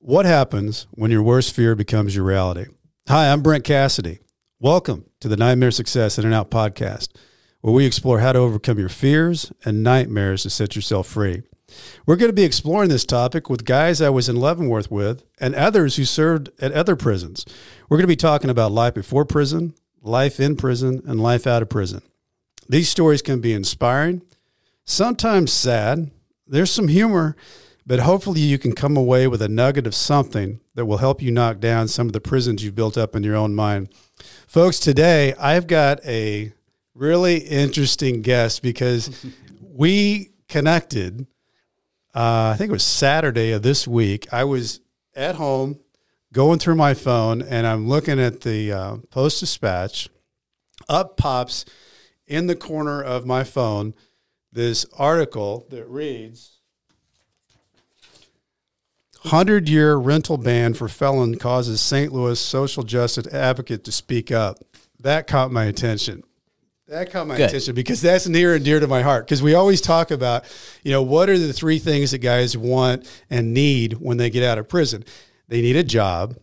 What 0.00 0.26
happens 0.26 0.86
when 0.92 1.10
your 1.10 1.24
worst 1.24 1.52
fear 1.52 1.74
becomes 1.74 2.14
your 2.14 2.24
reality? 2.24 2.66
Hi, 3.08 3.32
I'm 3.32 3.42
Brent 3.42 3.64
Cassidy. 3.64 4.20
Welcome 4.60 5.06
to 5.18 5.26
the 5.26 5.36
Nightmare 5.36 5.72
Success 5.72 6.18
In 6.18 6.24
and 6.24 6.32
Out 6.32 6.52
podcast, 6.52 7.08
where 7.62 7.74
we 7.74 7.84
explore 7.84 8.20
how 8.20 8.32
to 8.32 8.38
overcome 8.38 8.78
your 8.78 8.88
fears 8.88 9.52
and 9.64 9.82
nightmares 9.82 10.44
to 10.44 10.50
set 10.50 10.76
yourself 10.76 11.08
free. 11.08 11.42
We're 12.06 12.14
going 12.14 12.30
to 12.30 12.32
be 12.32 12.44
exploring 12.44 12.90
this 12.90 13.04
topic 13.04 13.50
with 13.50 13.64
guys 13.64 14.00
I 14.00 14.08
was 14.08 14.28
in 14.28 14.36
Leavenworth 14.36 14.88
with 14.88 15.24
and 15.40 15.56
others 15.56 15.96
who 15.96 16.04
served 16.04 16.50
at 16.60 16.70
other 16.70 16.94
prisons. 16.94 17.44
We're 17.88 17.96
going 17.96 18.04
to 18.04 18.06
be 18.06 18.14
talking 18.14 18.50
about 18.50 18.70
life 18.70 18.94
before 18.94 19.24
prison, 19.24 19.74
life 20.00 20.38
in 20.38 20.54
prison, 20.54 21.02
and 21.08 21.20
life 21.20 21.44
out 21.44 21.60
of 21.60 21.70
prison. 21.70 22.02
These 22.68 22.88
stories 22.88 23.20
can 23.20 23.40
be 23.40 23.52
inspiring, 23.52 24.22
sometimes 24.84 25.52
sad. 25.52 26.12
There's 26.46 26.70
some 26.70 26.86
humor, 26.86 27.34
but 27.88 28.00
hopefully 28.00 28.42
you 28.42 28.58
can 28.58 28.74
come 28.74 28.98
away 28.98 29.26
with 29.26 29.40
a 29.40 29.48
nugget 29.48 29.86
of 29.86 29.94
something 29.94 30.60
that 30.74 30.84
will 30.84 30.98
help 30.98 31.22
you 31.22 31.30
knock 31.30 31.58
down 31.58 31.88
some 31.88 32.06
of 32.06 32.12
the 32.12 32.20
prisons 32.20 32.62
you've 32.62 32.74
built 32.74 32.98
up 32.98 33.16
in 33.16 33.22
your 33.22 33.34
own 33.34 33.54
mind. 33.54 33.88
Folks, 34.46 34.78
today 34.78 35.32
I've 35.40 35.66
got 35.66 36.04
a 36.04 36.52
really 36.94 37.38
interesting 37.38 38.20
guest 38.20 38.62
because 38.62 39.24
we 39.62 40.32
connected. 40.50 41.22
Uh, 42.14 42.52
I 42.52 42.56
think 42.58 42.68
it 42.68 42.72
was 42.72 42.84
Saturday 42.84 43.52
of 43.52 43.62
this 43.62 43.88
week. 43.88 44.30
I 44.30 44.44
was 44.44 44.80
at 45.16 45.36
home 45.36 45.80
going 46.30 46.58
through 46.58 46.76
my 46.76 46.92
phone 46.92 47.40
and 47.40 47.66
I'm 47.66 47.88
looking 47.88 48.20
at 48.20 48.42
the 48.42 48.70
uh, 48.70 48.96
Post 49.10 49.40
Dispatch. 49.40 50.10
Up 50.90 51.16
pops 51.16 51.64
in 52.26 52.48
the 52.48 52.56
corner 52.56 53.02
of 53.02 53.24
my 53.24 53.44
phone 53.44 53.94
this 54.52 54.84
article 54.98 55.66
that 55.70 55.88
reads 55.88 56.57
100 59.28 59.68
year 59.68 59.94
rental 59.96 60.38
ban 60.38 60.72
for 60.72 60.88
felon 60.88 61.36
causes 61.36 61.82
St. 61.82 62.10
Louis 62.12 62.40
social 62.40 62.82
justice 62.82 63.26
advocate 63.26 63.84
to 63.84 63.92
speak 63.92 64.32
up. 64.32 64.58
That 65.00 65.26
caught 65.26 65.52
my 65.52 65.66
attention. 65.66 66.24
That 66.86 67.12
caught 67.12 67.26
my 67.26 67.36
Good. 67.36 67.50
attention 67.50 67.74
because 67.74 68.00
that's 68.00 68.26
near 68.26 68.54
and 68.54 68.64
dear 68.64 68.80
to 68.80 68.86
my 68.86 69.02
heart. 69.02 69.26
Because 69.26 69.42
we 69.42 69.52
always 69.52 69.82
talk 69.82 70.10
about, 70.10 70.44
you 70.82 70.90
know, 70.90 71.02
what 71.02 71.28
are 71.28 71.36
the 71.36 71.52
three 71.52 71.78
things 71.78 72.12
that 72.12 72.18
guys 72.18 72.56
want 72.56 73.06
and 73.28 73.52
need 73.52 73.94
when 73.94 74.16
they 74.16 74.30
get 74.30 74.42
out 74.42 74.56
of 74.56 74.66
prison? 74.66 75.04
They 75.48 75.60
need 75.60 75.76
a 75.76 75.84
job. 75.84 76.38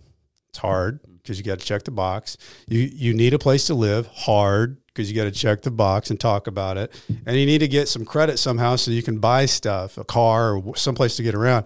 It's 0.49 0.59
hard 0.59 0.99
because 1.23 1.39
you 1.39 1.43
got 1.43 1.57
to 1.57 1.65
check 1.65 1.83
the 1.83 1.91
box. 1.91 2.37
You 2.67 2.81
you 2.81 3.15
need 3.15 3.33
a 3.33 3.39
place 3.39 3.65
to 3.67 3.73
live. 3.73 4.05
Hard 4.13 4.77
because 4.85 5.09
you 5.09 5.15
got 5.15 5.25
to 5.25 5.31
check 5.31 5.63
the 5.63 5.71
box 5.71 6.11
and 6.11 6.19
talk 6.19 6.45
about 6.45 6.77
it. 6.77 6.93
And 7.25 7.35
you 7.35 7.47
need 7.47 7.59
to 7.59 7.67
get 7.67 7.87
some 7.89 8.05
credit 8.05 8.37
somehow 8.37 8.75
so 8.75 8.91
you 8.91 9.01
can 9.03 9.17
buy 9.17 9.47
stuff, 9.47 9.97
a 9.97 10.03
car 10.03 10.55
or 10.55 10.75
someplace 10.75 11.15
to 11.17 11.23
get 11.23 11.33
around. 11.33 11.65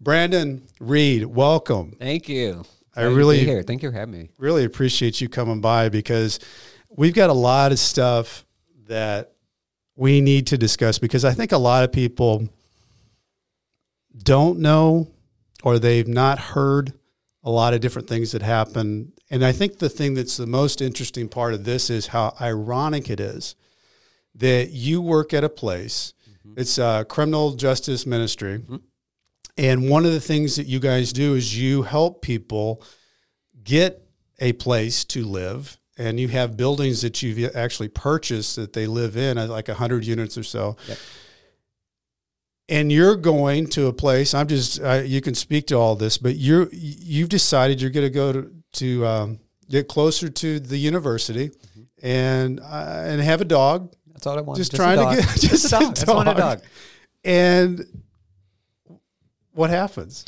Brandon 0.00 0.66
Reed, 0.80 1.24
welcome. 1.26 1.94
Thank 1.98 2.28
you. 2.28 2.64
I 2.96 3.02
Glad 3.02 3.12
really- 3.12 3.44
here. 3.44 3.62
Thank 3.62 3.82
you 3.82 3.90
for 3.90 3.96
having 3.96 4.12
me. 4.18 4.28
really 4.38 4.64
appreciate 4.64 5.20
you 5.20 5.28
coming 5.28 5.60
by 5.60 5.88
because 5.88 6.40
we've 6.88 7.14
got 7.14 7.30
a 7.30 7.34
lot 7.34 7.70
of 7.70 7.78
stuff 7.78 8.46
that 8.86 9.32
we 9.96 10.20
need 10.20 10.46
to 10.48 10.58
discuss 10.58 10.98
because 10.98 11.24
I 11.24 11.32
think 11.32 11.52
a 11.52 11.58
lot 11.58 11.84
of 11.84 11.92
people 11.92 12.48
don't 14.16 14.58
know 14.58 15.08
or 15.62 15.78
they've 15.78 16.08
not 16.08 16.38
heard 16.38 16.94
a 17.44 17.50
lot 17.50 17.74
of 17.74 17.80
different 17.80 18.08
things 18.08 18.32
that 18.32 18.42
happen. 18.42 19.12
And 19.30 19.44
I 19.44 19.52
think 19.52 19.78
the 19.78 19.88
thing 19.88 20.14
that's 20.14 20.36
the 20.36 20.46
most 20.46 20.80
interesting 20.80 21.28
part 21.28 21.54
of 21.54 21.64
this 21.64 21.90
is 21.90 22.08
how 22.08 22.34
ironic 22.40 23.10
it 23.10 23.20
is 23.20 23.54
that 24.34 24.70
you 24.70 25.00
work 25.00 25.32
at 25.34 25.44
a 25.44 25.48
place. 25.48 26.14
Mm-hmm. 26.46 26.60
It's 26.60 26.78
a 26.78 27.04
criminal 27.08 27.52
justice 27.52 28.06
ministry. 28.06 28.58
Mm-hmm. 28.58 28.76
And 29.60 29.90
one 29.90 30.06
of 30.06 30.12
the 30.12 30.20
things 30.20 30.56
that 30.56 30.66
you 30.66 30.80
guys 30.80 31.12
do 31.12 31.34
is 31.34 31.58
you 31.58 31.82
help 31.82 32.22
people 32.22 32.82
get 33.62 34.02
a 34.38 34.52
place 34.54 35.04
to 35.04 35.22
live 35.24 35.78
and 35.98 36.18
you 36.18 36.28
have 36.28 36.56
buildings 36.56 37.02
that 37.02 37.22
you've 37.22 37.54
actually 37.54 37.88
purchased 37.88 38.56
that 38.56 38.72
they 38.72 38.86
live 38.86 39.18
in 39.18 39.36
uh, 39.36 39.46
like 39.48 39.68
100 39.68 40.06
units 40.06 40.38
or 40.38 40.42
so 40.42 40.76
Yep. 40.88 40.98
and 42.70 42.90
you're 42.92 43.16
going 43.16 43.66
to 43.66 43.86
a 43.88 43.92
place 43.92 44.32
i'm 44.32 44.46
just 44.46 44.80
uh, 44.80 45.02
you 45.04 45.20
can 45.20 45.34
speak 45.34 45.66
to 45.66 45.74
all 45.74 45.94
this 45.94 46.16
but 46.16 46.36
you're 46.36 46.68
you've 46.72 47.28
decided 47.28 47.82
you're 47.82 47.90
going 47.90 48.06
to 48.06 48.10
go 48.14 48.32
to, 48.32 48.50
to 48.72 49.06
um, 49.06 49.40
get 49.68 49.88
closer 49.88 50.30
to 50.30 50.58
the 50.58 50.78
university 50.78 51.50
and 52.02 52.60
uh, 52.60 53.02
and 53.04 53.20
have 53.20 53.42
a 53.42 53.44
dog 53.44 53.92
That's 54.14 54.26
all 54.26 54.38
I 54.38 54.40
want. 54.40 54.56
just, 54.56 54.72
a 54.72 54.76
trying 54.76 54.96
dog. 54.96 55.16
to 55.16 55.22
get 55.22 55.38
just, 55.50 55.66
a 55.66 55.70
dog. 55.70 55.82
I 55.82 55.92
just 55.92 56.06
want 56.08 56.28
a 56.30 56.34
dog. 56.34 56.62
and 57.24 57.84
what 59.52 59.70
happens 59.70 60.24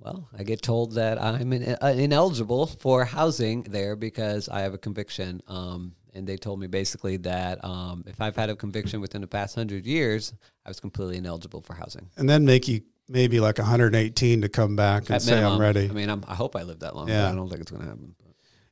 Well, 0.00 0.28
I 0.36 0.44
get 0.44 0.62
told 0.62 0.94
that 0.94 1.20
I'm 1.20 1.52
in, 1.52 1.76
uh, 1.82 1.86
ineligible 1.88 2.66
for 2.66 3.04
housing 3.04 3.62
there 3.62 3.96
because 3.96 4.48
I 4.48 4.60
have 4.60 4.72
a 4.74 4.78
conviction. 4.78 5.42
Um, 5.48 5.94
and 6.14 6.26
they 6.26 6.36
told 6.36 6.60
me 6.60 6.66
basically 6.68 7.16
that 7.18 7.64
um, 7.64 8.04
if 8.06 8.20
I've 8.20 8.36
had 8.36 8.48
a 8.50 8.56
conviction 8.56 9.00
within 9.00 9.20
the 9.20 9.26
past 9.26 9.54
hundred 9.54 9.86
years, 9.86 10.32
I 10.64 10.70
was 10.70 10.80
completely 10.80 11.16
ineligible 11.18 11.60
for 11.60 11.74
housing. 11.74 12.10
and 12.16 12.28
then 12.28 12.44
make 12.44 12.68
you 12.68 12.82
maybe 13.08 13.40
like 13.40 13.58
118 13.58 14.42
to 14.42 14.48
come 14.48 14.76
back 14.76 15.02
and 15.04 15.12
At 15.12 15.22
say 15.22 15.42
i'm 15.42 15.58
ready 15.58 15.88
I 15.88 15.92
mean, 15.92 16.10
I'm, 16.10 16.24
I 16.28 16.34
hope 16.34 16.54
I 16.56 16.62
live 16.62 16.80
that 16.80 16.94
long. 16.94 17.08
Yeah. 17.08 17.30
I 17.30 17.34
don't 17.34 17.48
think 17.48 17.62
it's 17.62 17.70
going 17.70 17.82
to 17.82 17.88
happen. 17.88 18.14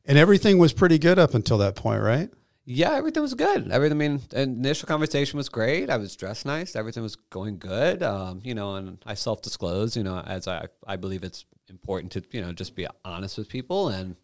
And 0.05 0.19
everything 0.19 0.59
was 0.59 0.73
pretty 0.73 0.99
good 0.99 1.19
up 1.19 1.35
until 1.35 1.59
that 1.59 1.75
point, 1.75 2.03
right? 2.03 2.31
Yeah, 2.69 2.95
everything 2.95 3.23
was 3.23 3.35
good. 3.35 3.71
Everything. 3.71 3.97
I 3.97 4.09
mean, 4.09 4.21
the 4.29 4.43
initial 4.43 4.89
conversation 4.89 5.37
was 5.37 5.49
great. 5.49 5.89
I 5.89 5.97
was 5.97 6.17
dressed 6.17 6.45
nice. 6.45 6.75
Everything 6.75 7.05
was 7.05 7.15
going 7.15 7.59
good. 7.59 8.03
Um, 8.03 8.41
you 8.43 8.55
know, 8.55 8.75
and 8.75 8.99
I 9.07 9.15
self 9.15 9.41
disclose. 9.41 9.97
You 9.97 10.03
know, 10.03 10.19
as 10.19 10.49
I 10.49 10.67
I 10.85 10.97
believe 10.97 11.23
it's 11.23 11.45
important 11.71 12.13
to 12.13 12.25
you 12.33 12.41
know 12.41 12.53
just 12.53 12.75
be 12.75 12.87
honest 13.05 13.39
with 13.39 13.49
people. 13.49 13.91
And 13.91 14.17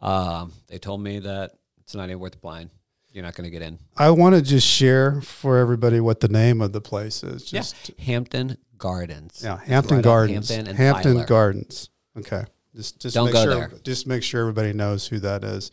um, 0.00 0.52
they 0.66 0.78
told 0.78 1.00
me 1.00 1.20
that 1.20 1.52
it's 1.80 1.94
not 1.94 2.08
even 2.08 2.18
worth 2.18 2.34
applying. 2.34 2.70
You're 3.12 3.24
not 3.24 3.34
going 3.34 3.44
to 3.44 3.50
get 3.50 3.62
in. 3.62 3.78
I 3.96 4.10
want 4.10 4.34
to 4.34 4.42
just 4.42 4.66
share 4.66 5.22
for 5.22 5.56
everybody 5.56 6.00
what 6.00 6.20
the 6.20 6.28
name 6.28 6.60
of 6.60 6.72
the 6.72 6.82
place 6.82 7.22
is. 7.22 7.44
Just 7.44 7.90
yeah, 7.96 8.04
Hampton 8.04 8.58
Gardens. 8.76 9.40
yeah, 9.42 9.58
Hampton 9.64 9.98
right 9.98 10.04
Gardens. 10.04 10.50
Hampton 10.50 10.76
Hampton 10.76 11.14
Tyler. 11.14 11.26
Gardens. 11.26 11.90
Okay. 12.18 12.44
Just 12.74 13.00
just 13.00 13.14
Don't 13.14 13.32
make 13.32 13.42
sure 13.42 13.54
there. 13.54 13.70
just 13.84 14.06
make 14.06 14.22
sure 14.22 14.40
everybody 14.40 14.72
knows 14.72 15.06
who 15.06 15.20
that 15.20 15.44
is. 15.44 15.70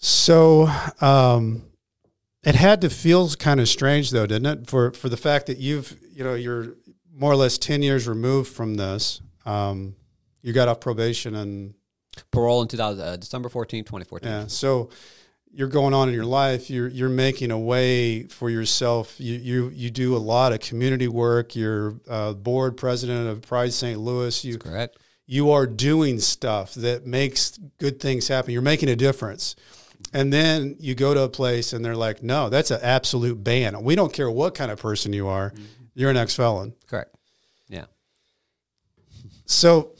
So, 0.00 0.68
um 1.00 1.62
it 2.42 2.54
had 2.54 2.80
to 2.80 2.88
feel 2.88 3.28
kind 3.30 3.60
of 3.60 3.68
strange 3.68 4.10
though, 4.10 4.26
didn't 4.26 4.46
it? 4.46 4.70
For 4.70 4.92
for 4.92 5.08
the 5.08 5.16
fact 5.16 5.46
that 5.46 5.58
you've, 5.58 5.94
you 6.12 6.24
know, 6.24 6.34
you're 6.34 6.74
more 7.14 7.30
or 7.30 7.36
less 7.36 7.58
10 7.58 7.82
years 7.82 8.08
removed 8.08 8.50
from 8.52 8.74
this. 8.74 9.20
Um 9.46 9.94
you 10.42 10.52
got 10.52 10.68
off 10.68 10.80
probation 10.80 11.34
and 11.34 11.74
Parole 12.30 12.62
in 12.62 12.68
2000, 12.68 13.04
uh, 13.04 13.16
December 13.16 13.48
14, 13.48 13.84
2014. 13.84 14.28
Yeah. 14.28 14.46
So 14.46 14.90
you're 15.52 15.68
going 15.68 15.94
on 15.94 16.08
in 16.08 16.14
your 16.14 16.24
life. 16.24 16.70
You're 16.70 16.88
you're 16.88 17.08
making 17.08 17.50
a 17.50 17.58
way 17.58 18.24
for 18.24 18.48
yourself. 18.50 19.20
You 19.20 19.34
you 19.34 19.68
you 19.74 19.90
do 19.90 20.16
a 20.16 20.18
lot 20.18 20.52
of 20.52 20.60
community 20.60 21.08
work. 21.08 21.54
You're 21.54 21.96
uh, 22.08 22.32
board 22.32 22.76
president 22.76 23.28
of 23.28 23.42
Pride 23.42 23.72
St. 23.72 23.98
Louis. 23.98 24.44
You 24.44 24.58
Correct. 24.58 24.96
you 25.26 25.50
are 25.50 25.66
doing 25.66 26.20
stuff 26.20 26.74
that 26.74 27.06
makes 27.06 27.58
good 27.78 28.00
things 28.00 28.28
happen. 28.28 28.52
You're 28.52 28.62
making 28.62 28.88
a 28.88 28.96
difference. 28.96 29.56
And 30.12 30.32
then 30.32 30.76
you 30.80 30.94
go 30.94 31.14
to 31.14 31.22
a 31.22 31.28
place 31.28 31.72
and 31.72 31.84
they're 31.84 31.96
like, 31.96 32.22
no, 32.22 32.48
that's 32.48 32.70
an 32.70 32.80
absolute 32.82 33.42
ban. 33.44 33.82
We 33.82 33.94
don't 33.94 34.12
care 34.12 34.30
what 34.30 34.54
kind 34.54 34.70
of 34.70 34.78
person 34.78 35.12
you 35.12 35.28
are. 35.28 35.50
Mm-hmm. 35.50 35.64
You're 35.94 36.10
an 36.10 36.16
ex 36.16 36.34
felon. 36.34 36.74
Correct. 36.86 37.14
Yeah. 37.68 37.84
So, 39.44 39.92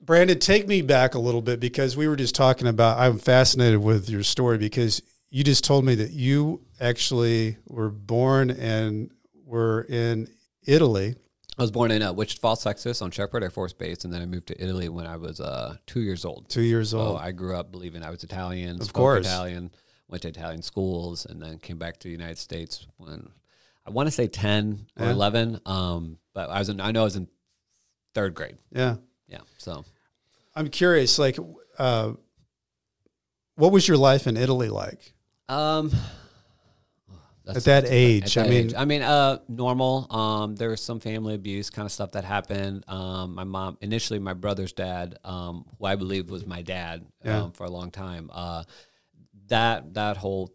Brandon, 0.00 0.38
take 0.38 0.66
me 0.66 0.82
back 0.82 1.14
a 1.14 1.18
little 1.18 1.42
bit 1.42 1.60
because 1.60 1.96
we 1.96 2.08
were 2.08 2.16
just 2.16 2.34
talking 2.34 2.66
about. 2.66 2.98
I'm 2.98 3.18
fascinated 3.18 3.80
with 3.80 4.10
your 4.10 4.22
story 4.22 4.58
because 4.58 5.02
you 5.30 5.44
just 5.44 5.64
told 5.64 5.84
me 5.84 5.94
that 5.96 6.10
you 6.10 6.62
actually 6.80 7.56
were 7.66 7.90
born 7.90 8.50
and 8.50 9.10
were 9.44 9.82
in 9.88 10.28
Italy. 10.66 11.14
I 11.60 11.62
was 11.62 11.70
born 11.70 11.90
in 11.90 12.00
uh, 12.00 12.10
Wichita 12.14 12.40
Falls, 12.40 12.64
Texas, 12.64 13.02
on 13.02 13.10
Sheppard 13.10 13.42
Air 13.42 13.50
Force 13.50 13.74
Base, 13.74 14.04
and 14.04 14.12
then 14.14 14.22
I 14.22 14.24
moved 14.26 14.46
to 14.46 14.58
Italy 14.64 14.88
when 14.88 15.06
I 15.06 15.16
was 15.18 15.40
uh, 15.40 15.76
two 15.86 16.00
years 16.00 16.24
old. 16.24 16.48
Two 16.48 16.62
years 16.62 16.90
So 16.90 16.98
old. 17.00 17.20
I 17.20 17.32
grew 17.32 17.54
up 17.54 17.70
believing 17.70 18.02
I 18.02 18.08
was 18.08 18.24
Italian, 18.24 18.80
Of 18.80 18.94
course. 18.94 19.26
Italian, 19.26 19.70
went 20.08 20.22
to 20.22 20.28
Italian 20.28 20.62
schools, 20.62 21.26
and 21.26 21.42
then 21.42 21.58
came 21.58 21.76
back 21.76 21.98
to 21.98 22.08
the 22.08 22.12
United 22.12 22.38
States 22.38 22.86
when 22.96 23.28
I 23.86 23.90
want 23.90 24.06
to 24.06 24.10
say 24.10 24.26
ten 24.26 24.86
or 24.98 25.04
Yeah. 25.04 25.12
eleven. 25.12 25.60
Um, 25.66 26.16
but 26.32 26.48
I 26.48 26.60
was 26.60 26.70
in, 26.70 26.80
I 26.80 26.92
know 26.92 27.02
I 27.02 27.04
was 27.04 27.16
in 27.16 27.28
third 28.14 28.34
grade. 28.34 28.56
yeah, 28.72 28.96
Yeah, 29.28 29.40
so 29.58 29.84
I'm 30.56 30.70
curious. 30.70 31.18
Like, 31.18 31.38
uh, 31.78 32.12
what 33.56 33.70
was 33.70 33.86
your 33.86 33.98
life 33.98 34.26
in 34.26 34.38
Italy 34.38 34.70
like? 34.70 35.12
um, 35.50 35.92
At 37.56 37.64
that 37.64 37.84
age, 37.86 38.36
at 38.36 38.46
I 38.46 38.48
mean- 38.50 38.66
age. 38.66 38.74
I 38.76 38.84
mean, 38.84 39.02
uh, 39.02 39.38
normal. 39.48 40.06
Um, 40.10 40.56
there 40.56 40.70
was 40.70 40.80
some 40.82 41.00
family 41.00 41.34
abuse 41.34 41.70
kind 41.70 41.86
of 41.86 41.92
stuff 41.92 42.12
that 42.12 42.24
happened. 42.24 42.84
Um, 42.88 43.34
my 43.34 43.44
mom, 43.44 43.78
initially, 43.80 44.18
my 44.18 44.34
brother's 44.34 44.72
dad, 44.72 45.18
um, 45.24 45.64
who 45.78 45.84
I 45.86 45.96
believe 45.96 46.30
was 46.30 46.46
my 46.46 46.62
dad 46.62 47.06
Yeah. 47.24 47.42
um, 47.42 47.52
for 47.52 47.64
a 47.64 47.70
long 47.70 47.90
time. 47.90 48.30
Uh, 48.32 48.64
that 49.48 49.94
that 49.94 50.16
whole 50.16 50.50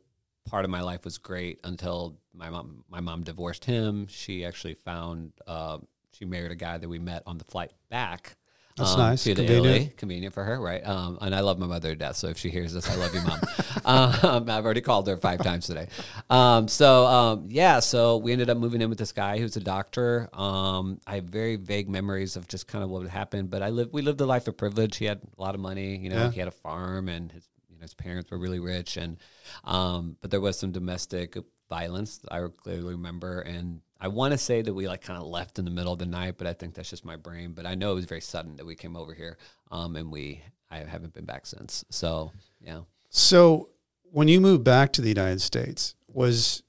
part 0.46 0.64
of 0.66 0.72
my 0.72 0.82
life 0.82 1.04
was 1.06 1.18
great 1.18 1.60
until 1.64 2.18
my 2.34 2.50
mom 2.50 2.84
my 2.90 3.00
mom 3.02 3.24
divorced 3.24 3.66
him. 3.66 4.08
She 4.08 4.46
actually 4.46 4.76
found 4.76 5.34
uh, 5.48 5.80
she 6.14 6.26
married 6.26 6.52
a 6.52 6.56
guy 6.56 6.78
that 6.78 6.88
we 6.88 7.00
met 7.00 7.24
on 7.26 7.38
the 7.38 7.44
flight 7.46 7.72
back. 7.90 8.38
That's 8.78 8.92
um, 8.92 9.00
nice. 9.00 9.24
To 9.24 9.34
Convenient. 9.36 9.66
Italy, 9.66 9.94
convenient 9.96 10.34
for 10.34 10.44
her, 10.44 10.60
right? 10.60 10.86
Um, 10.86 11.18
and 11.22 11.34
I 11.34 11.40
love 11.40 11.58
my 11.58 11.66
mother 11.66 11.90
to 11.90 11.96
death. 11.96 12.18
So 12.18 12.28
if 12.28 12.38
she 12.38 12.50
hears 12.50 12.74
this, 12.74 12.90
I 12.90 12.96
love 12.96 13.16
you, 13.16 13.22
mom. 13.22 13.40
um, 13.86 14.50
I've 14.50 14.66
already 14.66 14.82
called 14.82 15.08
her 15.08 15.16
five 15.16 15.42
times 15.42 15.66
today. 15.68 15.88
Um, 16.30 16.68
so 16.68 17.06
um, 17.06 17.46
yeah, 17.48 17.80
so 17.80 18.18
we 18.18 18.34
ended 18.34 18.50
up 18.50 18.58
moving 18.58 18.82
in 18.82 18.90
with 18.90 18.98
this 18.98 19.14
guy 19.14 19.38
who's 19.40 19.56
a 19.56 19.62
doctor. 19.62 20.28
Um, 20.34 21.00
I 21.08 21.16
have 21.16 21.24
very 21.24 21.56
vague 21.56 21.88
memories 21.88 22.36
of 22.36 22.50
just 22.50 22.68
kind 22.68 22.84
of 22.84 22.90
what 22.90 23.04
had 23.04 23.12
happened, 23.12 23.50
but 23.50 23.64
I 23.64 23.70
lived. 23.70 23.94
We 23.94 24.02
lived 24.02 24.20
a 24.20 24.26
life 24.26 24.48
of 24.50 24.58
privilege. 24.58 24.98
He 24.98 25.06
had 25.06 25.22
a 25.38 25.42
lot 25.42 25.56
of 25.56 25.62
money. 25.62 25.96
You 25.96 26.10
know, 26.10 26.18
Yeah. 26.18 26.32
he 26.32 26.40
had 26.40 26.50
a 26.50 26.52
farm, 26.52 27.08
and 27.08 27.32
his 27.32 27.48
you 27.70 27.78
know 27.78 27.84
his 27.84 27.94
parents 27.94 28.30
were 28.30 28.38
really 28.38 28.60
rich, 28.60 28.98
and 28.98 29.18
um, 29.64 30.18
but 30.20 30.32
there 30.32 30.42
was 30.42 30.60
some 30.60 30.72
domestic 30.74 31.38
violence. 31.70 32.20
I 32.30 32.46
clearly 32.56 32.94
remember, 32.94 33.42
and 33.42 33.82
I 34.00 34.08
want 34.08 34.34
to 34.34 34.38
say 34.38 34.62
that 34.62 34.74
we 34.74 34.88
like 34.88 35.02
kind 35.02 35.20
of 35.20 35.28
left 35.28 35.60
in 35.60 35.66
the 35.66 35.72
middle 35.72 35.94
of 35.94 36.00
the 36.00 36.06
night, 36.06 36.36
but 36.38 36.48
I 36.48 36.54
think 36.54 36.74
that's 36.74 36.90
just 36.90 37.06
my 37.06 37.16
brain. 37.16 37.54
But 37.54 37.66
I 37.66 37.76
know 37.76 37.92
it 37.92 37.96
was 37.96 38.06
very 38.06 38.22
sudden 38.22 38.56
that 38.58 38.66
we 38.66 38.76
came 38.76 38.96
over 38.96 39.14
here, 39.14 39.38
um, 39.72 39.96
and 39.96 40.12
we 40.12 40.42
I 40.70 40.80
haven't 40.80 41.14
been 41.14 41.26
back 41.26 41.46
since. 41.46 41.86
So 41.90 42.32
yeah, 42.62 42.82
So 43.10 43.70
when 44.12 44.28
you 44.28 44.42
moved 44.42 44.64
back 44.64 44.94
to 44.94 45.02
the 45.02 45.10
United 45.10 45.42
States, 45.42 45.96
was 46.12 46.64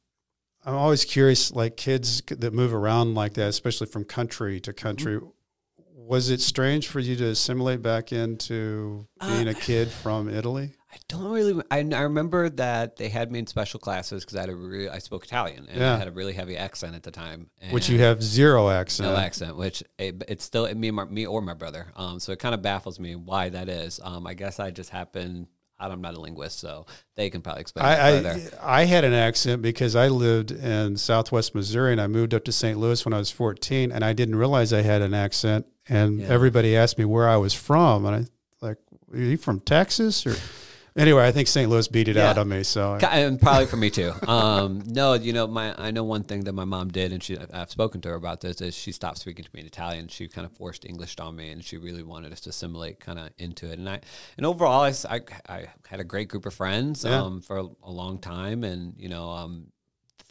I'm 0.64 0.74
always 0.74 1.04
curious, 1.04 1.52
like 1.52 1.76
kids 1.76 2.22
that 2.28 2.52
move 2.52 2.74
around 2.74 3.14
like 3.14 3.34
that, 3.34 3.48
especially 3.48 3.86
from 3.86 4.04
country 4.04 4.58
to 4.60 4.72
country. 4.72 5.20
Was 6.06 6.30
it 6.30 6.40
strange 6.40 6.86
for 6.86 7.00
you 7.00 7.16
to 7.16 7.26
assimilate 7.26 7.82
back 7.82 8.12
into 8.12 9.08
being 9.20 9.48
a 9.48 9.54
kid 9.54 9.88
from 9.88 10.28
Italy? 10.28 10.72
I 10.92 10.98
don't 11.08 11.30
really. 11.32 11.62
I, 11.70 11.78
I 11.80 12.02
remember 12.02 12.48
that 12.48 12.96
they 12.96 13.08
had 13.08 13.32
me 13.32 13.40
in 13.40 13.46
special 13.48 13.80
classes 13.80 14.24
because 14.24 14.36
I 14.36 14.40
had 14.42 14.50
a 14.50 14.90
I 14.94 14.98
spoke 14.98 15.24
Italian 15.24 15.66
and 15.68 15.80
Yeah. 15.80 15.94
I 15.94 15.98
had 15.98 16.06
a 16.08 16.12
really 16.12 16.32
heavy 16.32 16.56
accent 16.56 16.94
at 16.94 17.02
the 17.02 17.10
time, 17.10 17.50
Which 17.70 17.88
you 17.88 17.98
have 17.98 18.22
zero 18.22 18.70
accent. 18.70 19.10
no 19.10 19.16
accent, 19.16 19.56
which 19.56 19.82
it, 19.98 20.22
it's 20.28 20.44
still 20.44 20.72
me, 20.74 20.90
my, 20.92 21.04
me 21.06 21.26
or 21.26 21.42
my 21.42 21.54
brother. 21.54 21.92
Um, 21.96 22.20
so 22.20 22.30
it 22.32 22.38
kind 22.38 22.54
of 22.54 22.62
baffles 22.62 23.00
me 23.00 23.16
why 23.16 23.48
that 23.48 23.68
is. 23.68 24.00
Um, 24.02 24.26
I 24.26 24.34
guess 24.34 24.60
I 24.60 24.70
just 24.70 24.90
happen. 24.90 25.48
I'm 25.78 26.00
not 26.00 26.14
a 26.14 26.20
linguist, 26.20 26.58
so 26.58 26.86
they 27.16 27.28
can 27.28 27.42
probably 27.42 27.60
explain 27.60 27.84
I. 27.84 28.20
I 28.30 28.40
I 28.62 28.84
had 28.84 29.04
an 29.04 29.12
accent 29.12 29.60
because 29.60 29.94
I 29.94 30.08
lived 30.08 30.50
in 30.50 30.96
Southwest 30.96 31.54
Missouri 31.54 31.92
and 31.92 32.00
I 32.00 32.06
moved 32.06 32.32
up 32.32 32.44
to 32.44 32.52
St. 32.52 32.78
Louis 32.78 33.04
when 33.04 33.12
I 33.12 33.18
was 33.18 33.30
14 33.30 33.92
and 33.92 34.02
I 34.02 34.12
didn't 34.14 34.36
realize 34.36 34.72
I 34.72 34.80
had 34.82 35.02
an 35.02 35.12
accent 35.12 35.66
and 35.88 36.20
Yeah. 36.20 36.28
everybody 36.28 36.76
asked 36.76 36.98
me 36.98 37.04
where 37.04 37.28
I 37.28 37.36
was 37.36 37.54
from 37.54 38.06
and 38.06 38.16
I 38.16 38.64
like 38.66 38.78
are 39.12 39.18
you 39.18 39.36
from 39.36 39.60
Texas 39.60 40.26
or 40.26 40.34
anyway 40.96 41.26
I 41.26 41.32
think 41.32 41.46
St. 41.48 41.70
Louis 41.70 41.86
beat 41.88 42.08
it 42.08 42.16
Yeah. 42.16 42.30
out 42.30 42.38
of 42.38 42.46
me 42.46 42.62
so 42.62 42.94
and 43.00 43.40
probably 43.40 43.66
for 43.66 43.76
me 43.76 43.90
too. 43.90 44.12
Um, 44.28 44.82
no, 44.86 45.14
you 45.14 45.32
know, 45.32 45.46
my 45.46 45.74
I 45.80 45.90
know 45.92 46.02
one 46.04 46.22
thing 46.24 46.44
that 46.44 46.52
my 46.52 46.64
mom 46.64 46.88
did, 46.90 47.12
and 47.12 47.22
she 47.22 47.38
I've 47.52 47.70
spoken 47.70 48.00
to 48.02 48.08
her 48.08 48.14
about 48.16 48.40
this 48.40 48.60
is 48.60 48.74
she 48.74 48.90
stopped 48.92 49.18
speaking 49.18 49.44
to 49.44 49.50
me 49.54 49.60
in 49.60 49.66
Italian. 49.66 50.08
She 50.08 50.26
kind 50.28 50.44
of 50.44 50.52
forced 50.52 50.84
English 50.84 51.16
on 51.20 51.36
me, 51.36 51.50
and 51.50 51.64
she 51.64 51.76
really 51.76 52.02
wanted 52.02 52.32
us 52.32 52.40
to 52.42 52.50
assimilate 52.50 52.98
kind 53.00 53.18
of 53.18 53.30
into 53.38 53.66
it. 53.70 53.78
And 53.78 53.88
I 53.88 54.00
and 54.36 54.44
overall, 54.44 54.82
I, 55.08 55.20
I 55.48 55.66
had 55.88 56.00
a 56.00 56.04
great 56.04 56.28
group 56.28 56.44
of 56.46 56.54
friends 56.54 57.04
Yeah. 57.04 57.22
um, 57.22 57.40
for 57.40 57.58
a, 57.58 57.66
a 57.84 57.90
long 57.90 58.18
time, 58.18 58.64
and 58.64 58.94
you 58.98 59.08
know, 59.08 59.30
um, 59.30 59.68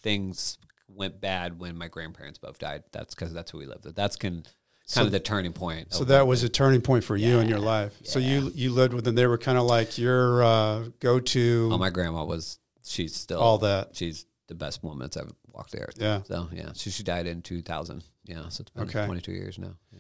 things 0.01 0.57
went 0.87 1.19
bad 1.21 1.59
when 1.59 1.77
my 1.77 1.87
grandparents 1.87 2.37
both 2.39 2.59
died. 2.59 2.83
That's 2.91 3.15
because 3.15 3.33
that's 3.33 3.51
who 3.51 3.57
we 3.59 3.65
lived 3.65 3.85
with. 3.85 3.95
That's 3.95 4.15
can 4.17 4.45
kind 4.93 5.03
So- 5.03 5.05
of 5.07 5.11
the 5.11 5.19
turning 5.19 5.53
point. 5.53 5.93
so 5.93 6.03
that 6.05 6.27
was 6.27 6.43
a 6.43 6.49
turning 6.49 6.81
point 6.81 7.03
for 7.03 7.15
you 7.17 7.39
in 7.39 7.47
your 7.49 7.57
Yeah. 7.59 7.65
life 7.65 7.93
so 8.03 8.19
you 8.19 8.51
you 8.53 8.71
lived 8.71 8.93
with 8.93 9.03
them 9.03 9.15
they 9.15 9.25
were 9.27 9.37
kind 9.39 9.57
of 9.57 9.65
like 9.65 9.97
your 9.97 10.43
uh, 10.43 10.83
go-to 10.99 11.69
Oh, 11.71 11.77
my 11.77 11.89
grandma 11.89 12.23
was. 12.23 12.59
She's 12.87 13.15
still 13.15 13.39
all 13.39 13.57
that 13.59 13.95
She's 13.95 14.25
the 14.47 14.53
best 14.53 14.83
woman 14.83 14.99
that's 14.99 15.17
ever 15.17 15.31
walked 15.51 15.71
the 15.71 15.79
earth. 15.79 15.95
Yeah. 15.97 16.21
So 16.27 16.49
yeah, 16.53 16.71
she 16.75 16.91
she 16.91 17.01
died 17.01 17.25
in 17.25 17.41
2000. 17.41 18.03
Yeah. 18.25 18.47
So 18.49 18.61
it's 18.61 18.69
been 18.71 18.83
Okay. 18.83 19.05
22 19.07 19.31
years 19.31 19.57
now. 19.57 19.75
Yeah. 19.91 19.99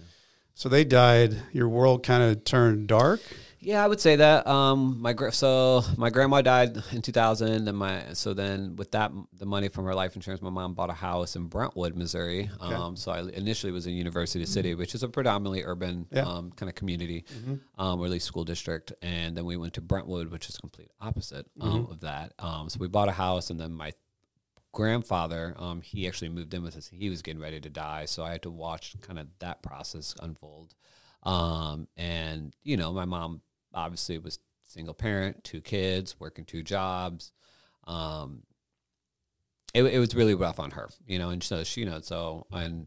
So 0.55 0.67
they 0.69 0.83
died 0.83 1.35
your 1.51 1.69
world 1.69 2.01
kind 2.03 2.23
of 2.23 2.43
turned 2.43 2.87
dark 2.87 3.21
Yeah, 3.59 3.83
I 3.83 3.87
would 3.87 3.99
say 3.99 4.15
that. 4.17 4.45
Um, 4.45 5.01
my 5.01 5.15
so 5.31 5.81
my 5.97 6.11
grandma 6.11 6.41
died 6.43 6.77
in 6.91 7.01
2000, 7.01 7.67
and 7.67 7.75
my 7.77 8.13
so 8.13 8.35
then 8.35 8.75
with 8.75 8.91
that 8.91 9.11
the 9.33 9.47
money 9.47 9.69
from 9.69 9.85
her 9.85 9.95
life 9.95 10.15
insurance, 10.15 10.39
my 10.43 10.51
mom 10.51 10.75
bought 10.75 10.91
a 10.91 10.99
house 11.09 11.35
in 11.35 11.47
Brentwood, 11.47 11.95
Missouri. 11.95 12.47
Um, 12.59 12.95
so 12.95 13.11
I 13.11 13.21
initially 13.33 13.71
was 13.71 13.87
in 13.87 13.93
University 13.95 14.45
City, 14.45 14.75
which 14.75 14.93
is 14.93 15.01
a 15.01 15.09
predominantly 15.09 15.63
urban 15.63 16.05
Yeah. 16.11 16.27
um, 16.29 16.51
kind 16.51 16.69
of 16.69 16.75
community, 16.75 17.25
um, 17.79 17.99
or 17.99 18.05
at 18.05 18.11
least 18.11 18.27
school 18.27 18.43
district. 18.45 18.93
And 19.01 19.35
then 19.35 19.45
we 19.45 19.57
went 19.57 19.73
to 19.75 19.81
Brentwood, 19.81 20.29
which 20.31 20.47
is 20.47 20.57
complete 20.57 20.91
opposite 21.01 21.47
um, 21.59 21.87
of 21.89 22.01
that. 22.01 22.33
Um, 22.37 22.69
so 22.69 22.77
we 22.79 22.87
bought 22.87 23.09
a 23.09 23.13
house, 23.25 23.49
and 23.49 23.59
then 23.59 23.71
my 23.73 23.93
grandfather, 24.75 25.55
um, 25.57 25.81
he 25.81 26.07
actually 26.07 26.29
moved 26.29 26.53
in 26.53 26.61
with 26.61 26.77
us. 26.77 26.87
He 26.87 27.09
was 27.09 27.23
getting 27.23 27.41
ready 27.41 27.59
to 27.59 27.69
die, 27.69 28.05
so 28.05 28.23
I 28.23 28.31
had 28.31 28.43
to 28.43 28.51
watch 28.51 28.95
kind 29.01 29.17
of 29.17 29.27
that 29.39 29.63
process 29.63 30.13
unfold. 30.21 30.75
Um, 31.23 31.87
and 31.97 32.55
you 32.63 32.77
know, 32.77 32.93
my 32.93 33.05
mom 33.05 33.41
obviously 33.73 34.19
was 34.19 34.37
single 34.65 34.93
parent, 34.93 35.43
two 35.43 35.61
kids, 35.61 36.19
working 36.19 36.45
two 36.45 36.61
jobs. 36.61 37.31
Um, 37.87 38.43
it, 39.73 39.83
it 39.83 39.99
was 39.99 40.13
really 40.13 40.35
rough 40.35 40.59
on 40.59 40.71
her, 40.71 40.89
you 41.07 41.17
know, 41.17 41.29
and 41.29 41.41
so 41.41 41.63
she, 41.63 41.81
you 41.81 41.89
know, 41.89 42.01
so 42.01 42.45
and 42.51 42.85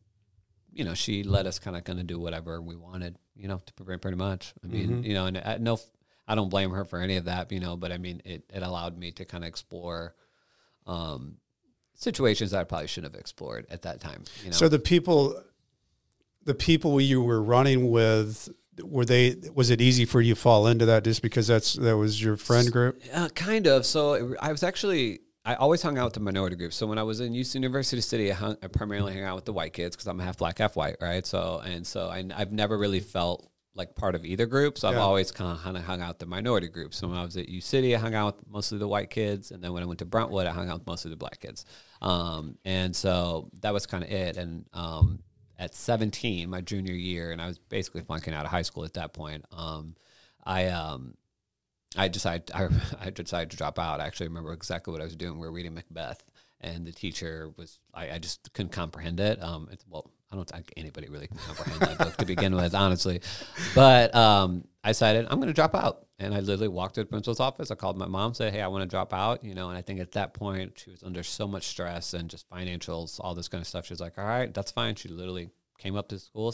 you 0.73 0.85
know, 0.85 0.95
she 0.95 1.25
let 1.25 1.47
us 1.47 1.59
kind 1.59 1.77
of 1.77 1.85
kind 1.85 1.99
of 1.99 2.07
do 2.07 2.19
whatever 2.21 2.61
we 2.61 2.77
wanted, 2.77 3.17
you 3.35 3.49
know, 3.49 3.61
to 3.65 3.73
pretty, 3.73 3.99
pretty 3.99 4.17
much. 4.17 4.55
I 4.63 4.69
mean, 4.69 5.03
you 5.03 5.15
know, 5.15 5.27
and 5.27 5.39
I, 5.39 5.57
no, 5.59 5.81
I 6.29 6.35
don't 6.35 6.51
blame 6.51 6.71
her 6.71 6.85
for 6.85 7.01
any 7.01 7.17
of 7.17 7.25
that, 7.25 7.51
you 7.51 7.61
know, 7.61 7.77
but 7.77 7.91
I 7.93 7.99
mean, 7.99 8.21
it 8.25 8.45
it 8.55 8.63
allowed 8.63 8.97
me 8.99 9.11
to 9.13 9.25
kind 9.25 9.43
of 9.43 9.49
explore. 9.49 10.15
Um, 10.87 11.39
situations 11.99 12.55
I 12.55 12.65
probably 12.65 12.87
shouldn't 12.87 13.13
have 13.13 13.21
explored 13.21 13.67
at 13.71 13.83
that 13.83 14.01
time. 14.01 14.25
You 14.43 14.47
know, 14.47 14.53
So 14.53 14.69
the 14.69 14.79
people, 14.79 15.43
the 16.45 16.55
people 16.55 17.01
you 17.01 17.21
were 17.21 17.43
running 17.43 17.91
with, 17.91 18.49
were 18.83 19.05
they? 19.05 19.37
Was 19.55 19.71
it 19.71 19.81
easy 19.81 20.05
for 20.05 20.21
you 20.21 20.35
to 20.35 20.41
fall 20.41 20.69
into 20.69 20.87
that 20.87 21.05
just 21.05 21.21
because 21.21 21.49
that's 21.49 21.75
that 21.75 21.97
was 21.97 22.23
your 22.23 22.37
friend 22.37 22.71
group? 22.71 23.03
Uh, 23.13 23.29
kind 23.31 23.67
of. 23.67 23.85
So 23.85 24.37
I 24.41 24.53
was 24.53 24.63
actually 24.63 25.21
I 25.45 25.55
always 25.55 25.83
hung 25.83 25.99
out 25.99 26.05
with 26.05 26.15
the 26.15 26.21
minority 26.21 26.55
group. 26.57 26.73
So 26.73 26.87
when 26.87 26.99
I 26.99 27.03
was 27.03 27.21
in 27.21 27.33
Use 27.33 27.55
University 27.55 28.03
City, 28.03 28.31
I, 28.31 28.35
hung, 28.35 28.57
I 28.63 28.67
primarily 28.67 29.15
hung 29.15 29.25
out 29.25 29.35
with 29.35 29.47
the 29.47 29.53
white 29.53 29.73
kids 29.73 29.97
because 29.97 30.07
I'm 30.07 30.19
half 30.19 30.37
black, 30.37 30.59
half 30.59 30.77
white, 30.77 30.97
right? 31.01 31.27
So 31.27 31.61
and 31.65 31.87
so 31.87 32.09
I, 32.09 32.25
I've 32.37 32.53
never 32.53 32.79
really 32.79 33.01
felt 33.01 33.51
like 33.75 33.95
part 33.95 34.15
of 34.15 34.25
either 34.25 34.45
group. 34.45 34.77
So 34.77 34.89
I've 34.89 34.99
always 34.99 35.31
kind 35.31 35.53
of, 35.57 35.63
kind 35.63 35.77
of 35.77 35.85
hung 35.85 36.03
out 36.03 36.09
with 36.09 36.19
the 36.19 36.27
minority 36.27 36.69
group. 36.69 36.93
So 36.93 37.09
when 37.09 37.17
I 37.17 37.25
was 37.25 37.37
at 37.37 37.49
U 37.49 37.61
City, 37.61 37.97
I 37.97 37.99
hung 37.99 38.15
out 38.15 38.37
with 38.37 38.47
mostly 38.47 38.77
the 38.79 38.89
white 38.89 39.09
kids, 39.09 39.51
and 39.51 39.63
then 39.63 39.73
when 39.73 39.83
I 39.83 39.87
went 39.87 40.01
to 40.01 40.05
Brentwood, 40.05 40.47
I 40.47 40.53
hung 40.53 40.69
out 40.69 40.81
with 40.81 40.87
mostly 40.87 41.11
the 41.11 41.17
black 41.17 41.41
kids. 41.41 41.65
Um, 42.01 42.59
and 42.65 42.95
so 42.95 43.51
that 43.61 43.73
was 43.73 43.87
kind 43.87 44.05
of 44.05 44.11
it. 44.11 44.37
And 44.37 44.67
um, 44.73 45.21
at 45.59 45.75
17, 45.75 46.49
my 46.49 46.61
junior 46.61 46.95
year, 46.95 47.33
and 47.33 47.43
I 47.43 47.47
was 47.47 47.59
basically 47.59 48.03
flunking 48.03 48.35
out 48.35 48.45
of 48.45 48.51
high 48.51 48.63
school 48.63 48.85
at 48.85 48.95
that 48.95 49.13
point. 49.13 49.45
Um, 49.53 49.97
I 50.45 50.67
um, 50.67 51.15
I 51.97 52.09
decided 52.09 52.51
I, 52.55 52.69
I 53.01 53.11
decided 53.11 53.51
to 53.51 53.57
drop 53.57 53.79
out. 53.79 54.01
I 54.01 54.07
actually 54.07 54.29
remember 54.29 54.53
exactly 54.53 54.93
what 54.93 55.01
I 55.01 55.05
was 55.05 55.17
doing. 55.17 55.39
We 55.39 55.47
were 55.47 55.53
reading 55.53 55.75
Macbeth, 55.75 56.25
and 56.61 56.87
the 56.87 56.93
teacher 56.93 57.53
was 57.57 57.81
I, 57.95 58.13
I 58.13 58.19
just 58.19 58.53
couldn't 58.53 58.73
comprehend 58.73 59.21
it. 59.21 59.43
Um, 59.43 59.69
well, 59.89 60.11
I 60.31 60.37
don't 60.37 60.49
think 60.49 60.73
anybody 60.77 61.09
really 61.09 61.27
can 61.27 61.39
comprehend 61.39 61.81
that 61.81 61.99
book 61.99 62.17
to 62.19 62.27
begin 62.27 62.55
with, 62.55 62.75
honestly. 62.75 63.21
But 63.75 64.15
um, 64.15 64.65
I 64.85 64.91
decided 64.91 65.27
I'm 65.31 65.39
going 65.39 65.49
to 65.49 65.55
drop 65.55 65.75
out, 65.75 66.07
and 66.19 66.35
I 66.35 66.41
literally 66.41 66.69
walked 66.69 66.97
to 66.97 67.03
the 67.03 67.07
principal's 67.07 67.41
office. 67.41 67.71
I 67.71 67.75
called 67.75 67.97
my 67.97 68.07
mom, 68.07 68.35
said, 68.35 68.53
"Hey, 68.53 68.61
I 68.61 68.69
want 68.69 68.83
to 68.83 68.89
drop 68.89 69.13
out," 69.13 69.45
you 69.45 69.55
know. 69.55 69.69
And 69.69 69.79
I 69.79 69.83
think 69.83 70.01
at 70.01 70.13
that 70.13 70.35
point 70.35 70.79
she 70.85 70.91
was 70.91 71.03
under 71.03 71.23
so 71.23 71.47
much 71.47 71.67
stress 71.67 72.15
and 72.15 72.29
just 72.29 72.49
financials, 72.51 73.19
all 73.21 73.35
this 73.35 73.49
kind 73.49 73.61
of 73.63 73.69
stuff. 73.69 73.87
She 73.87 73.93
was 73.93 74.01
like, 74.01 74.19
"All 74.19 74.25
right, 74.25 74.53
that's 74.53 74.71
fine." 74.73 74.95
She 74.97 75.09
literally 75.09 75.51
came 75.79 75.97
up 75.97 76.09
to 76.09 76.19
school, 76.19 76.53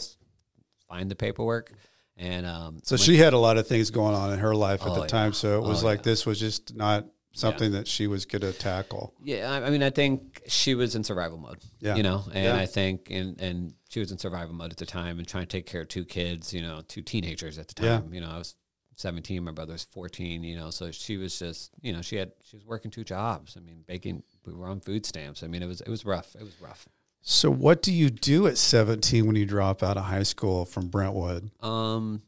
find 0.87 1.09
the 1.09 1.15
paperwork, 1.15 1.71
and 2.17 2.45
um, 2.45 2.79
So 2.83 2.97
she 2.97 3.17
had 3.17 3.33
a 3.33 3.37
lot 3.39 3.57
of 3.57 3.67
things 3.67 3.89
going 3.91 4.15
on 4.15 4.31
in 4.33 4.39
her 4.39 4.55
life 4.55 4.81
at 4.83 4.89
Oh, 4.89 4.95
the 4.95 5.01
yeah. 5.01 5.07
time. 5.07 5.33
So 5.33 5.57
it 5.61 5.67
was 5.67 5.83
Oh, 5.83 5.87
like 5.87 5.99
yeah. 5.99 6.03
this 6.03 6.25
was 6.25 6.39
just 6.39 6.75
not 6.75 7.05
something 7.33 7.73
that 7.73 7.85
she 7.87 8.07
was 8.07 8.25
going 8.25 8.43
to 8.43 8.53
tackle. 8.53 9.13
Yeah, 9.21 9.51
I 9.51 9.65
I 9.65 9.69
mean, 9.69 9.83
I 9.83 9.89
think 9.89 10.41
she 10.47 10.73
was 10.75 10.95
in 10.95 11.03
survival 11.03 11.37
mode. 11.37 11.57
Yeah. 11.81 11.95
you 11.95 12.03
know, 12.03 12.23
and 12.33 12.45
Yeah. 12.45 12.55
I 12.55 12.65
think, 12.65 13.09
and 13.09 13.41
and 13.41 13.73
she 13.89 13.99
was 13.99 14.11
in 14.11 14.17
survival 14.19 14.53
mode 14.55 14.71
at 14.71 14.77
the 14.77 14.85
time, 14.85 15.17
and 15.19 15.27
trying 15.27 15.43
to 15.43 15.49
take 15.49 15.65
care 15.65 15.81
of 15.81 15.87
two 15.89 16.05
kids, 16.05 16.53
you 16.53 16.61
know, 16.61 16.81
two 16.87 17.01
teenagers 17.01 17.57
at 17.57 17.67
the 17.69 17.83
Yeah. 17.83 17.99
time. 17.99 18.13
You 18.13 18.21
know, 18.21 18.29
I 18.29 18.37
was 18.37 18.55
seventeen, 18.95 19.43
my 19.43 19.51
brother 19.51 19.73
was 19.73 19.83
fourteen. 19.83 20.43
You 20.43 20.57
know, 20.57 20.69
so 20.69 20.91
she 20.91 21.17
was 21.17 21.37
just, 21.37 21.71
you 21.81 21.93
know, 21.93 22.01
she 22.01 22.15
had 22.15 22.31
she 22.43 22.55
was 22.55 22.65
working 22.65 22.91
two 22.91 23.03
jobs. 23.03 23.55
I 23.57 23.59
mean, 23.61 23.83
baking. 23.87 24.23
We 24.45 24.53
were 24.53 24.67
on 24.67 24.79
food 24.79 25.05
stamps. 25.05 25.41
I 25.43 25.47
mean, 25.47 25.63
it 25.63 25.67
was 25.67 25.81
it 25.81 25.89
was 25.89 26.05
rough. 26.05 26.35
It 26.35 26.43
was 26.43 26.59
rough. 26.61 26.87
So 27.27 27.49
what 27.49 27.81
do 27.81 27.91
you 27.91 28.11
do 28.11 28.45
at 28.45 28.55
17 28.55 29.25
when 29.25 29.35
you 29.35 29.47
drop 29.47 29.81
out 29.81 29.97
of 29.97 30.03
high 30.03 30.21
school 30.21 30.63
from 30.63 30.89
Brentwood? 30.89 31.49
Um, 31.59 32.21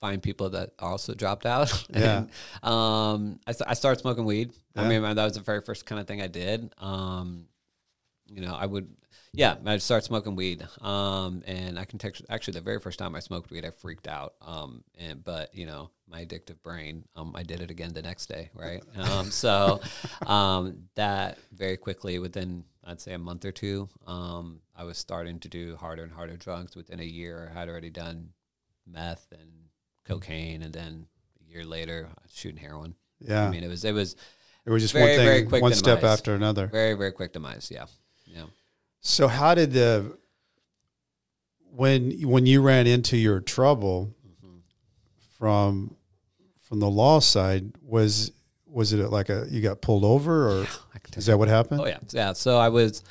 find 0.00 0.20
people 0.20 0.50
that 0.50 0.72
also 0.80 1.14
dropped 1.14 1.46
out. 1.46 1.70
Yeah. 1.94 2.24
And, 2.62 2.74
um, 2.74 3.40
I, 3.46 3.54
I 3.68 3.74
started 3.74 4.00
smoking 4.00 4.24
weed. 4.24 4.52
Yeah. 4.74 4.82
I 4.82 4.88
mean, 4.88 5.02
that 5.02 5.14
was 5.24 5.34
the 5.34 5.40
very 5.40 5.60
first 5.60 5.86
kind 5.86 6.00
of 6.00 6.08
thing 6.08 6.20
I 6.20 6.26
did. 6.26 6.74
Um, 6.78 7.46
you 8.26 8.40
know, 8.40 8.56
I 8.56 8.66
would, 8.66 8.88
Yeah, 9.36 9.56
I 9.66 9.76
started 9.78 10.04
smoking 10.04 10.36
weed, 10.36 10.66
um, 10.80 11.42
and 11.46 11.78
I 11.78 11.84
can 11.84 11.98
text, 11.98 12.24
actually 12.28 12.54
the 12.54 12.60
very 12.60 12.78
first 12.78 12.98
time 12.98 13.14
I 13.14 13.20
smoked 13.20 13.50
weed, 13.50 13.64
I 13.64 13.70
freaked 13.70 14.06
out. 14.06 14.34
Um, 14.40 14.84
and 14.98 15.24
but 15.24 15.54
you 15.54 15.66
know 15.66 15.90
my 16.08 16.24
addictive 16.24 16.62
brain, 16.62 17.04
um, 17.16 17.34
I 17.34 17.42
did 17.42 17.60
it 17.60 17.70
again 17.70 17.92
the 17.92 18.02
next 18.02 18.26
day, 18.26 18.50
right? 18.54 18.82
Um, 18.96 19.30
so 19.30 19.80
um, 20.26 20.84
that 20.94 21.38
very 21.52 21.76
quickly 21.76 22.18
within 22.18 22.64
I'd 22.84 23.00
say 23.00 23.12
a 23.12 23.18
month 23.18 23.44
or 23.44 23.52
two, 23.52 23.88
um, 24.06 24.60
I 24.76 24.84
was 24.84 24.98
starting 24.98 25.40
to 25.40 25.48
do 25.48 25.76
harder 25.76 26.02
and 26.02 26.12
harder 26.12 26.36
drugs. 26.36 26.76
Within 26.76 27.00
a 27.00 27.04
year, 27.04 27.50
I 27.54 27.58
had 27.58 27.68
already 27.68 27.90
done 27.90 28.30
meth 28.86 29.26
and 29.32 29.50
cocaine, 30.04 30.62
and 30.62 30.72
then 30.72 31.06
a 31.40 31.50
year 31.50 31.64
later, 31.64 32.08
shooting 32.32 32.60
heroin. 32.60 32.94
Yeah. 33.20 33.46
I 33.46 33.50
mean, 33.50 33.64
it 33.64 33.68
was 33.68 33.84
it 33.84 33.92
was 33.92 34.16
it 34.66 34.70
was 34.70 34.82
just 34.82 34.94
very, 34.94 35.42
one 35.42 35.50
thing, 35.50 35.60
one 35.60 35.74
step 35.74 36.00
demise. 36.00 36.18
after 36.18 36.34
another. 36.34 36.66
very 36.66 36.94
very 36.94 37.12
quick 37.12 37.32
demise. 37.32 37.70
Yeah, 37.70 37.86
yeah. 38.26 38.44
So 39.06 39.28
how 39.28 39.54
did 39.54 39.72
the 39.72 40.16
when 41.70 42.12
when 42.22 42.46
you 42.46 42.62
ran 42.62 42.86
into 42.86 43.16
your 43.16 43.40
trouble 43.40 44.14
Mm-hmm. 44.26 44.56
from 45.38 45.96
from 46.62 46.80
the 46.80 46.88
law 46.90 47.20
side 47.20 47.72
was 47.82 48.32
was 48.66 48.92
it 48.92 49.10
like 49.10 49.28
a 49.28 49.46
you 49.50 49.60
got 49.60 49.80
pulled 49.82 50.04
over 50.04 50.48
or 50.62 50.66
is 51.16 51.26
that 51.26 51.38
what 51.38 51.48
happened? 51.48 51.80
Oh 51.82 51.86
yeah, 51.86 51.98
yeah. 52.12 52.32
So 52.32 52.58
I 52.58 52.70
was 52.70 53.02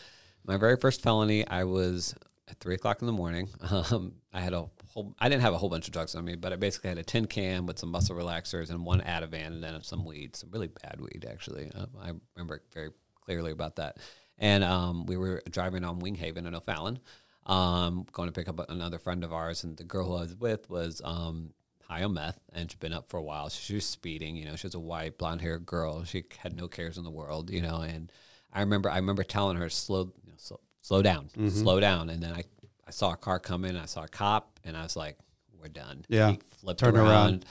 my 0.45 0.57
very 0.57 0.75
first 0.77 1.01
felony. 1.01 1.47
I 1.47 1.63
was 1.63 2.15
at 2.49 2.59
three 2.59 2.75
o'clock 2.75 3.01
in 3.01 3.05
the 3.07 3.13
morning. 3.13 3.49
Um, 3.91 4.13
I 4.33 4.41
had 4.41 4.53
a 4.53 4.65
whole. 4.87 5.13
I 5.19 5.29
didn't 5.29 5.43
have 5.43 5.53
a 5.53 5.57
whole 5.59 5.69
bunch 5.69 5.87
of 5.87 5.93
drugs 5.93 6.15
on 6.15 6.25
me, 6.25 6.35
but 6.35 6.51
I 6.51 6.55
basically 6.55 6.89
had 6.89 6.97
a 6.97 7.03
tin 7.03 7.27
can 7.27 7.67
with 7.67 7.77
some 7.77 7.89
muscle 7.91 8.15
relaxers 8.15 8.71
and 8.71 8.83
one 8.83 8.99
Ativan, 9.01 9.47
and 9.47 9.63
then 9.63 9.81
some 9.83 10.03
weed, 10.05 10.35
some 10.35 10.49
really 10.51 10.69
bad 10.81 10.99
weed 10.99 11.27
actually. 11.29 11.71
Uh, 11.75 11.85
I 12.01 12.11
remember 12.35 12.63
very 12.73 12.89
clearly 13.23 13.51
about 13.51 13.75
that. 13.75 13.97
And 14.37 14.63
um, 14.63 15.05
we 15.05 15.15
were 15.15 15.41
driving 15.49 15.83
on 15.83 16.01
Winghaven 16.01 16.45
in 16.47 16.55
O'Fallon, 16.55 16.99
um, 17.45 18.05
going 18.11 18.27
to 18.27 18.33
pick 18.33 18.49
up 18.49 18.69
another 18.69 18.97
friend 18.97 19.23
of 19.23 19.31
ours, 19.31 19.63
and 19.63 19.77
the 19.77 19.83
girl 19.83 20.07
who 20.07 20.15
I 20.15 20.21
was 20.21 20.35
with 20.35 20.69
was 20.69 21.01
um, 21.03 21.51
high 21.87 22.03
on 22.03 22.13
meth 22.13 22.39
and 22.51 22.71
she'd 22.71 22.79
been 22.79 22.93
up 22.93 23.09
for 23.09 23.17
a 23.17 23.23
while. 23.23 23.49
She 23.49 23.75
was 23.75 23.85
speeding, 23.85 24.35
you 24.35 24.45
know, 24.45 24.55
she 24.55 24.67
was 24.67 24.75
a 24.75 24.79
white, 24.79 25.17
blonde 25.17 25.41
haired 25.41 25.65
girl. 25.65 26.03
She 26.03 26.25
had 26.39 26.55
no 26.55 26.67
cares 26.67 26.97
in 26.97 27.03
the 27.03 27.11
world, 27.11 27.49
you 27.49 27.61
know, 27.61 27.81
and 27.81 28.11
I 28.51 28.61
remember 28.61 28.89
I 28.89 28.97
remember 28.97 29.23
telling 29.23 29.57
her 29.57 29.69
slow 29.69 30.11
you 30.23 30.31
know, 30.31 30.37
slow, 30.37 30.59
slow 30.81 31.01
down, 31.01 31.29
slow 31.49 31.79
down. 31.79 32.09
And 32.09 32.21
then 32.21 32.33
I, 32.33 32.43
I 32.87 32.91
saw 32.91 33.13
a 33.13 33.17
car 33.17 33.39
come 33.39 33.65
in, 33.65 33.75
I 33.75 33.85
saw 33.85 34.03
a 34.03 34.07
cop 34.07 34.59
and 34.63 34.75
I 34.75 34.83
was 34.83 34.95
like, 34.95 35.17
We're 35.59 35.67
done. 35.67 36.05
Yeah. 36.09 36.31
He 36.31 36.39
flipped 36.59 36.83
around, 36.83 36.95
around. 36.97 37.45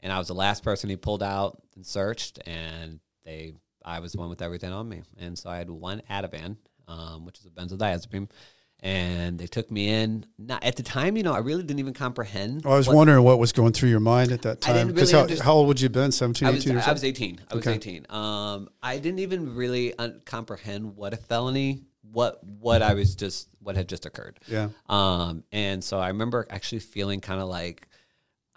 and 0.00 0.12
I 0.12 0.18
was 0.18 0.28
the 0.28 0.34
last 0.34 0.62
person 0.62 0.90
he 0.90 0.96
pulled 0.96 1.22
out 1.22 1.62
and 1.74 1.86
searched 1.86 2.40
and 2.46 3.00
they 3.24 3.54
I 3.86 4.00
was 4.00 4.12
the 4.12 4.18
one 4.18 4.28
with 4.28 4.42
everything 4.42 4.72
on 4.72 4.88
me. 4.88 5.02
And 5.16 5.38
so 5.38 5.48
I 5.48 5.56
had 5.58 5.70
one 5.70 6.02
Ativan, 6.10 6.56
um, 6.88 7.24
which 7.24 7.38
is 7.38 7.46
a 7.46 7.50
benzodiazepine. 7.50 8.28
And 8.80 9.38
they 9.38 9.46
took 9.46 9.70
me 9.70 9.88
in. 9.88 10.26
Not 10.38 10.62
at 10.62 10.76
the 10.76 10.82
time, 10.82 11.16
you 11.16 11.22
know, 11.22 11.32
I 11.32 11.38
really 11.38 11.62
didn't 11.62 11.78
even 11.80 11.94
comprehend. 11.94 12.64
Well, 12.64 12.74
I 12.74 12.76
was 12.76 12.86
what- 12.88 12.96
wondering 12.96 13.22
what 13.24 13.38
was 13.38 13.52
going 13.52 13.72
through 13.72 13.88
your 13.88 14.00
mind 14.00 14.32
at 14.32 14.42
that 14.42 14.60
time. 14.60 14.88
Because 14.88 15.14
really 15.14 15.36
how, 15.38 15.44
how 15.44 15.52
old 15.54 15.68
would 15.68 15.80
you 15.80 15.86
have 15.86 15.92
been? 15.92 16.12
17, 16.12 16.46
I 16.46 16.50
was, 16.50 16.60
18 16.60 16.72
or 16.72 16.74
I 16.74 16.76
was 16.78 16.84
something? 16.84 17.08
18. 17.08 17.40
I 17.50 17.54
was 17.54 17.66
Okay. 17.66 17.76
18. 17.76 18.06
Um, 18.10 18.68
I 18.82 18.98
didn't 18.98 19.20
even 19.20 19.54
really 19.54 19.96
un- 19.98 20.20
comprehend 20.26 20.94
what 20.96 21.14
a 21.14 21.16
felony, 21.16 21.84
what 22.12 22.44
what 22.44 22.82
I 22.82 22.92
was 22.94 23.14
just, 23.14 23.48
what 23.60 23.76
had 23.76 23.88
just 23.88 24.04
occurred. 24.04 24.38
Yeah. 24.46 24.68
Um, 24.88 25.42
and 25.52 25.82
so 25.82 25.98
I 25.98 26.08
remember 26.08 26.46
actually 26.50 26.80
feeling 26.80 27.20
kind 27.20 27.40
of 27.40 27.48
like, 27.48 27.88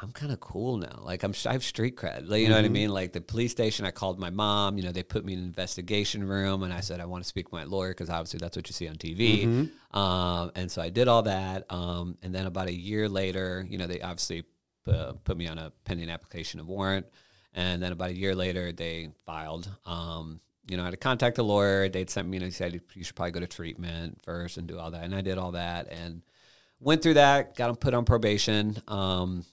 I'm 0.01 0.11
kind 0.11 0.31
of 0.31 0.39
cool 0.39 0.77
now. 0.77 1.01
Like 1.03 1.23
I'm, 1.23 1.33
I 1.45 1.51
have 1.53 1.63
street 1.63 1.95
cred. 1.97 2.27
Like, 2.29 2.41
you 2.41 2.47
know 2.49 2.55
Mm-hmm. 2.55 2.63
what 2.63 2.65
I 2.65 2.69
mean? 2.69 2.89
Like 2.89 3.13
the 3.13 3.21
police 3.21 3.51
station, 3.51 3.85
I 3.85 3.91
called 3.91 4.19
my 4.19 4.29
mom. 4.29 4.77
You 4.77 4.83
know, 4.83 4.91
they 4.91 5.03
put 5.03 5.25
me 5.25 5.33
in 5.33 5.39
an 5.39 5.45
investigation 5.45 6.23
room, 6.27 6.63
and 6.63 6.73
I 6.73 6.79
said 6.79 6.99
I 6.99 7.05
want 7.05 7.23
to 7.23 7.27
speak 7.27 7.49
to 7.49 7.55
my 7.55 7.63
lawyer 7.65 7.89
because 7.89 8.09
obviously 8.09 8.39
that's 8.39 8.55
what 8.55 8.67
you 8.69 8.73
see 8.73 8.87
on 8.87 8.95
TV. 8.95 9.45
Mm-hmm. 9.45 9.97
Um, 9.99 10.51
and 10.55 10.71
so 10.71 10.81
I 10.81 10.89
did 10.89 11.07
all 11.07 11.23
that. 11.23 11.65
Um, 11.69 12.17
and 12.23 12.33
then 12.33 12.45
about 12.45 12.67
a 12.67 12.73
year 12.73 13.09
later, 13.09 13.65
you 13.69 13.77
know, 13.77 13.87
they 13.87 14.01
obviously 14.01 14.43
uh, 14.87 15.13
put 15.23 15.37
me 15.37 15.47
on 15.47 15.57
a 15.57 15.71
pending 15.85 16.09
application 16.09 16.59
of 16.59 16.67
warrant. 16.67 17.05
And 17.53 17.81
then 17.81 17.91
about 17.91 18.09
a 18.11 18.15
year 18.15 18.35
later, 18.35 18.71
they 18.71 19.09
filed. 19.25 19.69
Um, 19.85 20.39
you 20.67 20.77
know, 20.77 20.83
I 20.83 20.85
had 20.85 20.91
to 20.91 20.97
contact 20.97 21.39
a 21.39 21.43
lawyer. 21.43 21.89
They'd 21.89 22.09
sent 22.09 22.27
me, 22.27 22.37
and 22.37 22.45
they 22.45 22.51
said 22.51 22.79
you 22.93 23.03
should 23.03 23.15
probably 23.15 23.31
go 23.31 23.39
to 23.39 23.47
treatment 23.47 24.19
first 24.23 24.57
and 24.57 24.67
do 24.67 24.77
all 24.77 24.91
that. 24.91 25.03
And 25.03 25.15
I 25.15 25.21
did 25.21 25.37
all 25.39 25.51
that 25.53 25.91
and 25.91 26.21
went 26.79 27.01
through 27.01 27.15
that. 27.15 27.55
Got 27.55 27.67
them 27.67 27.75
put 27.75 27.93
on 27.95 28.05
probation. 28.05 28.77
Um, 28.87 29.43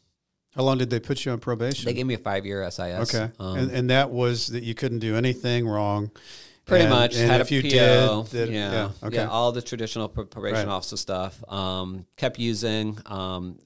How 0.56 0.62
long 0.62 0.78
did 0.78 0.90
they 0.90 1.00
put 1.00 1.25
you 1.25 1.32
on 1.32 1.38
probation? 1.38 1.84
they 1.84 1.92
gave 1.94 2.06
me 2.06 2.14
a 2.14 2.18
five 2.18 2.46
year 2.46 2.68
SIS. 2.70 3.14
okay. 3.14 3.30
Um, 3.38 3.56
and, 3.58 3.70
and 3.70 3.90
that 3.90 4.10
was 4.10 4.48
that 4.48 4.62
you 4.64 4.75
couldn't 4.75 5.00
do 5.00 5.14
anything 5.16 5.68
wrong. 5.68 6.10
Pretty 6.64 6.86
And- 6.86 6.92
much 6.94 7.14
And 7.14 7.30
had 7.30 7.40
if 7.42 7.50
a 7.52 7.54
you 7.54 7.62
PO, 7.62 8.26
did, 8.30 8.46
did 8.46 8.48
yeah, 8.54 8.72
yeah. 8.72 8.90
yeah, 9.00 9.06
Okay. 9.06 9.22
all 9.22 9.52
the 9.52 9.62
traditional 9.62 10.08
pr- 10.08 10.22
probation 10.22 10.66
Right. 10.66 10.75
officer 10.75 10.96
stuff. 10.96 11.44
Um, 11.48 12.06
kept 12.16 12.40
using, 12.40 12.98
um, 13.06 13.58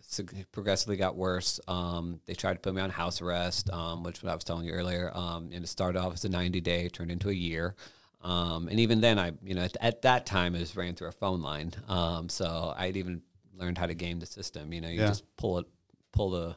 progressively 0.53 0.97
got 0.97 1.17
worse. 1.17 1.61
Um, 1.67 2.21
they 2.27 2.35
tried 2.35 2.55
to 2.55 2.59
put 2.59 2.75
me 2.75 2.83
on 2.83 2.91
house 2.91 3.23
arrest, 3.23 3.71
um, 3.71 4.03
which 4.03 4.23
I 4.23 4.35
was 4.35 4.45
telling 4.45 4.67
you 4.67 4.73
earlier. 4.73 5.11
Um, 5.15 5.49
and 5.53 5.65
it 5.65 5.69
started 5.69 5.99
off 5.99 6.13
as 6.13 6.25
a 6.27 6.29
ninety 6.29 6.61
day, 6.61 6.89
turned 6.89 7.11
into 7.11 7.31
a 7.31 7.33
year. 7.33 7.75
Um, 8.23 8.69
and 8.69 8.79
even 8.81 9.01
then, 9.01 9.19
I, 9.19 9.33
you 9.43 9.55
know, 9.55 9.63
at, 9.63 9.77
at 9.81 10.03
that 10.03 10.27
time, 10.27 10.55
it 10.55 10.61
was 10.61 10.77
ran 10.77 10.95
through 10.95 11.09
a 11.09 11.13
phone 11.13 11.41
line. 11.41 11.73
Um, 11.89 12.29
so 12.29 12.75
I'd 12.77 12.99
even 12.99 13.23
learned 13.57 13.79
how 13.79 13.87
to 13.87 13.95
game 13.95 14.21
the 14.21 14.27
system. 14.27 14.75
You 14.75 14.83
know, 14.83 14.89
you 14.89 15.01
Yeah. 15.01 15.07
just 15.09 15.25
pull 15.39 15.59
it, 15.59 15.67
pull 16.13 16.31
the, 16.33 16.55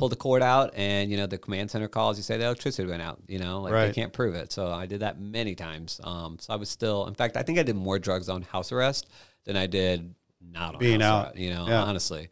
pull 0.00 0.08
the 0.08 0.16
cord 0.16 0.42
out, 0.42 0.72
and 0.74 1.10
you 1.10 1.16
know 1.16 1.26
the 1.26 1.38
command 1.38 1.70
center 1.70 1.86
calls. 1.88 2.16
You 2.16 2.22
say 2.24 2.36
the 2.38 2.46
electricity 2.46 2.88
went 2.88 3.02
out. 3.02 3.20
You 3.28 3.38
know, 3.38 3.60
like 3.60 3.72
they 3.72 3.92
can't 3.92 4.12
prove 4.12 4.34
it. 4.34 4.50
So 4.52 4.72
I 4.72 4.86
did 4.86 5.00
that 5.00 5.20
many 5.20 5.54
times. 5.54 6.00
Um, 6.02 6.38
so 6.40 6.52
I 6.52 6.56
was 6.56 6.68
still, 6.68 7.06
in 7.06 7.14
fact, 7.14 7.36
I 7.36 7.42
think 7.42 7.58
I 7.58 7.62
did 7.62 7.76
more 7.76 7.98
drugs 7.98 8.28
on 8.28 8.42
house 8.42 8.72
arrest 8.72 9.08
than 9.44 9.56
I 9.56 9.66
did 9.66 10.14
not 10.42 10.74
on 10.74 10.80
Being 10.80 11.00
house 11.00 11.10
out. 11.10 11.24
arrest, 11.28 11.38
you 11.38 11.50
know, 11.54 11.66
Yeah. 11.68 11.82
honestly. 11.82 12.28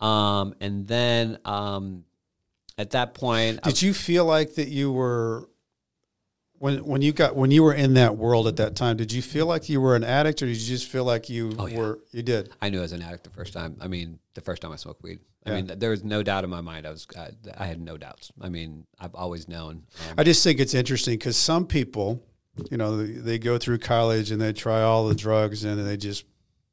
Um, 0.00 0.54
and 0.60 0.86
then 0.86 1.38
um, 1.44 2.04
at 2.76 2.90
that 2.90 3.14
point, 3.14 3.60
I 3.62 3.68
Did 3.70 3.80
you 3.82 3.94
feel 3.94 4.24
like 4.24 4.56
that 4.56 4.68
you 4.68 4.90
were 4.92 5.48
when 6.58 6.84
when 6.84 7.02
you 7.02 7.12
got 7.12 7.36
when 7.36 7.50
you 7.50 7.62
were 7.62 7.74
in 7.74 7.94
that 7.94 8.16
world 8.16 8.46
at 8.46 8.56
that 8.56 8.74
time? 8.76 8.96
Did 8.96 9.12
you 9.12 9.22
feel 9.22 9.46
like 9.46 9.68
you 9.68 9.80
were 9.80 9.96
an 9.96 10.04
addict, 10.04 10.42
or 10.42 10.46
did 10.46 10.56
you 10.56 10.66
just 10.66 10.88
feel 10.88 11.04
like 11.04 11.28
you 11.28 11.54
Oh, 11.58 11.66
yeah. 11.66 11.78
were? 11.78 11.98
You 12.12 12.22
did. 12.22 12.50
I 12.60 12.70
knew 12.70 12.78
I 12.78 12.82
was 12.82 12.92
an 12.92 13.02
addict 13.02 13.24
the 13.24 13.30
first 13.30 13.52
time. 13.52 13.76
I 13.80 13.88
mean, 13.88 14.18
the 14.34 14.40
first 14.40 14.62
time 14.62 14.72
I 14.72 14.76
smoked 14.76 15.02
weed. 15.02 15.20
I 15.46 15.50
Yeah. 15.50 15.56
mean, 15.62 15.78
there 15.78 15.90
was 15.90 16.02
no 16.04 16.22
doubt 16.22 16.44
in 16.44 16.50
my 16.50 16.60
mind. 16.60 16.86
I 16.86 16.90
was, 16.90 17.06
I, 17.16 17.30
I 17.56 17.66
had 17.66 17.80
no 17.80 17.96
doubts. 17.98 18.32
I 18.40 18.48
mean, 18.48 18.86
I've 18.98 19.14
always 19.14 19.46
known. 19.48 19.84
Um, 20.08 20.14
I 20.18 20.24
just 20.24 20.42
think 20.42 20.58
it's 20.60 20.74
interesting 20.74 21.18
because 21.18 21.36
some 21.36 21.66
people, 21.66 22.22
you 22.70 22.76
know, 22.76 22.96
they, 22.96 23.12
they 23.12 23.38
go 23.38 23.58
through 23.58 23.78
college 23.78 24.30
and 24.30 24.40
they 24.40 24.52
try 24.52 24.80
all 24.82 25.06
the 25.06 25.14
drugs 25.14 25.64
and 25.64 25.86
they 25.86 25.96
just 25.96 26.24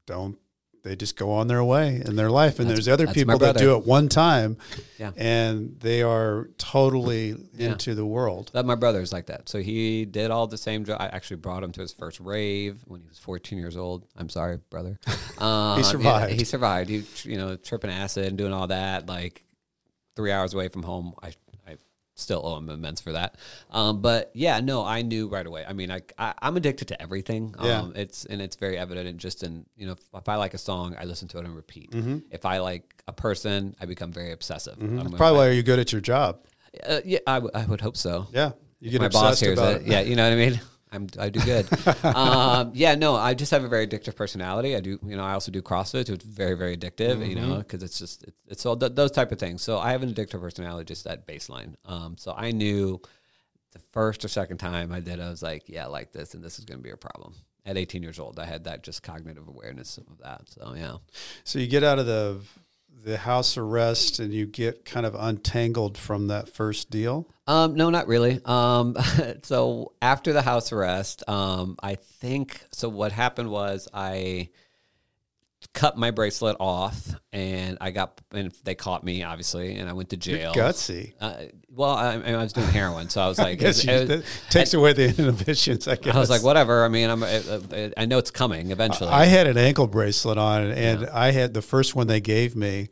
don't. 0.05 0.37
They 0.83 0.95
just 0.95 1.15
go 1.15 1.31
on 1.31 1.47
their 1.47 1.63
way 1.63 2.01
in 2.03 2.15
their 2.15 2.31
life, 2.31 2.57
and 2.59 2.67
That's- 2.67 2.85
there's 2.85 2.91
other 2.91 3.05
people 3.13 3.37
that 3.39 3.55
do 3.57 3.75
it 3.77 3.85
one 3.85 4.09
time, 4.09 4.57
Yeah. 4.97 5.11
and 5.15 5.77
they 5.79 6.01
are 6.01 6.49
totally 6.57 7.35
Yeah. 7.55 7.73
into 7.73 7.93
the 7.93 8.05
world. 8.05 8.49
That 8.53 8.65
my 8.65 8.73
brother's 8.75 9.13
like 9.13 9.27
that. 9.27 9.47
So 9.47 9.61
he 9.61 10.05
did 10.05 10.31
all 10.31 10.47
the 10.47 10.57
same. 10.57 10.85
I 10.89 11.05
actually 11.07 11.37
brought 11.37 11.63
him 11.63 11.71
to 11.73 11.81
his 11.81 11.91
first 11.93 12.19
rave 12.19 12.79
when 12.87 13.01
he 13.01 13.07
was 13.07 13.19
14 13.19 13.59
years 13.59 13.77
old. 13.77 14.05
I'm 14.17 14.29
sorry, 14.29 14.57
brother. 14.69 14.99
Um, 15.37 15.77
He 15.77 15.83
survived. 15.83 16.31
yeah, 16.31 16.37
he 16.37 16.43
survived. 16.43 16.89
He, 16.89 17.03
you 17.23 17.35
know, 17.37 17.55
tripping 17.55 17.89
acid 17.89 18.25
and 18.27 18.37
doing 18.37 18.53
all 18.53 18.67
that. 18.67 19.07
Like 19.07 19.43
three 20.15 20.31
hours 20.31 20.53
away 20.53 20.67
from 20.67 20.83
home. 20.83 21.13
I 21.23 21.33
still 22.21 22.41
owe 22.45 22.57
him 22.57 22.69
immense 22.69 23.01
for 23.01 23.11
that. 23.13 23.35
Um, 23.71 24.01
but 24.01 24.31
yeah, 24.33 24.59
no, 24.61 24.85
I 24.85 25.01
knew 25.01 25.27
right 25.27 25.45
away. 25.45 25.65
I 25.67 25.73
mean, 25.73 25.91
I, 25.91 26.01
I 26.17 26.33
I'm 26.41 26.55
addicted 26.57 26.87
to 26.89 27.01
everything. 27.01 27.53
Um, 27.57 27.67
Yeah. 27.67 27.87
It's 27.95 28.25
and 28.25 28.41
it's 28.41 28.55
very 28.55 28.77
evident. 28.77 29.07
in 29.07 29.17
just 29.17 29.43
in 29.43 29.65
you 29.75 29.85
know, 29.87 29.93
if, 29.93 29.99
if 30.13 30.29
I 30.29 30.35
like 30.35 30.53
a 30.53 30.57
song, 30.57 30.95
I 30.99 31.05
listen 31.05 31.27
to 31.29 31.39
it 31.39 31.45
and 31.45 31.55
repeat. 31.55 31.91
Mm-hmm. 31.91 32.17
If 32.31 32.45
I 32.45 32.59
like 32.59 33.03
a 33.07 33.13
person, 33.13 33.75
I 33.81 33.85
become 33.85 34.11
very 34.11 34.31
obsessive. 34.31 34.77
I'm- 34.81 35.11
Probably 35.11 35.37
why 35.37 35.49
you're 35.49 35.63
good 35.63 35.79
at 35.79 35.91
your 35.91 36.01
job. 36.01 36.39
uh, 36.87 37.01
yeah, 37.03 37.19
I, 37.27 37.35
w- 37.35 37.51
I 37.53 37.65
would 37.65 37.81
hope 37.81 37.97
so 37.97 38.27
Yeah, 38.31 38.51
you 38.79 38.91
get 38.91 39.01
my 39.01 39.09
boss 39.09 39.39
hears 39.41 39.59
about 39.59 39.81
it. 39.81 39.87
Yeah, 39.87 39.99
you 40.01 40.15
know 40.15 40.23
what 40.23 40.33
I 40.33 40.49
mean. 40.49 40.61
I'm 40.91 41.07
I 41.17 41.29
do 41.29 41.39
good. 41.41 41.67
um, 42.03 42.71
yeah, 42.73 42.95
no, 42.95 43.15
I 43.15 43.33
just 43.33 43.51
have 43.51 43.63
a 43.63 43.69
very 43.69 43.87
addictive 43.87 44.15
personality. 44.15 44.75
I 44.75 44.81
do, 44.81 44.99
you 45.05 45.15
know, 45.15 45.23
I 45.23 45.33
also 45.33 45.51
do 45.51 45.61
CrossFit, 45.61 46.09
which 46.09 46.23
is 46.23 46.23
very 46.23 46.55
very 46.55 46.75
addictive. 46.75 47.25
You 47.27 47.35
Mm-hmm. 47.35 47.49
know, 47.49 47.57
because 47.59 47.81
it's 47.83 47.97
just 47.97 48.23
it's, 48.23 48.37
it's 48.47 48.65
all 48.65 48.75
th- 48.75 48.93
those 48.95 49.11
type 49.11 49.31
of 49.31 49.39
things. 49.39 49.61
So 49.61 49.79
I 49.79 49.91
have 49.91 50.03
an 50.03 50.13
addictive 50.13 50.41
personality, 50.41 50.85
just 50.85 51.07
at 51.07 51.25
baseline. 51.25 51.75
Um, 51.85 52.17
so 52.17 52.33
I 52.35 52.51
knew 52.51 53.01
the 53.73 53.79
first 53.93 54.25
or 54.25 54.27
second 54.27 54.57
time 54.57 54.91
I 54.91 54.99
did, 54.99 55.21
I 55.21 55.29
was 55.29 55.41
like, 55.41 55.63
yeah, 55.69 55.85
I 55.85 55.87
like 55.87 56.11
this, 56.11 56.33
and 56.33 56.43
this 56.43 56.59
is 56.59 56.65
going 56.65 56.79
to 56.79 56.83
be 56.83 56.89
a 56.91 56.97
problem. 56.97 57.35
At 57.65 57.77
18 57.77 58.01
years 58.03 58.19
old, 58.19 58.37
I 58.39 58.45
had 58.45 58.63
that 58.65 58.83
just 58.83 59.01
cognitive 59.03 59.47
awareness 59.47 59.97
of 59.97 60.17
that. 60.23 60.41
So 60.49 60.73
yeah, 60.75 60.97
So 61.45 61.59
you 61.59 61.67
get 61.67 61.83
out 61.83 61.99
of 61.99 62.05
the 62.07 62.41
the 63.03 63.17
house 63.17 63.57
arrest 63.57 64.19
and 64.19 64.33
you 64.33 64.45
get 64.45 64.85
kind 64.85 65.05
of 65.05 65.15
untangled 65.15 65.97
from 65.97 66.27
that 66.27 66.49
first 66.49 66.89
deal. 66.89 67.27
Um, 67.47 67.75
no, 67.75 67.89
not 67.89 68.07
really. 68.07 68.39
Um, 68.45 68.95
so 69.43 69.93
after 70.01 70.33
the 70.33 70.41
house 70.41 70.71
arrest, 70.71 71.27
um, 71.27 71.77
I 71.81 71.95
think 71.95 72.63
so. 72.71 72.89
What 72.89 73.11
happened 73.11 73.49
was 73.49 73.87
I 73.93 74.49
cut 75.73 75.97
my 75.97 76.11
bracelet 76.11 76.57
off, 76.59 77.15
and 77.31 77.77
I 77.81 77.91
got 77.91 78.19
and 78.31 78.51
they 78.63 78.75
caught 78.75 79.03
me 79.03 79.23
obviously, 79.23 79.75
and 79.77 79.89
I 79.89 79.93
went 79.93 80.09
to 80.09 80.17
jail. 80.17 80.53
Gutsy. 80.53 81.13
Uh, 81.21 81.33
well, 81.69 81.91
I, 81.91 82.15
I 82.15 82.35
was 82.37 82.53
doing 82.53 82.67
heroin, 82.67 83.09
so 83.09 83.21
I 83.21 83.27
was 83.27 83.37
like, 83.45 83.47
I 83.47 83.55
guess 83.55 83.83
it- 83.83 84.09
you- 84.09 84.15
it- 84.17 84.25
takes 84.49 84.73
away 84.73 84.93
the 84.93 85.05
inhibitions. 85.17 85.87
I 85.87 85.95
guess. 85.95 86.15
I 86.15 86.19
was 86.19 86.29
like, 86.29 86.43
whatever. 86.43 86.83
I 86.83 86.87
mean, 86.89 87.09
I'm, 87.09 87.23
I, 87.23 87.91
I 87.97 88.05
know 88.05 88.17
it's 88.17 88.31
coming 88.31 88.71
eventually. 88.71 89.09
I 89.09 89.25
had 89.25 89.47
an 89.47 89.57
ankle 89.57 89.87
bracelet 89.87 90.37
on, 90.37 90.71
and 90.71 91.07
I 91.09 91.31
had 91.31 91.53
the 91.53 91.61
first 91.61 91.95
one 91.95 92.07
they 92.07 92.21
gave 92.21 92.55
me 92.55 92.89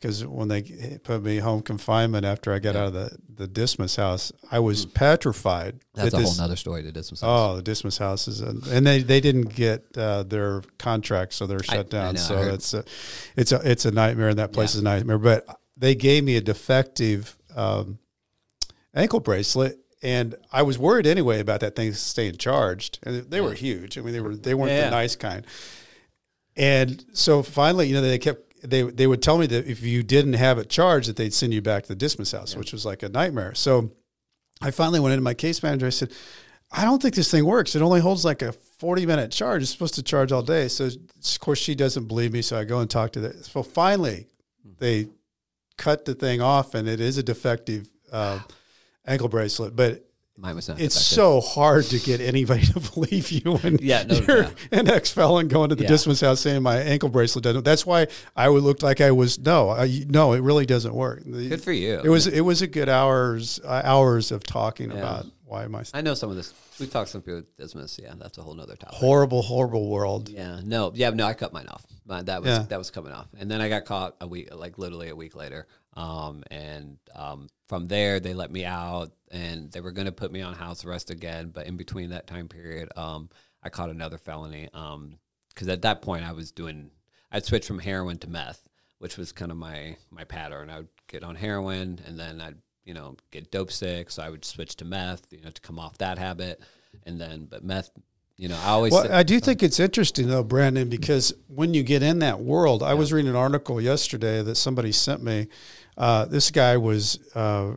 because 0.00 0.24
when 0.26 0.48
they 0.48 0.62
put 1.04 1.22
me 1.22 1.36
home 1.38 1.60
confinement 1.60 2.24
after 2.24 2.52
I 2.54 2.58
got 2.58 2.74
out 2.74 2.86
of 2.86 2.92
the, 2.94 3.18
the 3.36 3.46
Dismas 3.46 3.96
house, 3.96 4.32
I 4.50 4.58
was 4.58 4.86
petrified. 4.86 5.74
Mm. 5.74 5.80
That's 5.94 6.10
that 6.12 6.16
a 6.16 6.20
this- 6.22 6.36
whole 6.38 6.44
nother 6.46 6.56
story 6.56 6.82
to 6.84 6.90
this. 6.92 7.12
Oh, 7.22 7.56
the 7.56 7.62
Dismas 7.62 7.98
houses, 7.98 8.40
and, 8.40 8.66
and 8.68 8.86
they, 8.86 9.02
they 9.02 9.20
didn't 9.20 9.54
get 9.54 9.84
uh, 9.98 10.22
their 10.22 10.62
contract, 10.78 11.34
so 11.34 11.46
they're 11.46 11.62
shut 11.62 11.78
I 11.78 11.82
down. 11.82 12.14
know, 12.14 12.20
so 12.20 12.38
it's 12.54 12.72
a, 12.72 12.84
it's 13.36 13.52
a 13.52 13.60
it's 13.70 13.84
a 13.84 13.90
nightmare, 13.90 14.30
and 14.30 14.38
that 14.38 14.52
place 14.52 14.70
Yeah. 14.74 14.78
is 14.78 14.80
a 14.80 14.84
nightmare. 14.84 15.18
But 15.18 15.44
they 15.76 15.94
gave 15.94 16.24
me 16.24 16.36
a 16.36 16.40
defective 16.40 17.36
um, 17.54 17.98
ankle 18.94 19.20
bracelet, 19.20 19.78
and 20.02 20.34
I 20.50 20.62
was 20.62 20.78
worried 20.78 21.06
anyway 21.06 21.40
about 21.40 21.60
that 21.60 21.76
thing 21.76 21.92
staying 21.92 22.36
charged. 22.38 22.98
And 23.02 23.30
they 23.30 23.40
were 23.42 23.52
huge. 23.52 23.98
I 23.98 24.00
mean, 24.00 24.14
they 24.14 24.20
were 24.20 24.34
they 24.34 24.54
weren't 24.54 24.72
Yeah. 24.72 24.84
the 24.86 24.90
nice 24.92 25.14
kind. 25.16 25.46
And 26.56 27.04
so 27.12 27.42
finally, 27.42 27.86
you 27.88 27.94
know, 27.94 28.00
they 28.00 28.18
kept 28.18 28.49
they 28.62 28.82
they 28.82 29.06
would 29.06 29.22
tell 29.22 29.38
me 29.38 29.46
that 29.46 29.66
if 29.66 29.82
you 29.82 30.02
didn't 30.02 30.34
have 30.34 30.58
it 30.58 30.68
charged, 30.68 31.08
that 31.08 31.16
they'd 31.16 31.34
send 31.34 31.54
you 31.54 31.62
back 31.62 31.84
to 31.84 31.88
the 31.88 31.96
Dismas 31.96 32.32
house, 32.32 32.56
which 32.56 32.72
was 32.72 32.84
like 32.84 33.02
a 33.02 33.08
nightmare. 33.08 33.54
So 33.54 33.92
I 34.60 34.70
finally 34.70 35.00
went 35.00 35.12
into 35.12 35.22
my 35.22 35.34
case 35.34 35.62
manager. 35.62 35.86
I 35.86 35.90
said, 35.90 36.12
I 36.70 36.84
don't 36.84 37.00
think 37.00 37.14
this 37.14 37.30
thing 37.30 37.44
works. 37.44 37.74
It 37.74 37.82
only 37.82 38.00
holds 38.00 38.24
like 38.24 38.42
a 38.42 38.52
40 38.52 39.06
minute 39.06 39.32
charge. 39.32 39.62
It's 39.62 39.70
supposed 39.70 39.94
to 39.94 40.02
charge 40.02 40.32
all 40.32 40.42
day. 40.42 40.68
So 40.68 40.86
of 40.86 41.40
course 41.40 41.58
she 41.58 41.74
doesn't 41.74 42.06
believe 42.06 42.32
me. 42.32 42.42
So 42.42 42.58
I 42.58 42.64
go 42.64 42.80
and 42.80 42.90
talk 42.90 43.12
to 43.12 43.20
the. 43.20 43.44
So 43.44 43.62
finally, 43.62 44.26
they 44.78 45.08
cut 45.76 46.04
the 46.04 46.14
thing 46.14 46.40
off, 46.40 46.74
and 46.74 46.88
it 46.88 47.00
is 47.00 47.18
a 47.18 47.22
defective 47.22 47.88
uh, 48.12 48.40
ankle 49.06 49.28
bracelet. 49.28 49.74
But 49.74 50.04
Mine 50.40 50.54
was 50.56 50.68
not. 50.68 50.80
it's 50.80 50.94
defective. 50.94 51.14
so 51.16 51.40
hard 51.40 51.84
to 51.84 51.98
get 51.98 52.20
anybody 52.20 52.64
to 52.72 52.80
believe 52.80 53.30
you 53.30 53.56
when 53.58 53.76
Yeah, 53.80 54.04
no, 54.04 54.14
you're 54.14 54.42
yeah. 54.44 54.50
an 54.72 54.88
ex 54.88 55.10
felon 55.10 55.48
going 55.48 55.68
to 55.68 55.74
the 55.74 55.82
Yeah. 55.82 55.90
Dismas 55.90 56.20
house 56.22 56.40
saying 56.40 56.62
my 56.62 56.78
ankle 56.78 57.10
bracelet 57.10 57.44
doesn't. 57.44 57.64
That's 57.64 57.84
why 57.84 58.06
I 58.34 58.48
would 58.48 58.62
look 58.62 58.82
like 58.82 59.00
I 59.00 59.10
was 59.10 59.38
no, 59.38 59.68
I, 59.70 60.04
no, 60.08 60.32
it 60.32 60.40
really 60.40 60.64
doesn't 60.66 60.94
work. 60.94 61.22
Good 61.24 61.62
for 61.62 61.72
you. 61.72 62.00
It 62.02 62.08
was 62.08 62.26
it 62.26 62.40
was 62.40 62.62
a 62.62 62.66
good 62.66 62.88
hours 62.88 63.60
uh, 63.64 63.82
hours 63.84 64.32
of 64.32 64.42
talking 64.44 64.90
Yeah. 64.90 64.98
about 64.98 65.26
why 65.44 65.64
am 65.64 65.74
I 65.74 65.84
I 65.92 66.00
know 66.00 66.14
some 66.14 66.30
of 66.30 66.36
this. 66.36 66.54
We 66.78 66.86
talked 66.86 67.10
some 67.10 67.20
people 67.20 67.36
with 67.40 67.56
Dismas. 67.58 67.98
Yeah, 68.02 68.14
that's 68.16 68.38
a 68.38 68.42
whole 68.42 68.54
nother 68.54 68.76
topic. 68.76 68.96
horrible 68.96 69.42
horrible 69.42 69.90
world. 69.90 70.30
Yeah, 70.30 70.60
no, 70.64 70.92
yeah, 70.94 71.10
no. 71.10 71.26
I 71.26 71.34
cut 71.34 71.52
mine 71.52 71.66
off. 71.68 71.84
Mine, 72.06 72.24
that 72.26 72.40
was 72.40 72.48
Yeah. 72.50 72.62
that 72.70 72.78
was 72.78 72.90
coming 72.90 73.12
off, 73.12 73.26
and 73.38 73.50
then 73.50 73.60
I 73.60 73.68
got 73.68 73.84
caught 73.84 74.16
a 74.22 74.26
week, 74.26 74.54
like 74.54 74.78
literally 74.78 75.10
a 75.10 75.16
week 75.16 75.34
later. 75.36 75.66
Um, 75.94 76.44
and 76.50 76.98
um, 77.14 77.48
from 77.68 77.86
there 77.86 78.20
they 78.20 78.34
let 78.34 78.50
me 78.50 78.64
out, 78.64 79.12
and 79.30 79.70
they 79.72 79.80
were 79.80 79.92
going 79.92 80.06
to 80.06 80.12
put 80.12 80.32
me 80.32 80.40
on 80.42 80.54
house 80.54 80.84
arrest 80.84 81.10
again. 81.10 81.50
But 81.52 81.66
in 81.66 81.76
between 81.76 82.10
that 82.10 82.26
time 82.26 82.48
period, 82.48 82.88
um, 82.96 83.28
I 83.62 83.68
caught 83.68 83.90
another 83.90 84.18
felony. 84.18 84.68
Um, 84.72 85.18
because 85.60 85.68
at 85.68 85.82
that 85.82 86.02
point 86.02 86.24
I 86.24 86.32
was 86.32 86.52
doing, 86.52 86.90
I'd 87.30 87.44
switched 87.44 87.66
from 87.66 87.78
heroin 87.78 88.18
to 88.18 88.30
meth, 88.30 88.68
which 88.98 89.18
was 89.18 89.32
kind 89.32 89.50
of 89.50 89.56
my 89.56 89.96
my 90.10 90.24
pattern. 90.24 90.70
I 90.70 90.78
would 90.78 90.88
get 91.06 91.22
on 91.22 91.34
heroin, 91.34 92.00
and 92.06 92.18
then 92.18 92.40
I'd 92.40 92.56
you 92.84 92.94
know 92.94 93.16
get 93.30 93.50
dope 93.50 93.70
sick, 93.70 94.10
so 94.10 94.22
I 94.22 94.30
would 94.30 94.44
switch 94.44 94.76
to 94.76 94.84
meth, 94.84 95.26
you 95.30 95.42
know, 95.42 95.50
to 95.50 95.60
come 95.60 95.78
off 95.78 95.98
that 95.98 96.18
habit, 96.18 96.62
and 97.04 97.20
then 97.20 97.46
but 97.50 97.64
meth. 97.64 97.90
You 98.36 98.48
know, 98.48 98.58
I 98.64 98.68
always 98.68 98.94
Well, 98.94 99.12
I 99.12 99.22
do 99.22 99.38
think 99.38 99.62
it's 99.62 99.78
interesting 99.78 100.28
though, 100.28 100.42
Brandon, 100.42 100.88
because 100.88 101.34
when 101.48 101.74
you 101.74 101.82
get 101.82 102.02
in 102.02 102.20
that 102.20 102.40
world, 102.40 102.82
I 102.82 102.94
was 102.94 103.12
reading 103.12 103.28
an 103.28 103.36
article 103.36 103.82
yesterday 103.82 104.42
that 104.42 104.54
somebody 104.54 104.92
sent 104.92 105.22
me. 105.22 105.48
Uh, 105.96 106.24
this 106.24 106.50
guy 106.50 106.76
was 106.76 107.18
uh, 107.34 107.74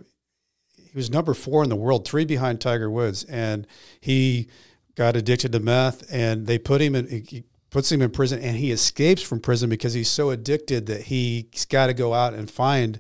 he 0.94 0.98
was 0.98 1.10
number 1.10 1.34
four 1.34 1.64
in 1.64 1.70
the 1.70 1.76
world, 1.76 2.08
three 2.08 2.26
behind 2.26 2.62
Tiger 2.62 2.90
Woods, 2.90 3.24
and 3.24 3.66
he 4.00 4.48
got 4.96 5.16
addicted 5.16 5.52
to 5.52 5.60
meth, 5.60 6.04
and 6.12 6.46
they 6.46 6.58
put 6.58 6.82
him 6.82 6.96
in. 6.96 7.08
He 7.08 7.44
puts 7.70 7.92
him 7.92 8.02
in 8.02 8.12
prison, 8.12 8.40
and 8.40 8.56
he 8.56 8.72
escapes 8.72 9.22
from 9.22 9.40
prison 9.40 9.70
because 9.70 9.94
he's 9.94 10.10
so 10.10 10.30
addicted 10.30 10.86
that 10.86 11.02
he's 11.02 11.66
got 11.66 11.88
to 11.88 11.94
go 11.94 12.14
out 12.14 12.34
and 12.34 12.50
find. 12.50 13.00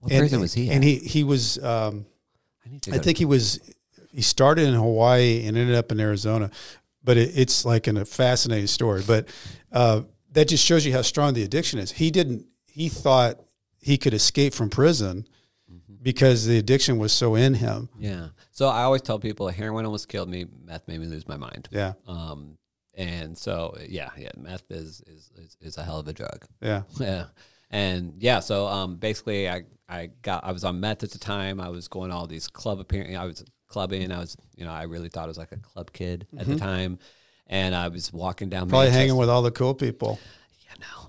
What 0.00 0.12
and, 0.12 0.20
prison 0.20 0.40
was 0.40 0.54
he 0.54 0.70
And 0.70 0.82
he 0.82 0.96
he 0.96 1.24
was. 1.24 1.62
Um, 1.62 2.06
I 2.64 2.70
need 2.70 2.82
to. 2.82 2.94
I 2.94 2.98
think 2.98 3.18
he 3.18 3.24
was 3.24 3.60
he 4.12 4.22
started 4.22 4.66
in 4.66 4.74
Hawaii 4.74 5.46
and 5.46 5.56
ended 5.56 5.76
up 5.76 5.92
in 5.92 6.00
Arizona, 6.00 6.50
but 7.04 7.18
it, 7.18 7.36
it's 7.36 7.66
like 7.66 7.86
in 7.86 7.98
a 7.98 8.06
fascinating 8.06 8.66
story. 8.66 9.02
But 9.06 9.28
uh, 9.72 10.02
that 10.32 10.48
just 10.48 10.64
shows 10.64 10.86
you 10.86 10.92
how 10.94 11.02
strong 11.02 11.34
the 11.34 11.42
addiction 11.42 11.78
is. 11.78 11.92
He 11.92 12.10
didn't. 12.10 12.46
He 12.66 12.88
thought 12.88 13.40
he 13.86 13.96
could 13.98 14.12
escape 14.14 14.52
from 14.52 14.68
prison 14.68 15.26
because 16.02 16.46
the 16.46 16.58
addiction 16.58 16.98
was 16.98 17.12
so 17.12 17.34
in 17.34 17.54
him. 17.54 17.88
Yeah. 17.98 18.28
So 18.50 18.68
I 18.68 18.82
always 18.82 19.02
tell 19.02 19.18
people 19.18 19.48
heroin 19.48 19.84
almost 19.84 20.08
killed 20.08 20.28
me. 20.28 20.46
Meth 20.64 20.86
made 20.88 21.00
me 21.00 21.06
lose 21.06 21.26
my 21.28 21.36
mind. 21.36 21.68
Yeah, 21.70 21.92
Um, 22.06 22.58
and 22.94 23.36
so 23.36 23.76
yeah, 23.88 24.10
yeah, 24.16 24.30
meth 24.36 24.70
is 24.70 25.02
is 25.06 25.30
is, 25.36 25.56
is 25.60 25.78
a 25.78 25.82
hell 25.84 25.98
of 26.00 26.08
a 26.08 26.12
drug. 26.12 26.44
yeah. 26.60 26.82
Yeah. 27.00 27.24
And 27.70 28.14
yeah, 28.18 28.40
so 28.40 28.66
um, 28.68 28.96
basically, 28.96 29.48
I 29.48 29.64
I 29.88 30.10
got 30.22 30.44
I 30.44 30.52
was 30.52 30.64
on 30.64 30.78
meth 30.80 31.02
at 31.02 31.10
the 31.10 31.18
time. 31.18 31.60
I 31.60 31.68
was 31.68 31.88
going 31.88 32.10
to 32.10 32.16
all 32.16 32.26
these 32.28 32.46
club 32.48 32.78
appearing. 32.80 33.16
I 33.16 33.24
was 33.26 33.44
clubbing. 33.66 34.12
I 34.12 34.20
was 34.20 34.36
you 34.56 34.64
know 34.64 34.70
I 34.72 34.84
really 34.84 35.08
thought 35.08 35.24
I 35.24 35.28
was 35.28 35.38
like 35.38 35.50
a 35.52 35.56
club 35.56 35.92
kid 35.92 36.26
at 36.38 36.46
the 36.46 36.56
time, 36.56 36.98
and 37.48 37.74
I 37.74 37.88
was 37.88 38.12
walking 38.12 38.48
down. 38.48 38.62
Mm-hmm. 38.62 38.70
Probably 38.70 38.86
Manchester- 38.86 39.00
hanging 39.00 39.16
with 39.16 39.28
all 39.28 39.42
the 39.42 39.50
cool 39.50 39.74
people. 39.74 40.18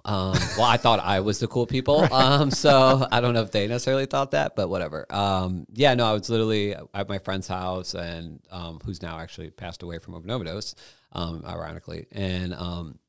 Um, 0.08 0.38
well, 0.58 0.65
I 0.65 0.78
thought 0.78 1.02
I 1.02 1.20
was 1.20 1.39
the 1.39 1.48
cool 1.48 1.67
people. 1.67 2.12
Um, 2.13 2.50
so 2.50 3.06
I 3.12 3.20
don't 3.20 3.34
know 3.34 3.41
if 3.41 3.52
they 3.52 3.67
necessarily 3.67 4.06
thought 4.06 4.32
that, 4.32 4.56
but 4.56 4.70
whatever. 4.70 5.06
Um, 5.10 5.65
yeah, 5.74 5.93
no, 5.93 6.06
I 6.06 6.13
was 6.13 6.30
literally 6.30 6.74
at 6.74 7.10
my 7.10 7.20
friend's 7.20 7.48
house, 7.48 7.93
and 7.93 8.39
um, 8.50 8.80
who's 8.84 9.02
now 9.02 9.20
actually 9.20 9.50
passed 9.50 9.84
away 9.84 10.00
from 10.00 10.15
overdose, 10.15 10.76
um, 11.12 11.43
ironically. 11.46 12.08
And 12.13 12.54
um, 12.54 13.00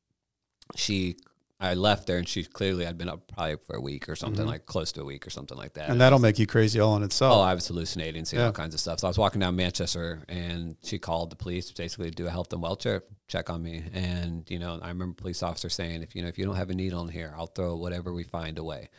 she, 0.75 1.17
I 1.61 1.73
left 1.73 2.07
there, 2.07 2.17
and 2.17 2.27
she 2.27 2.45
clearly 2.45 2.85
had 2.85 2.97
been 2.97 3.09
up 3.09 3.29
probably 3.33 3.57
for 3.57 3.75
a 3.75 3.81
week 3.81 4.07
or 4.07 4.15
something, 4.15 4.45
like 4.45 4.65
close 4.65 4.93
to 4.93 5.01
a 5.01 5.03
week 5.03 5.27
or 5.27 5.29
something 5.29 5.57
like 5.57 5.73
that. 5.73 5.89
And 5.89 5.99
that'll 5.99 6.19
make 6.19 6.39
you 6.39 6.47
crazy 6.47 6.79
all 6.79 6.95
in 6.95 7.03
itself. 7.03 7.35
Oh, 7.35 7.41
I 7.41 7.53
was 7.53 7.67
hallucinating, 7.67 8.23
seeing 8.23 8.39
Yeah. 8.39 8.45
all 8.47 8.53
kinds 8.53 8.73
of 8.73 8.79
stuff. 8.79 9.01
So 9.01 9.07
I 9.07 9.09
was 9.09 9.17
walking 9.17 9.41
down 9.41 9.57
Manchester, 9.57 10.23
and 10.29 10.77
she 10.83 10.99
called 10.99 11.31
the 11.31 11.35
police 11.35 11.65
basically 11.69 11.75
to 11.75 11.81
basically 11.83 12.11
do 12.11 12.27
a 12.27 12.29
health 12.29 12.53
and 12.53 12.61
welfare 12.61 13.03
check 13.27 13.49
on 13.49 13.61
me. 13.61 13.83
And 13.93 14.49
you 14.49 14.57
know, 14.57 14.79
I 14.81 14.87
remember 14.87 15.15
police 15.15 15.43
officer 15.43 15.69
saying, 15.69 16.01
"If 16.01 16.15
you 16.15 16.21
know, 16.21 16.29
if 16.29 16.37
you 16.37 16.45
don't 16.45 16.55
have 16.55 16.69
a 16.69 16.73
needle 16.75 17.01
in 17.01 17.09
here, 17.09 17.33
I'll 17.37 17.47
throw 17.47 17.75
whatever 17.75 18.13
we 18.13 18.23
find 18.23 18.57
away." 18.57 18.89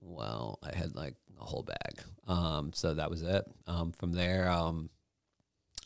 Well, 0.00 0.58
I 0.64 0.74
had 0.76 0.96
like 0.96 1.14
a 1.40 1.44
whole 1.44 1.62
bag. 1.62 2.02
Um, 2.26 2.72
so 2.74 2.94
that 2.94 3.08
was 3.08 3.22
it. 3.22 3.44
Um, 3.68 3.92
from 3.92 4.12
there, 4.12 4.50
um, 4.50 4.90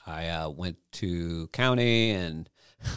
I 0.06 0.28
uh, 0.30 0.48
went 0.48 0.78
to 0.92 1.48
county 1.48 2.12
and. 2.12 2.48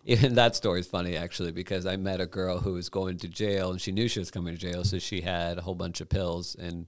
Even 0.04 0.34
that 0.34 0.56
story 0.56 0.80
is 0.80 0.86
funny 0.86 1.16
actually 1.16 1.52
because 1.52 1.86
I 1.86 1.96
met 1.96 2.20
a 2.20 2.26
girl 2.26 2.58
who 2.58 2.72
was 2.72 2.88
going 2.88 3.18
to 3.18 3.28
jail 3.28 3.70
and 3.70 3.80
she 3.80 3.92
knew 3.92 4.08
she 4.08 4.18
was 4.18 4.30
coming 4.30 4.54
to 4.54 4.60
jail, 4.60 4.84
so 4.84 4.98
she 4.98 5.20
had 5.20 5.58
a 5.58 5.60
whole 5.60 5.74
bunch 5.74 6.00
of 6.00 6.08
pills 6.08 6.56
and 6.58 6.86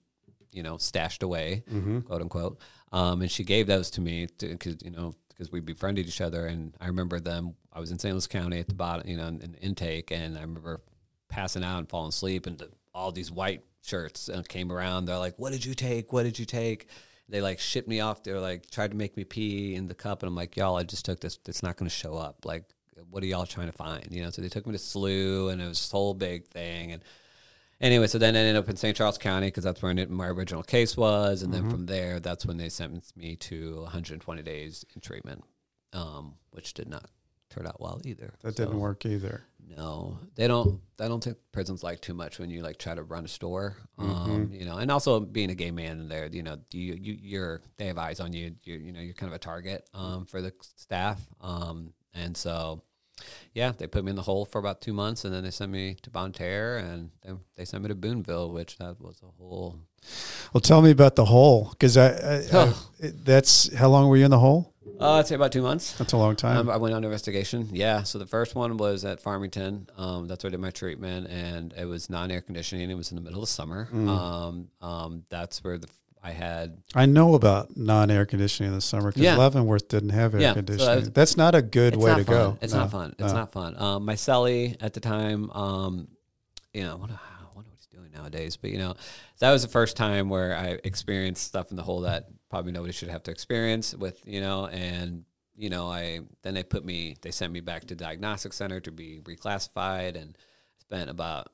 you 0.50 0.62
know 0.62 0.76
stashed 0.78 1.22
away, 1.22 1.62
quote 2.06 2.22
unquote. 2.22 2.58
Um, 2.92 3.22
and 3.22 3.30
she 3.30 3.44
gave 3.44 3.66
those 3.66 3.90
to 3.92 4.00
me 4.00 4.28
because 4.38 4.76
you 4.82 4.90
know 4.90 5.14
because 5.42 5.50
we 5.50 5.60
befriended 5.60 6.06
each 6.06 6.20
other. 6.20 6.46
And 6.46 6.74
I 6.80 6.86
remember 6.86 7.18
them. 7.18 7.54
I 7.72 7.80
was 7.80 7.90
in 7.90 7.98
St. 7.98 8.14
Louis 8.14 8.26
County 8.26 8.60
at 8.60 8.68
the 8.68 8.74
bottom, 8.74 9.08
you 9.08 9.16
know, 9.16 9.26
in, 9.26 9.40
in 9.40 9.52
the 9.52 9.58
intake, 9.58 10.10
and 10.10 10.36
I 10.36 10.42
remember 10.42 10.80
passing 11.28 11.64
out 11.64 11.78
and 11.78 11.88
falling 11.88 12.10
asleep, 12.10 12.46
and 12.46 12.58
the, 12.58 12.68
all 12.94 13.10
these 13.10 13.32
white 13.32 13.62
shirts 13.82 14.28
uh, 14.28 14.42
came 14.48 14.70
around. 14.70 15.06
They're 15.06 15.18
like, 15.18 15.38
"What 15.38 15.52
did 15.52 15.64
you 15.64 15.74
take? 15.74 16.12
What 16.12 16.24
did 16.24 16.38
you 16.38 16.44
take?" 16.44 16.86
They 17.28 17.40
like 17.40 17.58
shipped 17.58 17.88
me 17.88 18.00
off. 18.00 18.22
They're 18.22 18.40
like 18.40 18.70
tried 18.70 18.90
to 18.90 18.96
make 18.96 19.16
me 19.16 19.24
pee 19.24 19.74
in 19.74 19.88
the 19.88 19.94
cup, 19.94 20.22
and 20.22 20.28
I'm 20.28 20.36
like, 20.36 20.56
"Y'all, 20.56 20.76
I 20.76 20.82
just 20.82 21.04
took 21.04 21.20
this. 21.20 21.38
It's 21.46 21.62
not 21.62 21.76
going 21.76 21.88
to 21.88 21.94
show 21.94 22.14
up. 22.14 22.44
Like, 22.44 22.64
what 23.10 23.22
are 23.22 23.26
y'all 23.26 23.46
trying 23.46 23.70
to 23.70 23.76
find?" 23.76 24.06
You 24.10 24.22
know. 24.22 24.30
So 24.30 24.42
they 24.42 24.48
took 24.48 24.66
me 24.66 24.72
to 24.72 24.78
SLU, 24.78 25.52
and 25.52 25.60
it 25.60 25.68
was 25.68 25.78
this 25.78 25.90
whole 25.90 26.14
big 26.14 26.46
thing, 26.46 26.92
and 26.92 27.02
anyway, 27.80 28.06
so 28.06 28.18
then 28.18 28.36
I 28.36 28.40
ended 28.40 28.56
up 28.56 28.68
in 28.68 28.76
St. 28.76 28.96
Charles 28.96 29.18
County 29.18 29.48
because 29.48 29.64
that's 29.64 29.82
where 29.82 29.94
my 30.08 30.28
original 30.28 30.62
case 30.62 30.96
was, 30.96 31.42
and 31.42 31.52
then 31.52 31.68
from 31.68 31.86
there, 31.86 32.20
that's 32.20 32.46
when 32.46 32.56
they 32.56 32.68
sentenced 32.68 33.16
me 33.16 33.36
to 33.36 33.82
120 33.82 34.42
days 34.42 34.84
in 34.94 35.00
treatment, 35.00 35.44
um, 35.92 36.34
which 36.50 36.74
did 36.74 36.88
not 36.88 37.06
turn 37.50 37.66
out 37.66 37.80
well 37.80 38.00
either. 38.04 38.32
that 38.42 38.56
didn't 38.56 38.78
work 38.80 39.04
either. 39.04 39.44
No, 39.76 40.18
they 40.34 40.48
don't. 40.48 40.80
I 40.98 41.08
don't 41.08 41.22
think 41.22 41.36
prisons 41.52 41.82
like 41.82 42.00
too 42.00 42.14
much 42.14 42.38
when 42.38 42.50
you 42.50 42.62
like 42.62 42.78
try 42.78 42.94
to 42.94 43.02
run 43.02 43.24
a 43.24 43.28
store, 43.28 43.76
um, 43.98 44.50
you 44.52 44.64
know, 44.64 44.76
and 44.78 44.90
also 44.90 45.20
being 45.20 45.50
a 45.50 45.54
gay 45.54 45.70
man 45.70 46.00
in 46.00 46.08
there, 46.08 46.26
you 46.26 46.42
know, 46.42 46.58
you, 46.72 46.94
you 46.94 47.16
you're 47.20 47.60
they 47.76 47.86
have 47.86 47.98
eyes 47.98 48.20
on 48.20 48.32
you. 48.32 48.54
You 48.64 48.74
you 48.76 48.92
know, 48.92 49.00
you're 49.00 49.14
kind 49.14 49.30
of 49.30 49.36
a 49.36 49.38
target 49.38 49.88
um, 49.94 50.26
for 50.26 50.42
the 50.42 50.52
staff, 50.76 51.20
um, 51.40 51.92
and 52.14 52.36
so 52.36 52.82
yeah, 53.54 53.72
they 53.76 53.86
put 53.86 54.04
me 54.04 54.10
in 54.10 54.16
the 54.16 54.22
hole 54.22 54.44
for 54.44 54.58
about 54.58 54.80
two 54.80 54.92
months, 54.92 55.24
and 55.24 55.32
then 55.34 55.44
they 55.44 55.50
sent 55.50 55.70
me 55.70 55.96
to 56.02 56.10
Bonne 56.10 56.32
Terre, 56.32 56.78
and 56.78 57.10
they, 57.24 57.32
they 57.56 57.64
sent 57.64 57.82
me 57.82 57.88
to 57.88 57.94
Boonville, 57.94 58.50
which 58.50 58.78
that 58.78 59.00
was 59.00 59.20
a 59.22 59.30
whole. 59.42 59.78
Well, 60.52 60.60
tell 60.60 60.82
me 60.82 60.90
about 60.90 61.14
the 61.16 61.26
hole 61.26 61.68
because 61.70 61.96
I, 61.96 62.08
I, 62.08 62.34
I 62.52 62.74
it- 62.98 63.24
that's 63.24 63.72
how 63.74 63.88
long 63.88 64.08
were 64.08 64.16
you 64.16 64.24
in 64.24 64.30
the 64.30 64.38
hole? 64.38 64.70
Uh, 65.00 65.14
I'd 65.18 65.26
say 65.26 65.34
about 65.36 65.52
two 65.52 65.62
months. 65.62 65.96
That's 65.96 66.12
a 66.12 66.16
long 66.16 66.36
time. 66.36 66.56
Um, 66.58 66.70
I 66.70 66.76
went 66.76 66.94
on 66.94 67.04
investigation. 67.04 67.68
Yeah. 67.72 68.02
So 68.02 68.18
the 68.18 68.26
first 68.26 68.54
one 68.54 68.76
was 68.76 69.04
at 69.04 69.20
Farmington. 69.20 69.88
Um, 69.96 70.26
that's 70.26 70.42
where 70.44 70.48
I 70.48 70.52
did 70.52 70.60
my 70.60 70.70
treatment, 70.70 71.28
and 71.28 71.72
it 71.76 71.84
was 71.86 72.10
non 72.10 72.30
air 72.30 72.40
conditioning. 72.40 72.90
It 72.90 72.94
was 72.94 73.10
in 73.10 73.16
the 73.16 73.22
middle 73.22 73.42
of 73.42 73.48
summer. 73.48 73.88
Mm. 73.92 74.08
Um, 74.08 74.68
um, 74.80 75.24
that's 75.28 75.62
where 75.62 75.78
the 75.78 75.88
I 76.22 76.30
had. 76.30 76.78
I 76.94 77.06
know 77.06 77.34
about 77.34 77.76
non-air 77.76 78.26
conditioning 78.26 78.70
in 78.70 78.76
the 78.76 78.80
summer 78.80 79.08
because 79.08 79.22
Yeah. 79.22 79.36
Leavenworth 79.36 79.88
didn't 79.88 80.10
have 80.10 80.34
air 80.34 80.40
Yeah, 80.40 80.50
so 80.50 80.54
conditioning. 80.54 81.04
that's- 81.06 81.36
not 81.36 81.54
a 81.56 81.62
good 81.62 81.96
way 81.96 82.10
to 82.14 82.24
fun. 82.24 82.34
go. 82.34 82.58
It's 82.60 82.72
No, 82.72 82.78
not 82.80 82.90
fun. 82.92 83.10
It's 83.18 83.32
no. 83.32 83.38
not 83.38 83.50
fun. 83.52 83.76
Um, 83.76 84.04
my 84.04 84.14
celly 84.14 84.76
at 84.80 84.92
the 84.94 85.00
time, 85.00 85.50
um, 85.50 86.08
you 86.72 86.82
know, 86.84 86.96
what, 86.96 87.10
I 87.10 87.16
wonder 87.56 87.70
what 87.70 87.76
he's 87.76 87.86
doing 87.86 88.12
nowadays. 88.12 88.56
But 88.56 88.70
you 88.70 88.78
know, 88.78 88.94
that 89.40 89.50
was 89.50 89.62
the 89.62 89.68
first 89.68 89.96
time 89.96 90.28
where 90.28 90.56
I 90.56 90.78
experienced 90.84 91.44
stuff 91.44 91.70
in 91.70 91.76
the 91.76 91.82
hole 91.82 92.02
that 92.02 92.28
probably 92.48 92.70
nobody 92.72 92.92
should 92.92 93.08
have 93.08 93.24
to 93.24 93.30
experience. 93.32 93.92
With 93.94 94.22
you 94.24 94.40
know, 94.40 94.66
and 94.68 95.24
you 95.56 95.70
know, 95.70 95.88
I 95.90 96.20
then 96.42 96.54
they 96.54 96.62
put 96.62 96.84
me, 96.84 97.16
they 97.20 97.32
sent 97.32 97.52
me 97.52 97.60
back 97.60 97.86
to 97.86 97.96
diagnostic 97.96 98.52
center 98.52 98.78
to 98.80 98.92
be 98.92 99.20
reclassified, 99.24 100.14
and 100.16 100.38
spent 100.80 101.10
about 101.10 101.48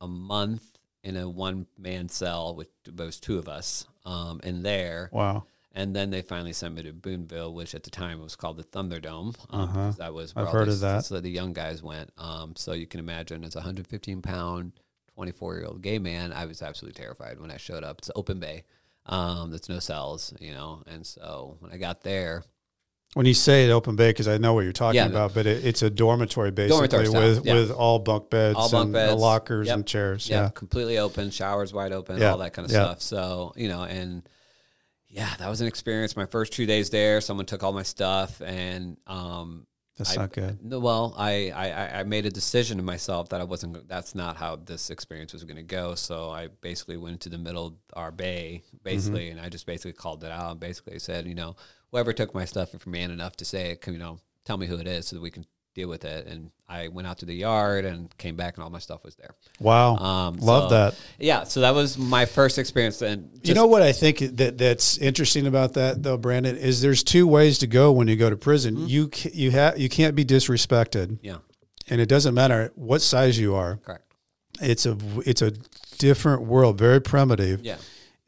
a 0.00 0.08
month 0.08 0.62
in 1.04 1.16
a 1.16 1.28
one 1.28 1.66
man 1.78 2.08
cell 2.08 2.54
with 2.56 2.68
those 2.84 3.20
two 3.20 3.38
of 3.38 3.46
us 3.48 3.86
um, 4.06 4.40
in 4.42 4.62
there. 4.62 5.10
Wow. 5.12 5.44
And 5.74 5.94
then 5.94 6.08
they 6.08 6.22
finally 6.22 6.54
sent 6.54 6.74
me 6.74 6.82
to 6.84 6.92
Boonville, 6.94 7.52
which 7.52 7.74
at 7.74 7.82
the 7.82 7.90
time 7.90 8.22
was 8.22 8.34
called 8.34 8.56
the 8.56 8.64
Thunderdome. 8.64 9.36
Um, 9.50 9.60
Uh-huh. 9.60 9.92
That 9.98 10.14
was 10.14 10.32
I've 10.34 10.48
heard 10.48 10.68
of 10.68 10.80
that. 10.80 11.04
So 11.04 11.20
the 11.20 11.28
young 11.28 11.52
guys 11.52 11.82
went. 11.82 12.10
Um, 12.16 12.56
so 12.56 12.72
you 12.72 12.86
can 12.86 12.98
imagine, 13.00 13.44
as 13.44 13.54
a 13.56 13.58
115 13.58 14.22
pound, 14.22 14.72
24 15.14 15.56
year 15.56 15.66
old 15.66 15.82
gay 15.82 15.98
man, 15.98 16.32
I 16.32 16.46
was 16.46 16.62
absolutely 16.62 16.98
terrified 16.98 17.38
when 17.40 17.50
I 17.50 17.58
showed 17.58 17.84
up. 17.84 17.98
It's 17.98 18.10
open 18.16 18.40
bay. 18.40 18.64
Um, 19.04 19.50
there's 19.50 19.68
no 19.68 19.78
cells, 19.78 20.32
you 20.40 20.52
know. 20.54 20.82
And 20.86 21.06
so 21.06 21.56
when 21.60 21.70
I 21.72 21.76
got 21.76 22.00
there, 22.02 22.42
When 23.16 23.24
you 23.24 23.32
say 23.32 23.66
it 23.66 23.70
open 23.70 23.96
bay, 23.96 24.10
because 24.10 24.28
I 24.28 24.36
know 24.36 24.52
what 24.52 24.64
you're 24.64 24.74
talking 24.74 24.96
Yeah. 25.00 25.06
about, 25.06 25.32
but 25.32 25.46
it, 25.46 25.64
it's 25.64 25.80
a 25.80 25.88
dormitory 25.88 26.50
basically 26.50 26.88
Dormitory 26.88 27.06
style, 27.06 27.22
with 27.36 27.46
yeah. 27.46 27.54
with 27.54 27.70
all 27.70 27.98
bunk 27.98 28.28
beds, 28.28 28.58
All 28.58 28.70
bunk 28.70 28.84
and 28.84 28.92
beds. 28.92 29.14
lockers 29.18 29.68
Yep. 29.68 29.74
and 29.74 29.86
chairs. 29.86 30.28
yeah, 30.28 30.42
Yeah. 30.42 30.48
completely 30.50 30.98
open, 30.98 31.30
showers 31.30 31.72
wide 31.72 31.92
open, 31.92 32.20
Yeah. 32.20 32.32
all 32.32 32.38
that 32.38 32.52
kind 32.52 32.66
of 32.66 32.70
stuff. 32.72 33.00
So 33.00 33.54
you 33.56 33.68
know, 33.68 33.84
and 33.84 34.28
yeah, 35.08 35.34
that 35.38 35.48
was 35.48 35.62
an 35.62 35.66
experience. 35.66 36.14
My 36.14 36.26
first 36.26 36.52
two 36.52 36.66
days 36.66 36.90
there, 36.90 37.22
someone 37.22 37.46
took 37.46 37.62
all 37.62 37.72
my 37.72 37.84
stuff, 37.84 38.42
and 38.42 38.98
um, 39.06 39.66
That's 39.96 40.12
I- 40.12 40.20
not 40.20 40.32
good. 40.32 40.58
Well, 40.62 41.14
I, 41.16 41.50
I, 41.56 42.00
I- 42.00 42.02
made 42.04 42.26
a 42.26 42.30
decision 42.30 42.76
to 42.76 42.82
myself 42.82 43.30
that 43.30 43.40
I 43.40 43.44
wasn't. 43.44 43.88
That's 43.88 44.14
not 44.14 44.36
how 44.36 44.56
this 44.56 44.90
experience 44.90 45.32
was 45.32 45.44
going 45.44 45.56
to 45.56 45.62
go. 45.62 45.94
So 45.94 46.28
I 46.28 46.48
basically 46.60 46.98
went 46.98 47.22
to 47.22 47.30
the 47.30 47.38
middle 47.38 47.68
of 47.68 47.74
our 47.94 48.12
bay, 48.12 48.62
basically, 48.82 49.28
Mm-hmm. 49.30 49.38
and 49.38 49.46
I 49.46 49.48
just 49.48 49.64
basically 49.64 49.94
called 49.94 50.22
it 50.22 50.30
out. 50.30 50.50
and 50.50 50.60
Basically 50.60 50.98
said, 50.98 51.26
you 51.26 51.34
know, 51.34 51.56
whoever 51.90 52.12
took 52.12 52.34
my 52.34 52.44
stuff, 52.44 52.74
if 52.74 52.86
you're 52.86 52.92
man 52.92 53.10
enough 53.10 53.36
to 53.36 53.44
say 53.44 53.70
it, 53.70 53.86
you 53.86 53.98
know, 53.98 54.18
tell 54.44 54.56
me 54.56 54.66
who 54.66 54.76
it 54.78 54.86
is 54.86 55.08
so 55.08 55.16
that 55.16 55.22
we 55.22 55.30
can 55.30 55.46
deal 55.74 55.88
with 55.88 56.04
it. 56.04 56.26
And 56.26 56.50
I 56.68 56.88
went 56.88 57.06
out 57.06 57.18
to 57.18 57.26
the 57.26 57.34
yard 57.34 57.84
and 57.84 58.16
came 58.18 58.34
back, 58.34 58.56
and 58.56 58.64
all 58.64 58.70
my 58.70 58.78
stuff 58.78 59.04
was 59.04 59.14
there. 59.16 59.34
Wow. 59.60 59.96
Um, 59.96 60.36
Love 60.38 60.70
so- 60.70 60.74
that. 60.76 60.94
Yeah, 61.18 61.44
so 61.44 61.60
that 61.60 61.74
was 61.74 61.96
my 61.96 62.24
first 62.24 62.58
experience. 62.58 63.00
And 63.02 63.38
you 63.44 63.54
know 63.54 63.66
what 63.66 63.82
I 63.82 63.92
think 63.92 64.18
that 64.18 64.58
that's 64.58 64.98
interesting 64.98 65.46
about 65.46 65.74
that 65.74 66.02
though, 66.02 66.16
Brandon, 66.16 66.56
is 66.56 66.80
there's 66.82 67.04
two 67.04 67.26
ways 67.26 67.58
to 67.58 67.66
go 67.66 67.92
when 67.92 68.08
you 68.08 68.16
go 68.16 68.30
to 68.30 68.36
prison. 68.36 68.76
Mm-hmm. 68.76 68.86
You 68.86 69.10
you 69.32 69.50
have 69.52 69.78
you 69.78 69.88
can't 69.88 70.16
be 70.16 70.24
disrespected, 70.24 71.18
yeah, 71.22 71.36
and 71.88 72.00
it 72.00 72.08
doesn't 72.08 72.34
matter 72.34 72.72
what 72.74 73.02
size 73.02 73.38
you 73.38 73.54
are. 73.54 73.76
correct. 73.76 74.02
It's 74.60 74.86
a 74.86 74.96
it's 75.26 75.42
a 75.42 75.52
different 75.98 76.42
world, 76.42 76.78
very 76.78 77.00
primitive. 77.00 77.60
Yeah, 77.62 77.76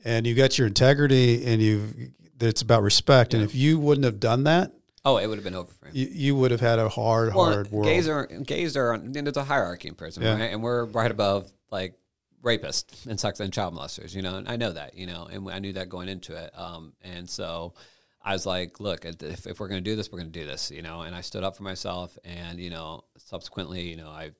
and 0.04 0.26
you 0.26 0.34
got 0.34 0.58
your 0.58 0.66
integrity 0.66 1.44
and 1.46 1.60
you've 1.62 1.94
it's 2.40 2.62
about 2.62 2.82
respect 2.82 3.34
and 3.34 3.42
if 3.42 3.54
you 3.54 3.78
wouldn't 3.78 4.04
have 4.04 4.20
done 4.20 4.44
that 4.44 4.72
oh, 5.04 5.16
it 5.16 5.26
would 5.26 5.38
have 5.38 5.44
been 5.44 5.54
over 5.54 5.72
for 5.72 5.86
him. 5.86 5.92
you, 5.94 6.08
you 6.10 6.36
would 6.36 6.50
have 6.50 6.60
had 6.60 6.78
a 6.78 6.88
hard 6.88 7.32
hard 7.32 7.70
world 7.70 7.86
Gays 7.86 8.08
are 8.08 8.26
gays 8.26 8.76
are 8.76 8.92
on, 8.94 9.12
there's 9.12 9.36
a 9.36 9.44
hierarchy 9.44 9.88
in 9.88 9.94
prison, 9.94 10.22
Yeah. 10.22 10.34
right? 10.34 10.52
And 10.52 10.62
we're 10.62 10.84
right 10.84 11.10
above 11.10 11.50
like 11.70 11.94
rapists 12.42 13.06
and 13.06 13.18
sex 13.18 13.40
and 13.40 13.52
child 13.52 13.74
molesters, 13.74 14.14
you 14.14 14.22
know. 14.22 14.36
And 14.36 14.48
I 14.48 14.56
know 14.56 14.72
that, 14.72 14.94
you 14.94 15.06
know, 15.06 15.26
and 15.30 15.50
I 15.50 15.58
knew 15.58 15.72
that 15.74 15.88
going 15.88 16.08
into 16.08 16.36
it. 16.36 16.50
Um, 16.56 16.92
and 17.02 17.28
so 17.28 17.74
I 18.22 18.32
was 18.32 18.46
like, 18.46 18.80
look, 18.80 19.04
if, 19.04 19.46
if 19.46 19.60
we're 19.60 19.68
going 19.68 19.82
to 19.82 19.90
do 19.90 19.96
this, 19.96 20.10
we're 20.12 20.18
going 20.18 20.32
to 20.32 20.38
do 20.38 20.46
this, 20.46 20.70
you 20.70 20.82
know. 20.82 21.02
And 21.02 21.14
I 21.16 21.20
stood 21.22 21.42
up 21.44 21.56
for 21.56 21.62
myself, 21.62 22.16
and 22.24 22.60
you 22.60 22.70
know, 22.70 23.04
subsequently, 23.16 23.88
you 23.88 23.96
know, 23.96 24.08
I 24.08 24.32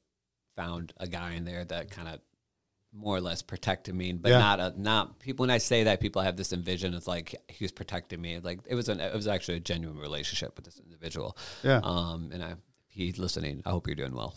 found 0.56 0.92
a 0.98 1.06
guy 1.08 1.32
in 1.34 1.44
there 1.44 1.64
that 1.64 1.90
kind 1.90 2.08
of 2.08 2.20
more 2.92 3.16
or 3.16 3.20
less 3.20 3.42
protected 3.42 3.94
me, 3.94 4.12
but 4.12 4.30
Yeah. 4.30 4.38
not 4.38 4.60
a 4.60 4.74
not 4.80 5.18
people. 5.18 5.42
When 5.44 5.50
I 5.50 5.58
say 5.58 5.84
that, 5.84 6.00
people 6.00 6.22
have 6.22 6.36
this 6.36 6.52
envision 6.52 6.94
of 6.94 7.06
like 7.06 7.34
he 7.48 7.64
was 7.64 7.72
protecting 7.72 8.20
me. 8.20 8.38
Like 8.40 8.60
it 8.66 8.74
was 8.74 8.88
an 8.88 9.00
it 9.00 9.14
was 9.14 9.28
actually 9.28 9.56
a 9.58 9.60
genuine 9.60 9.98
relationship 9.98 10.56
with 10.56 10.64
this 10.64 10.80
individual. 10.80 11.36
yeah 11.62 11.80
Um, 11.82 12.30
and 12.32 12.42
I, 12.42 12.54
he's 12.88 13.18
listening. 13.18 13.62
I 13.66 13.70
hope 13.70 13.86
you're 13.86 13.94
doing 13.96 14.14
well. 14.14 14.34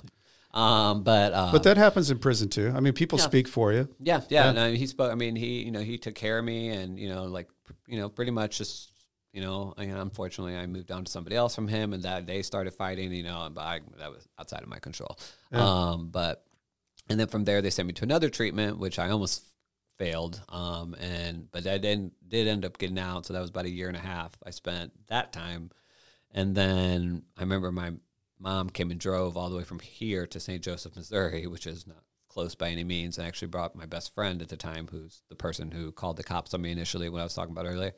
Um, 0.53 1.03
but 1.03 1.31
uh, 1.33 1.49
but 1.53 1.63
that 1.63 1.77
happens 1.77 2.11
in 2.11 2.19
prison 2.19 2.49
too 2.49 2.73
i 2.75 2.81
mean 2.81 2.91
people 2.91 3.17
Yeah. 3.17 3.23
speak 3.25 3.47
for 3.47 3.71
you 3.71 3.87
yeah, 4.01 4.17
yeah. 4.27 4.43
Yeah. 4.43 4.49
And 4.49 4.59
I, 4.59 4.75
he 4.75 4.85
spoke. 4.85 5.09
I 5.11 5.15
mean, 5.15 5.35
he, 5.37 5.63
you 5.63 5.71
know, 5.71 5.79
he 5.79 5.97
took 5.97 6.13
care 6.15 6.37
of 6.39 6.43
me, 6.43 6.67
and 6.69 6.99
you 6.99 7.07
know, 7.07 7.23
like, 7.23 7.47
you 7.87 7.97
know, 7.97 8.09
pretty 8.09 8.31
much 8.31 8.57
just, 8.57 8.91
you 9.31 9.39
know, 9.41 9.73
I, 9.77 9.85
unfortunately, 9.85 10.57
I 10.57 10.65
moved 10.67 10.91
on 10.91 11.05
to 11.05 11.11
somebody 11.11 11.37
else 11.37 11.55
from 11.55 11.69
him, 11.69 11.93
and 11.93 12.03
that 12.03 12.27
they 12.27 12.41
started 12.41 12.73
fighting. 12.73 13.13
You 13.13 13.23
know, 13.23 13.49
but 13.53 13.61
I, 13.61 13.79
that 13.97 14.11
was 14.11 14.27
outside 14.37 14.61
of 14.61 14.67
my 14.67 14.79
control. 14.79 15.17
Yeah. 15.53 15.63
Um, 15.91 16.09
but 16.11 16.43
and 17.11 17.19
then 17.19 17.27
from 17.27 17.43
there, 17.43 17.61
they 17.61 17.69
sent 17.69 17.87
me 17.87 17.93
to 17.93 18.03
another 18.03 18.29
treatment, 18.29 18.79
which 18.79 18.97
I 18.97 19.09
almost 19.09 19.43
failed. 19.97 20.41
Um, 20.49 20.95
and 20.95 21.51
but 21.51 21.67
I 21.67 21.77
didn't 21.77 22.13
did 22.27 22.47
end 22.47 22.65
up 22.65 22.77
getting 22.77 22.97
out, 22.97 23.25
so 23.25 23.33
that 23.33 23.41
was 23.41 23.49
about 23.49 23.65
a 23.65 23.69
year 23.69 23.89
and 23.89 23.97
a 23.97 24.01
half 24.01 24.31
I 24.45 24.51
spent 24.51 24.93
that 25.07 25.33
time. 25.33 25.71
And 26.31 26.55
then 26.55 27.23
I 27.37 27.41
remember 27.41 27.71
my 27.71 27.91
mom 28.39 28.69
came 28.69 28.91
and 28.91 28.99
drove 28.99 29.35
all 29.35 29.49
the 29.49 29.57
way 29.57 29.63
from 29.63 29.79
here 29.79 30.25
to 30.25 30.39
St. 30.39 30.63
Joseph, 30.63 30.95
Missouri, 30.95 31.45
which 31.47 31.67
is 31.67 31.85
not 31.85 32.03
close 32.29 32.55
by 32.55 32.69
any 32.69 32.85
means, 32.85 33.17
and 33.17 33.27
actually 33.27 33.49
brought 33.49 33.75
my 33.75 33.85
best 33.85 34.15
friend 34.15 34.41
at 34.41 34.47
the 34.47 34.55
time, 34.55 34.87
who's 34.89 35.21
the 35.27 35.35
person 35.35 35.69
who 35.69 35.91
called 35.91 36.15
the 36.15 36.23
cops 36.23 36.53
on 36.53 36.61
me 36.61 36.71
initially 36.71 37.09
when 37.09 37.19
I 37.19 37.25
was 37.25 37.33
talking 37.33 37.51
about 37.51 37.65
earlier. 37.65 37.91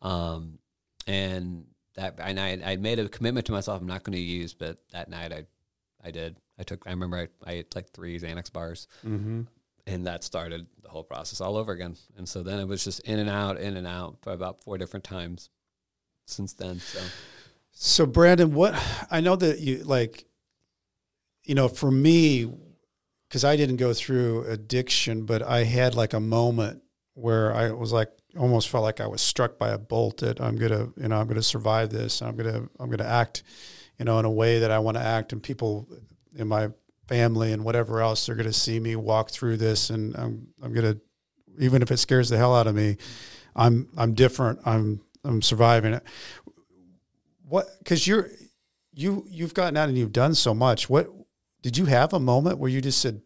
Um, 0.00 0.58
and 1.06 1.66
that, 1.96 2.18
and 2.18 2.40
I, 2.40 2.58
I 2.64 2.76
made 2.76 2.98
a 2.98 3.08
commitment 3.10 3.46
to 3.46 3.52
myself 3.52 3.80
I'm 3.80 3.86
not 3.86 4.02
going 4.02 4.16
to 4.16 4.22
use, 4.22 4.54
but 4.54 4.78
that 4.92 5.10
night 5.10 5.32
I, 5.32 5.44
I 6.04 6.10
did. 6.10 6.36
I 6.58 6.62
took. 6.62 6.86
I 6.86 6.90
remember 6.90 7.16
I, 7.16 7.50
I 7.50 7.54
ate 7.54 7.74
like 7.74 7.90
three 7.90 8.18
Xanax 8.18 8.52
bars, 8.52 8.86
mm-hmm. 9.04 9.42
and 9.86 10.06
that 10.06 10.22
started 10.22 10.66
the 10.82 10.88
whole 10.88 11.04
process 11.04 11.40
all 11.40 11.56
over 11.56 11.72
again. 11.72 11.96
And 12.16 12.28
so 12.28 12.42
then 12.42 12.60
it 12.60 12.68
was 12.68 12.84
just 12.84 13.00
in 13.00 13.18
and 13.18 13.30
out, 13.30 13.58
in 13.58 13.76
and 13.76 13.86
out 13.86 14.18
for 14.22 14.32
about 14.32 14.60
four 14.60 14.78
different 14.78 15.04
times 15.04 15.50
since 16.26 16.52
then. 16.52 16.80
So 16.80 17.00
so 17.74 18.06
brandon 18.06 18.54
what 18.54 18.80
i 19.10 19.20
know 19.20 19.34
that 19.34 19.58
you 19.58 19.78
like 19.78 20.24
you 21.42 21.54
know 21.54 21.68
for 21.68 21.90
me 21.90 22.48
because 23.28 23.44
i 23.44 23.56
didn't 23.56 23.76
go 23.76 23.92
through 23.92 24.44
addiction 24.44 25.26
but 25.26 25.42
i 25.42 25.64
had 25.64 25.94
like 25.94 26.12
a 26.12 26.20
moment 26.20 26.80
where 27.14 27.52
i 27.52 27.70
was 27.72 27.92
like 27.92 28.10
almost 28.38 28.68
felt 28.68 28.84
like 28.84 29.00
i 29.00 29.06
was 29.06 29.20
struck 29.20 29.58
by 29.58 29.70
a 29.70 29.78
bolt 29.78 30.18
that 30.18 30.40
i'm 30.40 30.56
gonna 30.56 30.88
you 30.96 31.08
know 31.08 31.16
i'm 31.16 31.26
gonna 31.26 31.42
survive 31.42 31.90
this 31.90 32.22
i'm 32.22 32.36
gonna 32.36 32.62
i'm 32.78 32.88
gonna 32.88 33.02
act 33.02 33.42
you 33.98 34.04
know 34.04 34.18
in 34.18 34.24
a 34.24 34.30
way 34.30 34.58
that 34.58 34.70
i 34.70 34.78
want 34.78 34.96
to 34.96 35.02
act 35.02 35.32
and 35.32 35.42
people 35.42 35.88
in 36.36 36.48
my 36.48 36.68
family 37.08 37.52
and 37.52 37.64
whatever 37.64 38.00
else 38.00 38.26
they're 38.26 38.34
gonna 38.34 38.52
see 38.52 38.80
me 38.80 38.96
walk 38.96 39.30
through 39.30 39.56
this 39.56 39.90
and 39.90 40.16
i'm 40.16 40.46
i'm 40.62 40.72
gonna 40.72 40.96
even 41.58 41.82
if 41.82 41.90
it 41.90 41.98
scares 41.98 42.28
the 42.28 42.36
hell 42.36 42.54
out 42.54 42.66
of 42.66 42.74
me 42.74 42.96
i'm 43.56 43.88
i'm 43.96 44.14
different. 44.14 44.60
I'm 44.64 45.00
i'm 45.24 45.42
surviving 45.42 45.94
it. 45.94 46.02
What 47.48 47.66
because 47.78 48.06
you're 48.06 48.30
you 48.92 49.24
you've 49.28 49.54
gotten 49.54 49.76
out 49.76 49.88
and 49.88 49.98
you've 49.98 50.12
done 50.12 50.34
so 50.34 50.54
much. 50.54 50.88
What 50.88 51.08
did 51.62 51.76
you 51.76 51.86
have 51.86 52.12
a 52.12 52.20
moment 52.20 52.58
where 52.58 52.70
you 52.70 52.80
just 52.80 53.00
said 53.00 53.20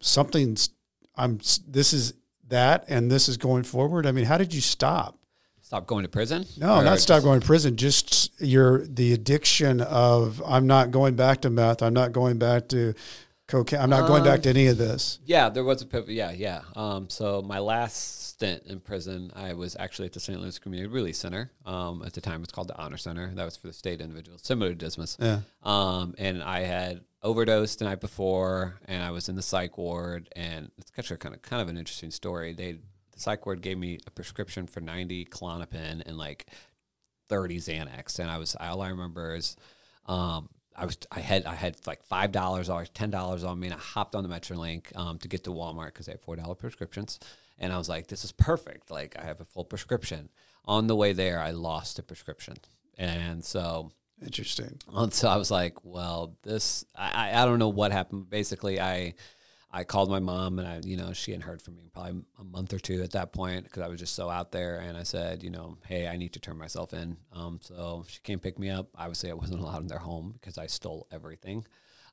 something's 0.00 0.70
i'm 1.16 1.38
this 1.68 1.92
is 1.92 2.14
that 2.48 2.84
and 2.88 3.10
this 3.10 3.28
is 3.28 3.36
going 3.36 3.62
forward 3.62 4.06
i 4.06 4.12
mean 4.12 4.24
how 4.24 4.38
did 4.38 4.54
you 4.54 4.60
stop? 4.60 5.18
Stop 5.60 5.86
going 5.86 6.02
to 6.02 6.08
prison. 6.08 6.44
no 6.58 6.76
Or 6.76 6.84
not 6.84 6.98
stop 6.98 7.22
going 7.22 7.40
to 7.40 7.46
prison 7.46 7.76
just 7.76 8.14
your 8.40 8.86
the 8.86 9.12
addiction 9.12 9.80
of 9.80 10.42
i'm 10.46 10.66
not 10.66 10.90
going 10.90 11.14
back 11.16 11.40
to 11.42 11.50
meth 11.50 11.82
i'm 11.82 11.94
not 11.94 12.12
going 12.12 12.38
back 12.38 12.68
to 12.68 12.94
cocaine 13.46 13.80
i'm 13.80 13.90
not 13.90 14.06
going 14.06 14.22
back 14.24 14.36
Um, 14.36 14.42
to 14.42 14.48
any 14.50 14.66
of 14.66 14.78
this 14.78 15.18
Yeah, 15.24 15.48
there 15.48 15.64
was 15.64 15.82
a 15.82 15.86
pivot. 15.86 16.10
Yeah, 16.10 16.30
yeah. 16.32 16.62
Um, 16.76 17.08
so 17.08 17.42
my 17.42 17.58
last 17.58 18.28
stint 18.28 18.62
in 18.66 18.80
prison, 18.80 19.30
I 19.34 19.52
was 19.54 19.76
actually 19.78 20.06
at 20.06 20.12
the 20.12 20.20
St. 20.20 20.40
Louis 20.40 20.58
Community 20.58 20.88
Release 20.92 21.18
Center. 21.18 21.50
Um, 21.66 22.02
at 22.06 22.12
the 22.14 22.20
time, 22.20 22.42
it's 22.42 22.52
called 22.52 22.68
the 22.68 22.78
Honor 22.78 22.96
Center. 22.96 23.30
That 23.34 23.44
was 23.44 23.56
for 23.56 23.66
the 23.66 23.72
state 23.72 24.00
individuals, 24.00 24.40
similar 24.44 24.70
to 24.70 24.74
Dismas. 24.76 25.16
yeah 25.20 25.40
Um, 25.62 26.14
and 26.16 26.42
I 26.42 26.60
had 26.60 27.02
overdosed 27.22 27.80
the 27.80 27.84
night 27.84 28.00
before, 28.00 28.80
and 28.86 29.02
I 29.02 29.10
was 29.10 29.28
in 29.28 29.36
the 29.36 29.42
psych 29.42 29.76
ward. 29.76 30.28
And 30.34 30.70
it's 30.78 30.90
actually 30.96 31.18
kind 31.18 31.34
of 31.34 31.42
kind 31.42 31.60
of 31.60 31.68
an 31.68 31.76
interesting 31.76 32.10
story. 32.12 32.54
They 32.54 32.72
the 33.12 33.20
psych 33.20 33.44
ward 33.46 33.60
gave 33.62 33.78
me 33.78 33.98
a 34.06 34.10
prescription 34.10 34.66
for 34.66 34.80
ninety 34.80 35.24
Klonopin 35.26 36.02
and 36.06 36.16
like 36.16 36.46
thirty 37.30 37.58
Xanax, 37.58 38.18
and 38.18 38.30
I 38.30 38.36
was 38.38 38.56
all 38.60 38.82
I 38.82 38.90
remember 38.90 39.34
is. 39.34 39.56
Um, 40.06 40.48
I 40.76 40.86
was 40.86 40.96
I 41.10 41.20
had 41.20 41.44
I 41.44 41.54
had 41.54 41.76
like 41.86 42.02
five 42.04 42.32
dollars 42.32 42.70
or 42.70 42.84
ten 42.86 43.10
dollars 43.10 43.44
on 43.44 43.58
me, 43.60 43.66
and 43.66 43.74
I 43.74 43.78
hopped 43.78 44.14
on 44.14 44.22
the 44.22 44.28
MetroLink 44.34 44.96
um, 44.96 45.18
to 45.18 45.28
get 45.28 45.44
to 45.44 45.50
Walmart 45.50 45.86
because 45.86 46.06
they 46.06 46.12
had 46.12 46.20
four 46.22 46.36
dollar 46.36 46.54
prescriptions, 46.54 47.18
and 47.58 47.72
I 47.72 47.76
was 47.78 47.88
like, 47.88 48.06
"This 48.06 48.24
is 48.24 48.32
perfect! 48.32 48.90
Like 48.90 49.14
I 49.18 49.24
have 49.24 49.40
a 49.40 49.44
full 49.44 49.64
prescription." 49.64 50.30
On 50.64 50.86
the 50.86 50.96
way 50.96 51.12
there, 51.12 51.38
I 51.40 51.50
lost 51.50 51.96
the 51.96 52.02
prescription, 52.02 52.56
and 52.96 53.44
so 53.44 53.90
Interesting. 54.24 54.78
and 54.94 55.12
so 55.12 55.28
I 55.28 55.36
was 55.36 55.50
like, 55.50 55.84
well, 55.84 56.36
this 56.42 56.84
I 56.96 57.30
I 57.42 57.44
don't 57.44 57.58
know 57.58 57.68
what 57.68 57.92
happened. 57.92 58.30
Basically, 58.30 58.80
I 58.80 59.14
I 59.72 59.84
called 59.84 60.10
my 60.10 60.18
mom 60.18 60.58
and 60.58 60.66
I 60.66 60.80
you 60.84 60.96
know 60.96 61.12
she 61.12 61.30
hadn't 61.30 61.46
heard 61.46 61.62
from 61.62 61.76
me 61.76 61.88
probably 61.92 62.22
a 62.38 62.44
month 62.44 62.72
or 62.72 62.78
two 62.78 63.02
at 63.02 63.12
that 63.12 63.32
point 63.32 63.64
because 63.64 63.82
I 63.82 63.88
was 63.88 64.00
just 64.00 64.14
so 64.14 64.28
out 64.28 64.52
there. 64.52 64.78
And 64.78 64.96
I 64.96 65.02
said, 65.02 65.42
you 65.42 65.50
know, 65.50 65.78
hey, 65.86 66.08
I 66.08 66.16
need 66.16 66.32
to 66.34 66.40
turn 66.40 66.58
myself 66.58 66.92
in. 66.92 67.16
Um, 67.32 67.60
so 67.62 68.04
she 68.08 68.20
came 68.22 68.38
pick 68.38 68.58
me 68.58 68.70
up. 68.70 68.88
Obviously, 68.96 69.30
I 69.30 69.34
wasn't 69.34 69.60
allowed 69.62 69.82
in 69.82 69.88
their 69.88 69.98
home 69.98 70.34
because 70.40 70.58
I 70.58 70.66
stole 70.66 71.06
everything. 71.12 71.64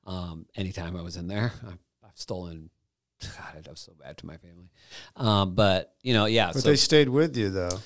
Um, 0.06 0.46
anytime 0.56 0.96
I 0.96 1.02
was 1.02 1.18
in 1.18 1.28
there, 1.28 1.52
I, 1.68 1.72
I've 2.06 2.16
stolen. 2.18 2.70
God, 3.22 3.64
that 3.64 3.70
was 3.70 3.80
so 3.80 3.94
bad 4.00 4.18
to 4.18 4.26
my 4.26 4.38
family. 4.38 4.70
Um, 5.16 5.56
but 5.56 5.96
you 6.04 6.14
know, 6.14 6.26
yeah. 6.26 6.52
But 6.54 6.62
so, 6.62 6.70
they 6.70 6.76
stayed 6.76 7.10
with 7.10 7.36
you 7.36 7.50
though. 7.50 7.80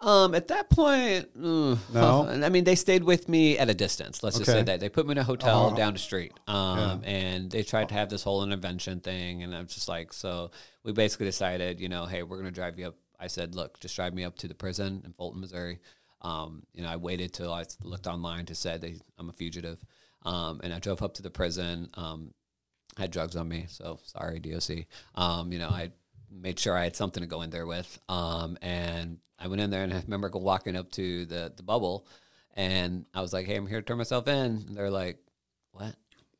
Um, 0.00 0.34
at 0.34 0.48
that 0.48 0.70
point, 0.70 1.36
mm, 1.38 1.76
No? 1.92 2.28
I 2.28 2.48
mean, 2.48 2.64
they 2.64 2.74
stayed 2.76 3.02
with 3.04 3.28
me 3.28 3.58
at 3.58 3.68
a 3.68 3.74
distance. 3.74 4.22
Let's 4.22 4.38
just 4.38 4.48
Okay. 4.48 4.60
say 4.60 4.62
that 4.64 4.80
they 4.80 4.88
put 4.88 5.06
me 5.06 5.12
in 5.12 5.18
a 5.18 5.24
hotel 5.24 5.70
Oh. 5.72 5.76
down 5.76 5.92
the 5.94 5.98
street. 5.98 6.32
Um, 6.46 7.02
and 7.04 7.50
they 7.50 7.62
tried 7.62 7.88
to 7.88 7.94
have 7.94 8.08
this 8.08 8.22
whole 8.22 8.42
intervention 8.44 9.00
thing, 9.00 9.42
and 9.42 9.54
I'm 9.54 9.66
just 9.66 9.88
like, 9.88 10.12
so 10.12 10.50
we 10.84 10.92
basically 10.92 11.26
decided, 11.26 11.80
you 11.80 11.88
know, 11.88 12.06
hey, 12.06 12.22
we're 12.22 12.36
gonna 12.38 12.50
drive 12.50 12.78
you 12.78 12.88
up. 12.88 12.96
I 13.18 13.26
said, 13.26 13.54
look, 13.56 13.80
just 13.80 13.96
drive 13.96 14.14
me 14.14 14.22
up 14.24 14.36
to 14.38 14.48
the 14.48 14.54
prison 14.54 15.02
in 15.04 15.12
Fulton, 15.12 15.40
Missouri. 15.40 15.80
Um, 16.22 16.64
you 16.72 16.82
know, 16.82 16.88
I 16.88 16.96
waited 16.96 17.32
till 17.32 17.52
I 17.52 17.64
looked 17.82 18.06
online 18.06 18.46
to 18.46 18.54
say 18.54 18.76
that 18.78 19.00
I'm 19.18 19.28
a 19.28 19.32
fugitive, 19.32 19.84
um, 20.22 20.60
and 20.62 20.72
I 20.72 20.78
drove 20.78 21.02
up 21.02 21.14
to 21.14 21.22
the 21.22 21.30
prison. 21.30 21.90
Um, 21.94 22.32
had 22.96 23.10
drugs 23.10 23.36
on 23.36 23.48
me, 23.48 23.66
so 23.68 23.98
sorry, 24.04 24.38
DOC. 24.40 24.86
Um, 25.14 25.52
you 25.52 25.58
know, 25.58 25.68
I 25.68 25.90
made 26.30 26.58
sure 26.58 26.76
I 26.76 26.84
had 26.84 26.96
something 26.96 27.20
to 27.22 27.26
go 27.28 27.42
in 27.42 27.50
there 27.50 27.66
with. 27.66 27.98
Um, 28.08 28.58
and 28.62 29.18
I 29.38 29.48
went 29.48 29.60
in 29.60 29.70
there 29.70 29.84
and 29.84 29.92
I 29.92 30.00
remember 30.02 30.30
walking 30.34 30.76
up 30.76 30.90
to 30.92 31.24
the, 31.26 31.52
the 31.56 31.62
bubble 31.62 32.06
and 32.54 33.06
I 33.14 33.20
was 33.20 33.32
like, 33.32 33.46
Hey, 33.46 33.56
I'm 33.56 33.66
here 33.66 33.80
to 33.80 33.86
turn 33.86 33.98
myself 33.98 34.28
in. 34.28 34.64
And 34.66 34.76
they're 34.76 34.90
like, 34.90 35.18
What? 35.72 35.94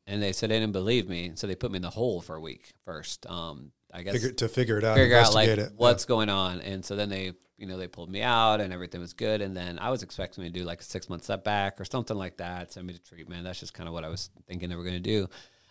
And 0.07 0.23
they 0.23 0.33
said 0.33 0.51
they 0.51 0.59
didn't 0.59 0.73
believe 0.73 1.09
me. 1.09 1.33
So 1.35 1.47
they 1.47 1.55
put 1.55 1.71
me 1.71 1.77
in 1.77 1.83
the 1.83 1.91
hole 1.91 2.21
for 2.21 2.35
a 2.35 2.41
week 2.41 2.73
first. 2.85 3.27
Um, 3.29 3.73
I 3.93 4.03
guess 4.03 4.15
Figure, 4.15 4.33
to 4.33 4.49
figure 4.49 4.79
it 4.79 4.85
out, 4.85 4.97
figure 4.97 5.17
out 5.19 5.35
like 5.35 5.49
it. 5.49 5.73
what's 5.77 6.05
going 6.05 6.29
on. 6.29 6.61
And 6.61 6.85
so 6.85 6.97
then 6.97 7.09
they, 7.09 7.33
you 7.57 7.67
know, 7.67 7.79
they 7.79 7.89
pulled 7.89 8.11
me 8.11 8.23
out 8.23 8.61
and 8.61 8.73
everything 8.73 9.01
was 9.01 9.13
good. 9.13 9.41
And 9.41 9.57
then 9.57 9.79
I 9.79 9.91
was 9.91 10.03
expecting 10.03 10.45
me 10.45 10.51
to 10.51 10.59
do 10.59 10.65
like 10.65 10.81
a 10.81 10.85
six 10.85 11.09
month 11.09 11.25
setback 11.25 11.81
or 11.81 11.85
something 11.85 12.17
like 12.17 12.37
that, 12.39 12.73
send 12.73 12.87
me 12.87 12.93
to 12.95 13.03
treatment. 13.03 13.45
That's 13.45 13.61
just 13.61 13.75
kind 13.75 13.89
of 13.89 13.95
what 13.95 14.05
I 14.05 14.09
was 14.09 14.31
thinking 14.47 14.69
they 14.69 14.77
were 14.77 14.83
going 14.83 14.95
to 14.95 15.01
do. 15.01 15.29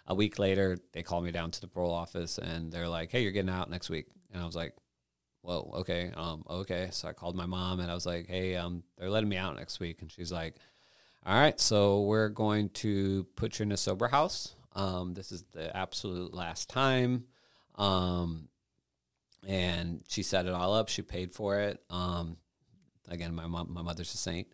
A 0.07 0.15
week 0.15 0.39
later, 0.39 0.77
they 0.93 1.03
called 1.03 1.25
me 1.25 1.31
down 1.31 1.51
to 1.51 1.61
the 1.61 1.67
parole 1.67 1.93
office 1.93 2.37
and 2.37 2.71
they're 2.71 2.87
like, 2.87 3.11
"Hey, 3.11 3.21
you're 3.23 3.33
getting 3.33 3.49
out 3.51 3.69
next 3.69 3.89
week." 3.89 4.07
And 4.31 4.41
I 4.41 4.45
was 4.45 4.55
like, 4.55 4.73
"Whoa, 5.47 5.71
okay, 5.75 6.11
um, 6.17 6.43
okay." 6.49 6.89
So 6.91 7.07
I 7.07 7.13
called 7.13 7.33
my 7.37 7.45
mom 7.45 7.79
and 7.79 7.89
I 7.89 7.93
was 7.93 8.05
like, 8.05 8.27
"Hey, 8.27 8.57
um, 8.57 8.83
they're 8.97 9.09
letting 9.09 9.29
me 9.29 9.37
out 9.37 9.55
next 9.55 9.79
week," 9.79 10.01
and 10.01 10.11
she's 10.11 10.29
like, 10.29 10.55
"All 11.25 11.33
right, 11.33 11.57
so 11.57 12.01
we're 12.01 12.27
going 12.27 12.67
to 12.83 13.23
put 13.37 13.57
you 13.57 13.63
in 13.63 13.71
a 13.71 13.77
sober 13.77 14.09
house. 14.09 14.55
Um, 14.75 15.13
this 15.13 15.31
is 15.31 15.43
the 15.53 15.75
absolute 15.75 16.33
last 16.33 16.69
time." 16.69 17.27
Um, 17.75 18.49
and 19.47 20.03
she 20.09 20.21
set 20.21 20.47
it 20.47 20.51
all 20.51 20.73
up. 20.73 20.89
She 20.89 21.01
paid 21.01 21.31
for 21.31 21.57
it. 21.61 21.81
Um, 21.89 22.35
again, 23.07 23.33
my 23.33 23.47
mom, 23.47 23.71
my 23.71 23.81
mother's 23.81 24.13
a 24.13 24.17
saint. 24.17 24.47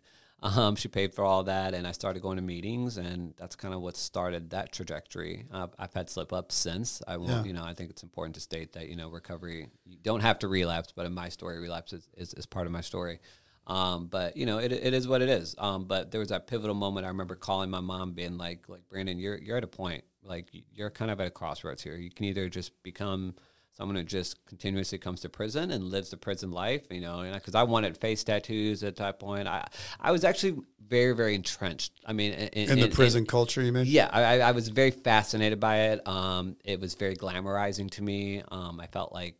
Um, 0.44 0.76
she 0.76 0.88
paid 0.88 1.14
for 1.14 1.24
all 1.24 1.44
that, 1.44 1.72
and 1.72 1.86
I 1.86 1.92
started 1.92 2.20
going 2.20 2.36
to 2.36 2.42
meetings, 2.42 2.98
and 2.98 3.32
that's 3.38 3.56
kind 3.56 3.72
of 3.72 3.80
what 3.80 3.96
started 3.96 4.50
that 4.50 4.72
trajectory. 4.72 5.46
Uh, 5.50 5.68
I've 5.78 5.94
had 5.94 6.10
slip 6.10 6.34
ups 6.34 6.54
since. 6.54 7.00
I 7.08 7.16
won't, 7.16 7.30
Yeah. 7.30 7.44
you 7.44 7.52
know, 7.54 7.64
I 7.64 7.72
think 7.72 7.88
it's 7.88 8.02
important 8.02 8.34
to 8.34 8.40
state 8.42 8.74
that 8.74 8.88
you 8.90 8.94
know 8.96 9.08
recovery. 9.08 9.68
You 9.86 9.96
don't 10.02 10.20
have 10.20 10.38
to 10.40 10.48
relapse, 10.48 10.92
but 10.94 11.06
in 11.06 11.14
my 11.14 11.30
story, 11.30 11.58
relapse 11.58 11.94
is, 11.94 12.06
is, 12.16 12.34
is 12.34 12.44
part 12.44 12.66
of 12.66 12.72
my 12.72 12.82
story. 12.82 13.20
Um, 13.66 14.08
but 14.08 14.36
you 14.36 14.44
know, 14.44 14.58
it, 14.58 14.70
it 14.70 14.92
is 14.92 15.08
what 15.08 15.22
it 15.22 15.30
is. 15.30 15.54
Um, 15.56 15.86
but 15.86 16.10
there 16.10 16.18
was 16.20 16.28
that 16.28 16.46
pivotal 16.46 16.74
moment. 16.74 17.06
I 17.06 17.08
remember 17.08 17.34
calling 17.36 17.70
my 17.70 17.80
mom, 17.80 18.12
being 18.12 18.36
like, 18.36 18.68
"Like 18.68 18.86
Brandon, 18.90 19.18
you're 19.18 19.38
you're 19.38 19.56
at 19.56 19.64
a 19.64 19.68
point. 19.68 20.04
Like 20.22 20.50
you're 20.74 20.90
kind 20.90 21.10
of 21.10 21.18
at 21.20 21.26
a 21.26 21.30
crossroads 21.30 21.82
here. 21.82 21.96
You 21.96 22.10
can 22.10 22.26
either 22.26 22.50
just 22.50 22.82
become 22.82 23.34
someone 23.74 23.96
who 23.96 24.02
just 24.04 24.44
continuously 24.46 24.98
comes 24.98 25.20
to 25.22 25.28
prison 25.28 25.70
and 25.70 25.84
lives 25.84 26.10
the 26.10 26.16
prison 26.16 26.50
life, 26.50 26.82
you 26.90 27.00
know, 27.00 27.28
because 27.34 27.54
I 27.54 27.64
wanted 27.64 27.96
face 27.96 28.22
tattoos 28.24 28.82
at 28.82 28.96
that 28.96 29.18
point. 29.18 29.46
I 29.48 29.66
I 30.00 30.12
was 30.12 30.24
actually 30.24 30.56
very 30.88 31.14
very 31.14 31.34
entrenched. 31.34 31.92
I 32.06 32.12
mean, 32.12 32.32
in, 32.32 32.70
in 32.70 32.80
the 32.80 32.88
prison 32.88 33.26
culture, 33.26 33.62
you 33.62 33.72
mean? 33.72 33.84
yeah, 33.86 34.08
I, 34.12 34.40
I 34.40 34.52
was 34.52 34.68
very 34.68 34.90
fascinated 34.92 35.60
by 35.60 35.76
it. 35.90 36.06
Um, 36.06 36.56
it 36.64 36.80
was 36.80 36.94
very 36.94 37.16
glamorizing 37.16 37.90
to 37.92 38.02
me. 38.02 38.42
Um, 38.50 38.80
I 38.80 38.86
felt 38.86 39.12
like 39.12 39.36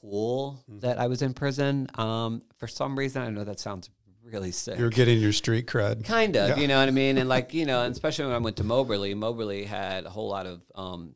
cool 0.00 0.62
Mm-hmm. 0.68 0.80
that 0.80 0.98
I 0.98 1.06
was 1.06 1.22
in 1.22 1.32
prison. 1.34 1.88
Um, 1.94 2.42
for 2.58 2.66
some 2.66 2.98
reason, 2.98 3.22
I 3.22 3.30
know 3.30 3.44
that 3.44 3.60
sounds 3.60 3.88
really 4.24 4.50
sick. 4.52 4.78
You're 4.78 4.90
getting 4.90 5.18
your 5.20 5.32
street 5.32 5.66
cred. 5.66 6.04
Kind 6.04 6.36
of, 6.36 6.50
Yeah. 6.50 6.56
you 6.56 6.68
know 6.68 6.78
what 6.78 6.88
I 6.88 6.92
mean? 6.92 7.18
And 7.18 7.28
like, 7.28 7.54
you 7.60 7.66
know, 7.66 7.82
and 7.82 7.92
especially 7.92 8.26
when 8.26 8.34
I 8.34 8.38
went 8.38 8.56
to 8.56 8.64
Moberly, 8.64 9.14
Moberly 9.14 9.64
had 9.64 10.04
a 10.06 10.10
whole 10.10 10.28
lot 10.28 10.46
of 10.46 10.60
um, 10.74 11.14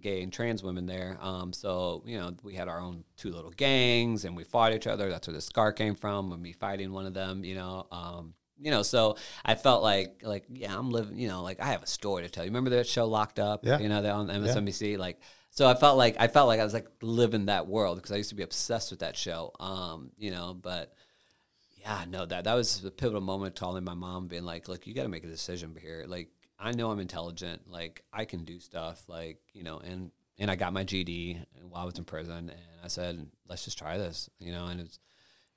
gay 0.00 0.22
and 0.22 0.32
trans 0.32 0.62
women 0.62 0.86
there. 0.86 1.18
Um, 1.20 1.52
so, 1.52 2.02
you 2.06 2.18
know, 2.18 2.34
we 2.42 2.54
had 2.54 2.68
our 2.68 2.80
own 2.80 3.04
two 3.16 3.30
little 3.30 3.50
gangs 3.50 4.24
and 4.24 4.36
we 4.36 4.44
fought 4.44 4.72
each 4.72 4.86
other. 4.86 5.10
That's 5.10 5.26
where 5.26 5.34
the 5.34 5.40
scar 5.40 5.72
came 5.72 5.94
from, 5.94 6.30
with 6.30 6.40
me 6.40 6.52
fighting 6.52 6.92
one 6.92 7.06
of 7.06 7.14
them, 7.14 7.44
you 7.44 7.54
know. 7.54 7.86
Um, 7.90 8.34
you 8.60 8.70
know, 8.70 8.82
so 8.82 9.16
I 9.44 9.54
felt 9.54 9.82
like, 9.82 10.22
like, 10.22 10.44
yeah, 10.48 10.76
I'm 10.76 10.90
living, 10.90 11.18
you 11.18 11.28
know, 11.28 11.42
like 11.42 11.60
I 11.60 11.66
have 11.66 11.82
a 11.82 11.86
story 11.86 12.22
to 12.22 12.28
tell. 12.28 12.44
You 12.44 12.50
remember 12.50 12.70
that 12.70 12.86
show 12.86 13.06
Locked 13.06 13.38
Up? 13.38 13.64
Yeah. 13.64 13.78
You 13.78 13.88
know, 13.88 14.02
that 14.02 14.12
on 14.12 14.28
MSNBC? 14.28 14.96
Like, 14.96 15.20
so 15.50 15.68
I 15.68 15.74
felt 15.74 15.96
like, 15.98 16.16
I 16.18 16.28
felt 16.28 16.48
like 16.48 16.60
I 16.60 16.64
was 16.64 16.74
like 16.74 16.88
living 17.02 17.46
that 17.46 17.66
world 17.66 17.96
because 17.96 18.12
I 18.12 18.16
used 18.16 18.30
to 18.30 18.34
be 18.34 18.42
obsessed 18.42 18.90
with 18.90 19.00
that 19.00 19.16
show. 19.16 19.52
Um, 19.58 20.10
you 20.16 20.30
know, 20.30 20.54
but 20.54 20.94
yeah, 21.84 22.04
no, 22.08 22.24
that 22.24 22.44
that 22.44 22.54
was 22.54 22.82
a 22.84 22.90
pivotal 22.90 23.20
moment 23.20 23.56
calling 23.56 23.84
my 23.84 23.92
mom, 23.92 24.26
being 24.26 24.44
like, 24.44 24.68
"Look, 24.68 24.86
you 24.86 24.94
got 24.94 25.02
to 25.02 25.08
make 25.10 25.22
a 25.22 25.28
decision 25.28 25.76
here. 25.78 26.04
Like, 26.08 26.30
I 26.58 26.72
know 26.72 26.90
I'm 26.90 27.00
intelligent. 27.00 27.62
Like, 27.70 28.02
I 28.12 28.24
can 28.24 28.44
do 28.44 28.60
stuff. 28.60 29.02
Like, 29.08 29.38
you 29.52 29.62
know, 29.64 29.78
and 29.78 30.10
and 30.38 30.50
I 30.50 30.56
got 30.56 30.72
my 30.72 30.84
GED 30.84 31.40
while 31.68 31.82
I 31.82 31.84
was 31.84 31.98
in 31.98 32.04
prison, 32.04 32.50
and 32.50 32.80
I 32.82 32.88
said, 32.88 33.26
let's 33.48 33.64
just 33.64 33.78
try 33.78 33.98
this. 33.98 34.28
You 34.38 34.52
know, 34.52 34.66
and 34.66 34.80
it 34.80 34.84
was 34.84 34.98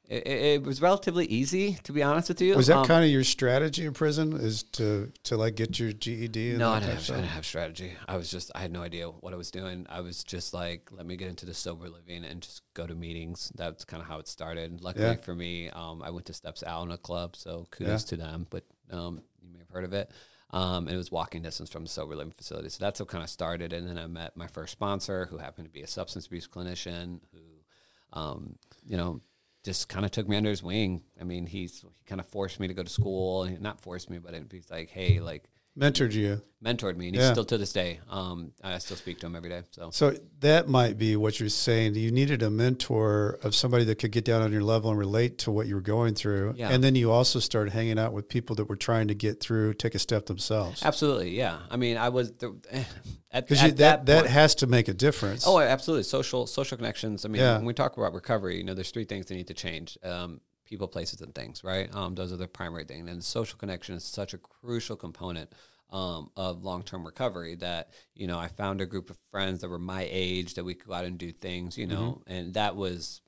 it, 0.09 0.25
it 0.27 0.63
was 0.63 0.81
relatively 0.81 1.25
easy 1.25 1.73
to 1.83 1.91
be 1.91 2.01
honest 2.01 2.29
with 2.29 2.39
you. 2.41 2.55
Was 2.55 2.67
that 2.67 2.77
Um, 2.77 2.85
kind 2.85 3.03
of 3.03 3.11
your 3.11 3.25
strategy 3.25 3.85
in 3.85 3.93
prison? 3.93 4.33
Is 4.33 4.63
to 4.73 5.11
to 5.23 5.35
like 5.35 5.55
get 5.55 5.77
your 5.79 5.91
GED? 5.91 6.51
And 6.51 6.59
No, 6.59 6.69
I 6.71 6.79
didn't, 6.79 6.95
have, 6.95 7.09
I 7.11 7.15
didn't 7.15 7.29
have 7.29 7.45
strategy. 7.45 7.91
I 8.07 8.15
was 8.15 8.31
just, 8.31 8.49
I 8.55 8.59
had 8.61 8.71
no 8.71 8.81
idea 8.81 9.07
what 9.09 9.33
I 9.33 9.35
was 9.35 9.51
doing. 9.51 9.85
I 9.89 9.99
was 9.99 10.23
just 10.23 10.53
like, 10.53 10.89
let 10.91 11.05
me 11.05 11.17
get 11.17 11.27
into 11.27 11.45
the 11.45 11.53
sober 11.53 11.89
living 11.89 12.23
and 12.23 12.41
just 12.41 12.61
go 12.73 12.87
to 12.87 12.95
meetings. 12.95 13.51
That's 13.55 13.83
kind 13.83 14.01
of 14.01 14.07
how 14.07 14.19
it 14.19 14.29
started. 14.29 14.79
Luckily 14.81 15.05
Yeah. 15.07 15.15
for 15.15 15.35
me, 15.35 15.69
um, 15.71 16.01
I 16.01 16.09
went 16.11 16.25
to 16.27 16.33
Steps 16.33 16.63
Alano 16.65 17.01
Club, 17.01 17.35
so 17.35 17.67
kudos 17.71 18.05
to 18.05 18.15
them. 18.15 18.47
But 18.49 18.63
um, 18.91 19.21
you 19.41 19.49
may 19.51 19.59
have 19.59 19.69
heard 19.69 19.83
of 19.83 19.91
it. 19.93 20.09
Um, 20.51 20.87
and 20.87 20.93
it 20.93 20.97
was 20.97 21.11
walking 21.11 21.41
distance 21.41 21.69
from 21.69 21.83
the 21.83 21.89
sober 21.89 22.15
living 22.15 22.31
facility. 22.31 22.69
So 22.69 22.77
that's 22.79 22.99
what 22.99 23.09
kind 23.09 23.23
of 23.23 23.29
started. 23.29 23.73
And 23.73 23.87
then 23.87 23.97
I 23.97 24.07
met 24.07 24.37
my 24.37 24.47
first 24.47 24.71
sponsor, 24.71 25.25
who 25.25 25.37
happened 25.37 25.65
to 25.65 25.71
be 25.71 25.81
a 25.81 25.87
substance 25.87 26.25
abuse 26.27 26.47
clinician, 26.47 27.19
who, 27.33 28.19
um, 28.19 28.55
you 28.85 28.95
know, 28.95 29.21
just 29.65 29.89
kind 29.89 30.05
of 30.05 30.11
took 30.11 30.29
me 30.29 30.37
under 30.37 30.49
his 30.49 30.63
wing. 30.63 31.01
I 31.19 31.25
mean, 31.25 31.45
he's 31.45 31.81
he 31.81 32.05
kind 32.05 32.21
of 32.21 32.27
forced 32.27 32.59
me 32.61 32.67
to 32.69 32.73
go 32.73 32.83
to 32.83 32.89
school, 32.89 33.43
and 33.43 33.59
not 33.59 33.81
forced 33.81 34.09
me, 34.09 34.19
but 34.19 34.33
it, 34.33 34.45
he's 34.49 34.71
like, 34.71 34.89
hey, 34.89 35.19
like 35.19 35.49
Mentored 35.77 36.13
you. 36.13 36.41
mentored 36.63 36.97
me, 36.97 37.05
and 37.07 37.15
he's 37.15 37.23
Yeah. 37.23 37.33
still 37.33 37.45
to 37.45 37.57
this 37.59 37.71
day. 37.71 37.99
Um, 38.09 38.51
I 38.63 38.79
still 38.79 38.97
speak 38.97 39.19
to 39.19 39.27
him 39.27 39.35
every 39.35 39.49
day. 39.49 39.61
So 39.69 39.91
So 39.91 40.15
that 40.39 40.67
might 40.67 40.97
be 40.97 41.15
what 41.15 41.39
you're 41.39 41.49
saying. 41.49 41.93
You 41.93 42.09
needed 42.11 42.41
a 42.41 42.49
mentor 42.49 43.37
of 43.43 43.53
somebody 43.53 43.83
that 43.85 43.99
could 43.99 44.11
get 44.11 44.25
down 44.25 44.41
on 44.41 44.51
your 44.51 44.63
level 44.63 44.89
and 44.89 44.97
relate 44.97 45.37
to 45.39 45.51
what 45.51 45.67
you 45.67 45.75
were 45.75 45.81
going 45.81 46.15
through. 46.15 46.55
Yeah. 46.57 46.69
And 46.69 46.83
then 46.83 46.95
you 46.95 47.11
also 47.11 47.39
started 47.39 47.73
hanging 47.73 47.99
out 47.99 48.11
with 48.11 48.27
people 48.27 48.55
that 48.55 48.65
were 48.67 48.75
trying 48.75 49.07
to 49.09 49.13
get 49.13 49.39
through, 49.39 49.75
take 49.75 49.93
a 49.93 49.99
step 49.99 50.25
themselves. 50.25 50.81
absolutely, 50.83 51.37
yeah. 51.37 51.59
I 51.69 51.77
mean, 51.77 51.95
I 51.95 52.09
was 52.09 52.31
the, 52.31 52.55
at, 53.31 53.47
Because 53.47 53.63
at 53.63 53.77
that, 53.77 54.07
that, 54.07 54.21
point- 54.21 54.31
has 54.31 54.55
to 54.55 54.67
make 54.67 54.87
a 54.87 54.93
difference. 54.95 55.45
Oh, 55.45 55.59
absolutely. 55.59 56.03
Social 56.03 56.47
social 56.47 56.75
connections. 56.75 57.23
I 57.23 57.27
mean, 57.29 57.41
Yeah. 57.41 57.57
when 57.57 57.65
we 57.65 57.73
talk 57.75 57.97
about 57.97 58.13
recovery, 58.13 58.57
you 58.57 58.63
know, 58.63 58.73
there's 58.73 58.89
three 58.91 59.05
things 59.05 59.27
that 59.27 59.35
need 59.35 59.47
to 59.47 59.53
change: 59.53 59.95
um, 60.03 60.41
people, 60.67 60.87
places, 60.87 61.21
and 61.21 61.33
things. 61.33 61.63
Right? 61.63 61.93
Um, 61.95 62.15
those 62.15 62.31
are 62.31 62.37
the 62.37 62.47
primary 62.47 62.83
thing. 62.85 63.07
And 63.09 63.23
social 63.23 63.57
connection 63.57 63.95
is 63.95 64.03
such 64.03 64.33
a 64.33 64.37
crucial 64.37 64.95
component 64.95 65.53
um, 65.91 66.29
of 66.35 66.63
long 66.63 66.83
term 66.83 67.05
recovery. 67.05 67.55
That 67.55 67.89
you 68.15 68.27
know, 68.27 68.37
I 68.37 68.47
found 68.47 68.81
a 68.81 68.85
group 68.85 69.09
of 69.09 69.17
friends 69.31 69.61
that 69.61 69.69
were 69.69 69.79
my 69.79 70.07
age 70.11 70.53
that 70.55 70.63
we 70.63 70.73
could 70.75 70.87
go 70.89 70.93
out 70.93 71.05
and 71.05 71.17
do 71.17 71.31
things. 71.31 71.77
You 71.77 71.87
know, 71.87 72.21
Mm-hmm. 72.21 72.31
and 72.33 72.53
that 72.55 72.75
was 72.75 73.21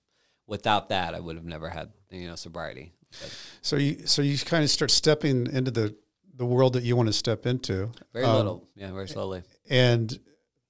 without 0.47 0.89
that, 0.89 1.13
I 1.15 1.19
would 1.19 1.35
have 1.35 1.45
never 1.45 1.69
had 1.69 1.91
you 2.11 2.27
know 2.27 2.35
sobriety. 2.35 2.91
But 3.21 3.35
So 3.61 3.75
you 3.77 4.05
so 4.07 4.21
you 4.21 4.37
kind 4.37 4.63
of 4.63 4.69
start 4.69 4.91
stepping 4.91 5.47
into 5.47 5.71
the 5.71 5.95
the 6.35 6.45
world 6.45 6.73
that 6.73 6.83
you 6.83 6.95
want 6.95 7.07
to 7.07 7.13
step 7.13 7.45
into. 7.45 7.91
very 8.13 8.25
Um, 8.25 8.35
little, 8.37 8.67
yeah, 8.75 8.91
very 8.93 9.09
slowly. 9.09 9.43
And 9.69 10.17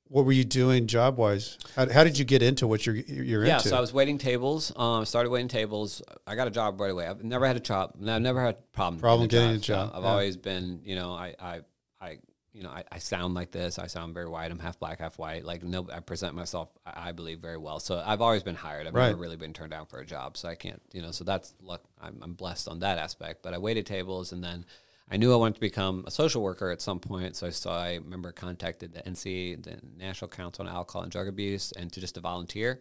what 0.10 0.26
were 0.26 0.32
you 0.32 0.44
doing 0.44 0.88
job 0.88 1.18
wise? 1.18 1.58
How, 1.76 1.88
how 1.90 2.04
did 2.04 2.18
you 2.18 2.26
get 2.26 2.42
into 2.42 2.68
what 2.68 2.86
you're 2.86 2.96
you're 2.96 3.46
Yeah, 3.46 3.58
into? 3.58 3.70
Yeah, 3.70 3.72
so 3.72 3.78
I 3.78 3.80
was 3.80 3.94
waiting 3.94 4.18
tables. 4.18 4.74
Um, 4.76 5.06
started 5.06 5.30
waiting 5.30 5.48
tables. 5.48 6.02
I 6.28 6.36
got 6.36 6.48
a 6.48 6.52
job 6.52 6.82
right 6.82 6.92
away. 6.92 7.08
I've 7.08 7.24
never 7.24 7.46
had 7.46 7.56
a 7.56 7.60
job. 7.62 7.94
I've 8.06 8.22
never 8.22 8.42
had 8.42 8.56
a 8.56 8.58
problem. 8.74 9.00
Problem 9.00 9.28
getting 9.28 9.52
a 9.52 9.54
So 9.60 9.62
job, 9.62 9.92
I've 9.94 10.04
yeah. 10.04 10.10
always 10.10 10.36
been, 10.36 10.82
you 10.84 10.96
know, 10.96 11.14
I, 11.14 11.36
I, 11.40 11.62
I 12.02 12.18
you 12.52 12.64
know, 12.64 12.70
I, 12.70 12.84
I 12.92 12.98
sound 12.98 13.36
like 13.36 13.52
this. 13.52 13.78
I 13.78 13.86
sound 13.86 14.16
very 14.16 14.28
white. 14.28 14.52
I'm 14.52 14.58
half 14.58 14.80
black, 14.80 15.00
half 15.00 15.20
white. 15.20 15.46
Like 15.46 15.64
no, 15.64 15.88
I 15.94 16.00
present 16.00 16.34
myself, 16.34 16.70
I, 16.86 17.10
I 17.10 17.12
believe, 17.12 17.40
very 17.40 17.58
well. 17.58 17.80
So 17.80 18.02
I've 18.04 18.22
always 18.22 18.42
been 18.42 18.56
hired. 18.56 18.88
I've 18.88 18.96
Right. 18.96 19.10
never 19.10 19.20
really 19.22 19.38
been 19.38 19.54
turned 19.54 19.72
down 19.72 19.86
for 19.86 20.00
a 20.00 20.06
job. 20.06 20.36
So 20.36 20.50
I 20.50 20.56
can't, 20.56 20.82
you 20.92 21.04
know, 21.04 21.12
so 21.12 21.24
that's 21.24 21.54
luck. 21.62 21.82
I'm, 22.02 22.18
I'm 22.24 22.34
blessed 22.34 22.68
on 22.68 22.80
that 22.80 22.98
aspect. 22.98 23.44
But 23.44 23.54
I 23.54 23.60
waited 23.60 23.86
tables, 23.86 24.32
and 24.32 24.44
then 24.44 24.66
I 25.12 25.18
knew 25.18 25.34
I 25.34 25.38
wanted 25.38 25.56
to 25.56 25.62
become 25.62 26.04
a 26.06 26.12
social 26.12 26.42
worker 26.42 26.70
at 26.70 26.82
some 26.82 27.00
point. 27.00 27.36
So 27.36 27.48
I 27.48 27.50
saw, 27.50 27.82
I 27.82 27.96
remember 27.96 28.32
contacted 28.32 28.94
the 28.94 29.02
NC, 29.02 29.64
the 29.64 29.80
National 29.98 30.30
Council 30.30 30.68
on 30.68 30.72
Alcohol 30.74 31.04
and 31.04 31.12
Drug 31.12 31.28
Abuse, 31.28 31.72
and 31.72 31.92
to 31.94 32.00
just 32.00 32.16
to 32.16 32.22
volunteer. 32.22 32.80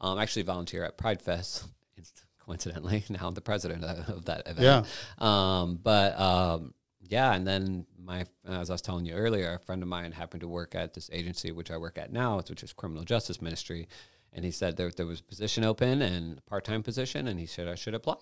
Um, 0.00 0.18
actually 0.18 0.42
volunteer 0.42 0.84
at 0.84 0.96
Pride 0.96 1.20
Fest. 1.20 1.66
Coincidentally, 2.44 3.04
now 3.10 3.28
I'm 3.28 3.34
the 3.34 3.40
president 3.40 3.84
of, 3.84 4.24
that 4.24 4.48
event. 4.48 4.60
Yeah. 4.60 4.82
Um, 5.18 5.78
but 5.82 6.18
um, 6.18 6.72
yeah, 7.02 7.34
and 7.34 7.46
then 7.46 7.86
my 8.02 8.24
as 8.46 8.70
I 8.70 8.74
was 8.74 8.82
telling 8.82 9.04
you 9.04 9.14
earlier, 9.14 9.52
a 9.54 9.58
friend 9.58 9.82
of 9.82 9.88
mine 9.88 10.12
happened 10.12 10.40
to 10.40 10.48
work 10.48 10.74
at 10.74 10.94
this 10.94 11.10
agency 11.12 11.52
which 11.52 11.70
I 11.70 11.76
work 11.76 11.98
at 11.98 12.12
now, 12.12 12.40
which 12.48 12.62
is 12.62 12.72
Criminal 12.72 13.04
Justice 13.04 13.42
Ministry, 13.42 13.86
and 14.32 14.44
he 14.44 14.50
said 14.50 14.76
there 14.76 14.90
there 14.90 15.06
was 15.06 15.20
a 15.20 15.24
position 15.24 15.62
open 15.62 16.00
and 16.00 16.44
part 16.46 16.64
time 16.64 16.82
position, 16.82 17.28
and 17.28 17.38
he 17.38 17.46
said 17.46 17.68
I 17.68 17.74
should 17.74 17.94
apply, 17.94 18.16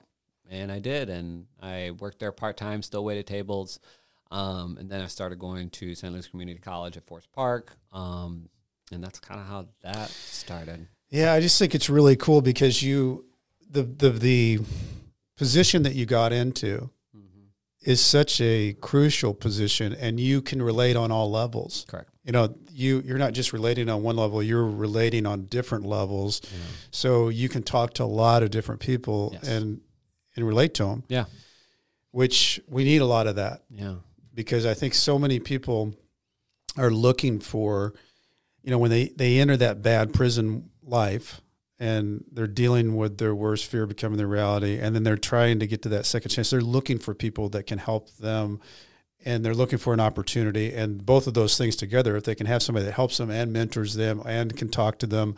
and 0.50 0.70
I 0.72 0.78
did, 0.78 1.08
and 1.10 1.46
I 1.60 1.92
worked 1.98 2.18
there 2.18 2.32
part 2.32 2.56
time, 2.56 2.82
still 2.82 3.04
waited 3.04 3.26
tables, 3.26 3.80
um, 4.30 4.76
and 4.78 4.90
then 4.90 5.00
I 5.02 5.06
started 5.06 5.38
going 5.38 5.70
to 5.70 5.94
St. 5.94 6.12
Louis 6.12 6.26
Community 6.28 6.58
College 6.58 6.96
at 6.96 7.04
Forest 7.06 7.30
Park, 7.32 7.76
um, 7.92 8.48
and 8.92 9.02
that's 9.02 9.18
kind 9.20 9.40
of 9.40 9.46
how 9.46 9.66
that 9.82 10.10
started. 10.10 10.86
Yeah, 11.10 11.32
I 11.32 11.40
just 11.40 11.58
think 11.58 11.74
it's 11.74 11.88
really 11.90 12.16
cool 12.16 12.40
because 12.42 12.82
you 12.82 13.24
the 13.70 13.82
the 13.82 14.10
the 14.10 14.58
position 15.36 15.82
that 15.82 15.94
you 15.94 16.06
got 16.06 16.32
into 16.32 16.90
is 17.82 18.00
such 18.00 18.40
a 18.40 18.72
crucial 18.80 19.32
position 19.32 19.92
and 19.94 20.18
you 20.18 20.42
can 20.42 20.60
relate 20.60 20.96
on 20.96 21.12
all 21.12 21.30
levels. 21.30 21.84
Correct. 21.86 22.10
You 22.24 22.32
know, 22.32 22.52
you 22.72 23.00
you're 23.06 23.18
not 23.18 23.32
just 23.32 23.52
relating 23.52 23.88
on 23.88 24.02
one 24.02 24.16
level, 24.16 24.42
you're 24.42 24.66
relating 24.66 25.24
on 25.26 25.44
different 25.44 25.84
levels. 25.84 26.40
So 26.90 27.28
you 27.28 27.48
can 27.48 27.62
talk 27.62 27.94
to 27.94 28.02
a 28.02 28.06
lot 28.06 28.42
of 28.42 28.50
different 28.50 28.80
people 28.80 29.30
Yes. 29.34 29.46
and 29.46 29.80
and 30.36 30.46
relate 30.46 30.74
to 30.74 30.84
them, 30.84 31.04
Yeah. 31.08 31.24
which 32.10 32.60
we 32.68 32.84
need 32.84 33.00
a 33.00 33.06
lot 33.06 33.26
of 33.26 33.36
that 33.36 33.62
Yeah. 33.70 33.96
because 34.34 34.66
I 34.66 34.74
think 34.74 34.94
so 34.94 35.18
many 35.18 35.40
people 35.40 35.94
are 36.76 36.90
looking 36.90 37.40
for, 37.40 37.94
you 38.62 38.70
know, 38.70 38.78
when 38.78 38.90
they, 38.90 39.08
they 39.08 39.38
enter 39.38 39.56
that 39.56 39.82
bad 39.82 40.12
prison 40.12 40.70
life 40.82 41.40
and 41.78 42.24
they're 42.32 42.46
dealing 42.46 42.96
with 42.96 43.18
their 43.18 43.34
worst 43.34 43.66
fear 43.66 43.86
becoming 43.86 44.16
their 44.18 44.26
reality, 44.26 44.78
and 44.78 44.94
then 44.94 45.02
they're 45.02 45.16
trying 45.16 45.58
to 45.60 45.66
get 45.66 45.82
to 45.82 45.88
that 45.90 46.06
second 46.06 46.30
chance. 46.30 46.50
They're 46.50 46.60
looking 46.60 46.98
for 46.98 47.14
people 47.14 47.48
that 47.50 47.64
can 47.64 47.78
help 47.78 48.10
them 48.16 48.60
and 49.24 49.44
they're 49.44 49.54
looking 49.54 49.78
for 49.78 49.92
an 49.92 50.00
opportunity. 50.00 50.72
And 50.72 51.04
both 51.04 51.26
of 51.26 51.34
those 51.34 51.58
things 51.58 51.74
together, 51.74 52.16
if 52.16 52.24
they 52.24 52.34
can 52.34 52.46
have 52.46 52.62
somebody 52.62 52.86
that 52.86 52.92
helps 52.92 53.16
them 53.16 53.30
and 53.30 53.52
mentors 53.52 53.94
them 53.94 54.22
and 54.24 54.56
can 54.56 54.68
talk 54.68 54.98
to 55.00 55.06
them, 55.06 55.34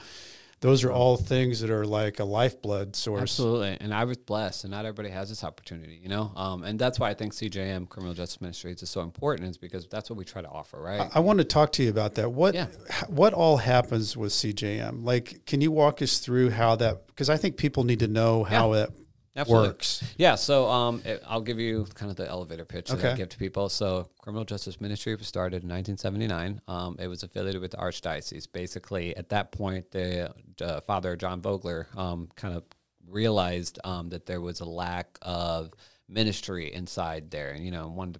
those 0.60 0.82
are 0.84 0.90
all 0.90 1.16
things 1.16 1.60
that 1.60 1.70
are 1.70 1.86
like 1.86 2.18
a 2.18 2.24
lifeblood 2.24 2.96
source. 2.96 3.22
Absolutely. 3.22 3.76
And 3.80 3.94
I 3.94 4.04
was 4.04 4.16
blessed, 4.16 4.64
and 4.64 4.70
not 4.72 4.84
everybody 4.84 5.10
has 5.10 5.28
this 5.28 5.44
opportunity, 5.44 6.00
you 6.02 6.08
know? 6.08 6.32
Um, 6.34 6.64
and 6.64 6.78
that's 6.78 6.98
why 6.98 7.10
I 7.10 7.14
think 7.14 7.32
CJM, 7.32 7.88
Criminal 7.88 8.14
Justice 8.14 8.40
Ministries, 8.40 8.82
is 8.82 8.90
so 8.90 9.02
important, 9.02 9.48
is 9.48 9.56
because 9.58 9.86
that's 9.86 10.10
what 10.10 10.16
we 10.18 10.24
try 10.24 10.42
to 10.42 10.48
offer, 10.48 10.80
right? 10.80 11.08
I 11.14 11.20
want 11.20 11.38
to 11.38 11.44
talk 11.44 11.72
to 11.72 11.82
you 11.84 11.90
about 11.90 12.14
that. 12.16 12.32
What 12.32 12.54
Yeah. 12.54 12.66
what 13.08 13.32
all 13.34 13.58
happens 13.58 14.16
with 14.16 14.32
CJM? 14.32 15.04
Like, 15.04 15.42
can 15.46 15.60
you 15.60 15.70
walk 15.70 16.02
us 16.02 16.18
through 16.18 16.50
how 16.50 16.74
that? 16.76 17.06
Because 17.06 17.30
I 17.30 17.36
think 17.36 17.56
people 17.56 17.84
need 17.84 18.00
to 18.00 18.08
know 18.08 18.42
how 18.44 18.72
it 18.72 18.90
Absolutely. 19.38 19.68
works. 19.68 20.04
Yeah, 20.16 20.34
so 20.34 20.68
um, 20.68 21.02
it, 21.04 21.22
I'll 21.26 21.40
give 21.40 21.60
you 21.60 21.86
kind 21.94 22.10
of 22.10 22.16
the 22.16 22.28
elevator 22.28 22.64
pitch 22.64 22.88
that 22.88 23.04
I 23.04 23.14
give 23.14 23.28
to 23.30 23.38
people. 23.38 23.68
So, 23.68 24.08
Criminal 24.20 24.44
Justice 24.44 24.80
Ministry 24.80 25.14
was 25.14 25.26
started 25.26 25.62
in 25.62 25.68
1979. 25.68 26.60
Um, 26.66 26.96
it 26.98 27.06
was 27.06 27.22
affiliated 27.22 27.60
with 27.60 27.70
the 27.70 27.76
Archdiocese. 27.76 28.50
Basically, 28.50 29.16
at 29.16 29.28
that 29.28 29.52
point, 29.52 29.90
the 29.92 30.34
uh, 30.60 30.80
Father 30.80 31.16
John 31.16 31.40
Vogler 31.40 31.86
um, 31.96 32.28
kind 32.36 32.54
of 32.54 32.64
realized 33.08 33.78
um, 33.84 34.08
that 34.10 34.26
there 34.26 34.40
was 34.40 34.60
a 34.60 34.64
lack 34.66 35.18
of 35.22 35.72
ministry 36.08 36.72
inside 36.72 37.30
there. 37.30 37.50
And, 37.50 37.64
you 37.64 37.70
know, 37.70 37.88
one 37.88 38.16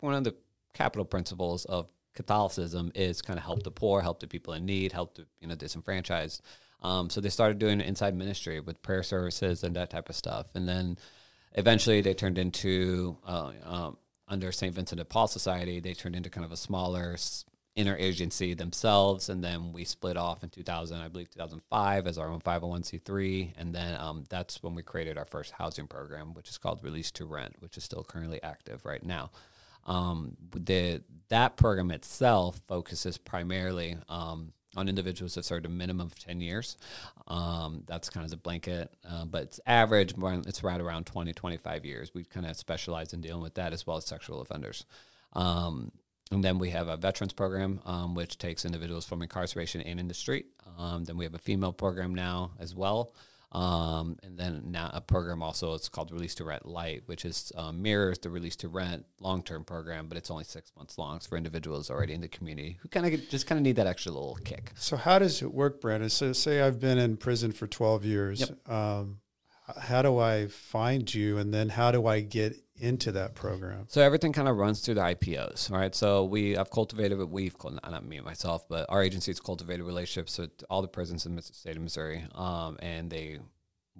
one 0.00 0.14
of 0.14 0.24
the 0.24 0.34
capital 0.72 1.04
principles 1.04 1.64
of 1.64 1.88
Catholicism 2.14 2.92
is 2.94 3.22
kind 3.22 3.38
of 3.38 3.44
help 3.44 3.62
the 3.62 3.70
poor, 3.70 4.00
help 4.00 4.20
the 4.20 4.26
people 4.26 4.54
in 4.54 4.66
need, 4.66 4.92
help 4.92 5.14
the 5.14 5.26
you 5.40 5.48
know 5.48 5.54
disenfranchised. 5.54 6.42
Um, 6.82 7.10
so 7.10 7.20
they 7.20 7.28
started 7.28 7.58
doing 7.58 7.80
inside 7.80 8.14
ministry 8.14 8.60
with 8.60 8.82
prayer 8.82 9.02
services 9.02 9.64
and 9.64 9.76
that 9.76 9.90
type 9.90 10.08
of 10.08 10.16
stuff. 10.16 10.46
And 10.54 10.68
then 10.68 10.98
eventually 11.52 12.00
they 12.00 12.14
turned 12.14 12.38
into 12.38 13.18
uh, 13.26 13.52
um, 13.64 13.96
under 14.28 14.50
St. 14.52 14.74
Vincent 14.74 14.98
de 14.98 15.04
Paul 15.04 15.26
Society. 15.26 15.80
They 15.80 15.92
turned 15.92 16.16
into 16.16 16.30
kind 16.30 16.44
of 16.44 16.52
a 16.52 16.56
smaller 16.56 17.16
inner 17.76 17.96
agency 17.96 18.54
themselves, 18.54 19.28
and 19.28 19.42
then 19.44 19.72
we 19.72 19.84
split 19.84 20.16
off 20.16 20.42
in 20.42 20.50
2000, 20.50 21.00
I 21.00 21.08
believe 21.08 21.30
2005, 21.30 22.06
as 22.06 22.18
our 22.18 22.28
own 22.28 22.40
501c3, 22.40 23.52
and 23.56 23.74
then 23.74 23.98
um, 24.00 24.24
that's 24.28 24.62
when 24.62 24.74
we 24.74 24.82
created 24.82 25.16
our 25.16 25.24
first 25.24 25.52
housing 25.52 25.86
program, 25.86 26.34
which 26.34 26.48
is 26.48 26.58
called 26.58 26.82
Release 26.82 27.10
to 27.12 27.24
Rent, 27.24 27.54
which 27.60 27.76
is 27.76 27.84
still 27.84 28.02
currently 28.02 28.42
active 28.42 28.84
right 28.84 29.04
now. 29.04 29.30
Um, 29.90 30.36
the 30.54 31.02
that 31.30 31.56
program 31.56 31.90
itself 31.90 32.60
focuses 32.66 33.18
primarily 33.18 33.96
um, 34.08 34.52
on 34.76 34.88
individuals 34.88 35.34
that 35.34 35.44
served 35.44 35.66
a 35.66 35.68
minimum 35.68 36.06
of 36.06 36.18
10 36.18 36.40
years. 36.40 36.76
Um, 37.26 37.82
that's 37.86 38.08
kind 38.08 38.24
of 38.24 38.30
the 38.30 38.36
blanket, 38.36 38.92
uh, 39.08 39.24
but 39.24 39.42
it's 39.42 39.60
average, 39.66 40.14
it's 40.46 40.62
right 40.62 40.80
around 40.80 41.06
20, 41.06 41.32
25 41.32 41.84
years. 41.84 42.12
We 42.14 42.24
kind 42.24 42.46
of 42.46 42.56
specialize 42.56 43.12
in 43.12 43.20
dealing 43.20 43.42
with 43.42 43.54
that 43.54 43.72
as 43.72 43.86
well 43.86 43.96
as 43.96 44.06
sexual 44.06 44.40
offenders. 44.40 44.84
Um, 45.32 45.92
and 46.32 46.44
then 46.44 46.58
we 46.58 46.70
have 46.70 46.88
a 46.88 46.96
veterans 46.96 47.32
program, 47.32 47.80
um, 47.84 48.14
which 48.14 48.38
takes 48.38 48.64
individuals 48.64 49.06
from 49.06 49.22
incarceration 49.22 49.80
and 49.80 49.98
in 49.98 50.06
the 50.06 50.14
street. 50.14 50.46
Um, 50.78 51.04
then 51.04 51.16
we 51.16 51.24
have 51.24 51.34
a 51.34 51.38
female 51.38 51.72
program 51.72 52.14
now 52.14 52.52
as 52.60 52.74
well. 52.74 53.12
Um, 53.52 54.16
and 54.22 54.38
then 54.38 54.62
now 54.66 54.90
a 54.94 55.00
program 55.00 55.42
also 55.42 55.74
it's 55.74 55.88
called 55.88 56.12
Release 56.12 56.36
to 56.36 56.44
Rent 56.44 56.66
Light, 56.66 57.02
which 57.06 57.24
is 57.24 57.50
um, 57.56 57.82
mirrors 57.82 58.18
the 58.20 58.30
Release 58.30 58.54
to 58.56 58.68
Rent 58.68 59.06
long 59.18 59.42
term 59.42 59.64
program, 59.64 60.06
but 60.08 60.16
it's 60.16 60.30
only 60.30 60.44
six 60.44 60.70
months 60.76 60.98
long. 60.98 61.16
It's 61.16 61.26
for 61.26 61.36
individuals 61.36 61.90
already 61.90 62.12
in 62.14 62.20
the 62.20 62.28
community 62.28 62.78
who 62.80 62.88
kind 62.88 63.12
of 63.12 63.28
just 63.28 63.46
kind 63.48 63.58
of 63.58 63.64
need 63.64 63.76
that 63.76 63.88
extra 63.88 64.12
little 64.12 64.38
kick. 64.44 64.72
So 64.76 64.96
how 64.96 65.18
does 65.18 65.42
it 65.42 65.52
work, 65.52 65.80
Brandon? 65.80 66.10
So 66.10 66.32
say 66.32 66.60
I've 66.60 66.78
been 66.78 66.98
in 66.98 67.16
prison 67.16 67.50
for 67.50 67.66
twelve 67.66 68.04
years. 68.04 68.40
Um, 68.66 69.18
h- 69.18 69.29
how 69.78 70.02
do 70.02 70.18
I 70.18 70.46
find 70.48 71.12
you, 71.12 71.38
and 71.38 71.52
then 71.52 71.68
how 71.68 71.90
do 71.92 72.06
I 72.06 72.20
get 72.20 72.56
into 72.76 73.12
that 73.12 73.34
program? 73.34 73.84
So 73.88 74.00
everything 74.00 74.32
kind 74.32 74.48
of 74.48 74.56
runs 74.56 74.80
through 74.80 74.94
the 74.94 75.02
IPOs, 75.02 75.70
right? 75.70 75.94
So 75.94 76.24
we 76.24 76.56
I've 76.56 76.70
cultivated, 76.70 77.18
we've 77.18 77.56
not 77.62 78.04
me 78.04 78.16
and 78.16 78.24
myself, 78.24 78.66
but 78.68 78.86
our 78.88 79.02
agency 79.02 79.30
has 79.30 79.40
cultivated 79.40 79.84
relationships 79.84 80.38
with 80.38 80.50
all 80.70 80.82
the 80.82 80.88
prisons 80.88 81.26
in 81.26 81.36
the 81.36 81.42
state 81.42 81.76
of 81.76 81.82
Missouri, 81.82 82.24
um, 82.34 82.78
and 82.80 83.10
they, 83.10 83.38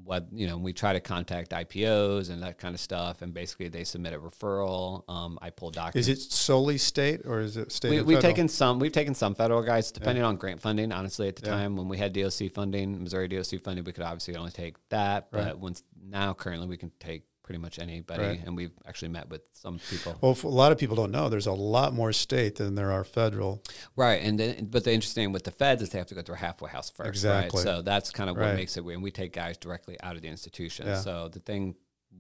what 0.05 0.27
you 0.33 0.47
know, 0.47 0.57
we 0.59 0.73
try 0.73 0.93
to 0.93 1.01
contact 1.01 1.51
IPOs 1.51 2.31
and 2.31 2.43
that 2.43 2.59
kind 2.59 2.75
of 2.75 2.81
stuff, 2.81 3.23
and 3.23 3.33
basically 3.35 3.69
they 3.69 3.85
submit 3.85 4.13
a 4.13 4.19
referral. 4.19 5.03
Um, 5.09 5.39
I 5.43 5.51
pull 5.51 5.71
documents. 5.71 6.09
Is 6.09 6.27
it 6.27 6.33
solely 6.33 6.79
state 6.79 7.23
or 7.25 7.41
is 7.41 7.57
it 7.57 7.73
state? 7.73 7.91
We, 7.91 8.03
we've 8.03 8.21
taken 8.21 8.49
some. 8.49 8.79
We've 8.79 8.93
taken 8.93 9.15
some 9.15 9.35
federal 9.35 9.63
guys, 9.63 9.91
depending 9.93 10.25
on 10.25 10.37
grant 10.37 10.61
funding. 10.61 10.93
Honestly, 10.93 11.29
at 11.29 11.37
the 11.37 11.47
Yeah. 11.47 11.53
time 11.57 11.77
when 11.77 11.89
we 11.89 11.99
had 11.99 12.13
DOC 12.13 12.49
funding, 12.49 13.03
Missouri 13.03 13.29
DOC 13.29 13.59
funding, 13.63 13.85
we 13.85 13.93
could 13.93 14.05
obviously 14.05 14.37
only 14.37 14.51
take 14.53 14.77
that. 14.89 15.31
But 15.31 15.45
Right. 15.45 15.59
once 15.59 15.83
now, 16.03 16.35
currently, 16.35 16.67
we 16.67 16.77
can 16.77 16.91
take 16.99 17.25
pretty 17.51 17.61
much 17.61 17.81
anybody, 17.81 18.23
Right. 18.23 18.41
and 18.47 18.57
we've 18.57 18.71
actually 18.87 19.09
met 19.09 19.29
with 19.29 19.43
some 19.55 19.81
people. 19.91 20.17
Well, 20.21 20.39
a 20.45 20.47
lot 20.47 20.71
of 20.71 20.79
people 20.79 20.95
don't 20.95 21.11
know. 21.11 21.29
There's 21.29 21.49
a 21.49 21.53
lot 21.53 21.93
more 21.93 22.13
state 22.13 22.55
than 22.55 22.77
there 22.77 22.93
are 22.93 23.03
federal. 23.03 23.61
Right, 23.97 24.23
and 24.23 24.39
then, 24.39 24.67
but 24.67 24.85
the 24.85 24.93
interesting 24.93 25.33
with 25.33 25.43
the 25.43 25.51
feds 25.51 25.83
is 25.83 25.91
they 25.91 25.99
have 25.99 26.07
to 26.07 26.15
go 26.15 26.23
through 26.23 26.37
a 26.37 26.39
halfway 26.39 26.71
house 26.71 26.91
first, 26.91 27.09
Exactly. 27.09 27.59
right? 27.59 27.65
So 27.65 27.83
that's 27.83 28.13
kind 28.13 28.31
of 28.31 28.37
what 28.37 28.45
Right. 28.47 28.55
makes 28.55 28.77
it 28.77 28.85
weird. 28.85 28.99
And 28.99 29.03
we 29.03 29.11
take 29.11 29.33
guys 29.33 29.57
directly 29.57 29.97
out 30.01 30.15
of 30.15 30.23
the 30.23 30.29
institution. 30.29 30.87
Yeah. 30.87 31.01
So 31.01 31.29
the 31.29 31.41
thing 31.41 31.75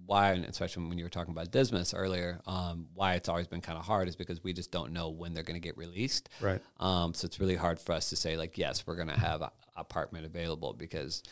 why, 0.05 0.33
and 0.33 0.45
especially 0.47 0.89
when 0.89 0.99
you 0.99 1.05
were 1.05 1.11
talking 1.11 1.31
about 1.31 1.53
Dismas 1.53 1.95
earlier, 1.95 2.41
um, 2.47 2.89
why 2.95 3.15
it's 3.15 3.29
always 3.29 3.47
been 3.47 3.61
kind 3.61 3.79
of 3.79 3.85
hard 3.85 4.09
is 4.09 4.17
because 4.17 4.43
we 4.43 4.53
just 4.53 4.73
don't 4.73 4.93
know 4.93 5.11
when 5.11 5.33
they're 5.33 5.45
going 5.45 5.61
to 5.61 5.69
get 5.69 5.77
released. 5.77 6.29
Right. 6.41 6.61
Um, 6.81 7.15
so 7.15 7.27
it's 7.27 7.39
really 7.39 7.55
hard 7.55 7.79
for 7.79 7.93
us 7.93 8.11
to 8.11 8.17
say 8.17 8.37
like, 8.37 8.59
yes, 8.59 8.85
we're 8.85 8.97
going 8.97 9.09
to 9.09 9.21
have 9.21 9.43
a 9.43 9.53
apartment 9.77 10.27
available 10.27 10.73
because 10.75 11.23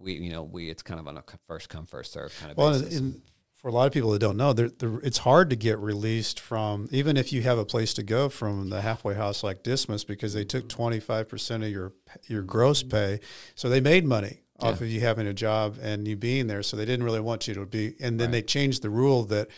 we, 0.00 0.14
you 0.14 0.30
know, 0.30 0.42
we 0.42 0.70
it's 0.70 0.82
kind 0.82 1.00
of 1.00 1.08
on 1.08 1.16
a 1.16 1.24
first 1.46 1.68
come 1.68 1.86
first 1.86 2.12
serve 2.12 2.36
kind 2.38 2.50
of 2.52 2.56
Well, 2.58 2.72
basis. 2.72 2.98
in, 2.98 3.22
for 3.56 3.68
a 3.68 3.72
lot 3.72 3.86
of 3.86 3.92
people 3.92 4.10
that 4.10 4.18
don't 4.18 4.36
know, 4.36 4.52
they're, 4.52 4.68
they're, 4.68 4.98
it's 4.98 5.18
hard 5.18 5.48
to 5.50 5.56
get 5.56 5.78
released 5.78 6.38
from 6.38 6.86
even 6.90 7.16
if 7.16 7.32
you 7.32 7.42
have 7.42 7.56
a 7.58 7.64
place 7.64 7.94
to 7.94 8.02
go 8.02 8.28
from 8.28 8.68
the 8.70 8.82
halfway 8.82 9.14
house 9.14 9.42
like 9.42 9.62
Dismas 9.62 10.04
because 10.04 10.34
they 10.34 10.44
took 10.44 10.64
mm-hmm. 10.68 10.76
twenty 10.76 11.00
five 11.00 11.28
percent 11.28 11.62
of 11.64 11.70
your 11.70 11.92
your 12.26 12.42
gross 12.42 12.82
mm-hmm. 12.82 12.90
pay, 12.90 13.20
so 13.54 13.68
they 13.68 13.80
made 13.80 14.04
money 14.04 14.40
off 14.60 14.80
Yeah. 14.80 14.86
of 14.86 14.92
you 14.92 15.00
having 15.00 15.26
a 15.26 15.34
job 15.34 15.78
and 15.82 16.06
you 16.06 16.16
being 16.16 16.46
there. 16.46 16.62
So 16.62 16.76
they 16.76 16.84
didn't 16.84 17.04
really 17.04 17.20
want 17.20 17.48
you 17.48 17.54
to 17.54 17.66
be. 17.66 17.94
And 18.00 18.20
then 18.20 18.26
Right. 18.28 18.32
they 18.32 18.42
changed 18.42 18.82
the 18.82 18.90
rule 18.90 19.24
that. 19.24 19.48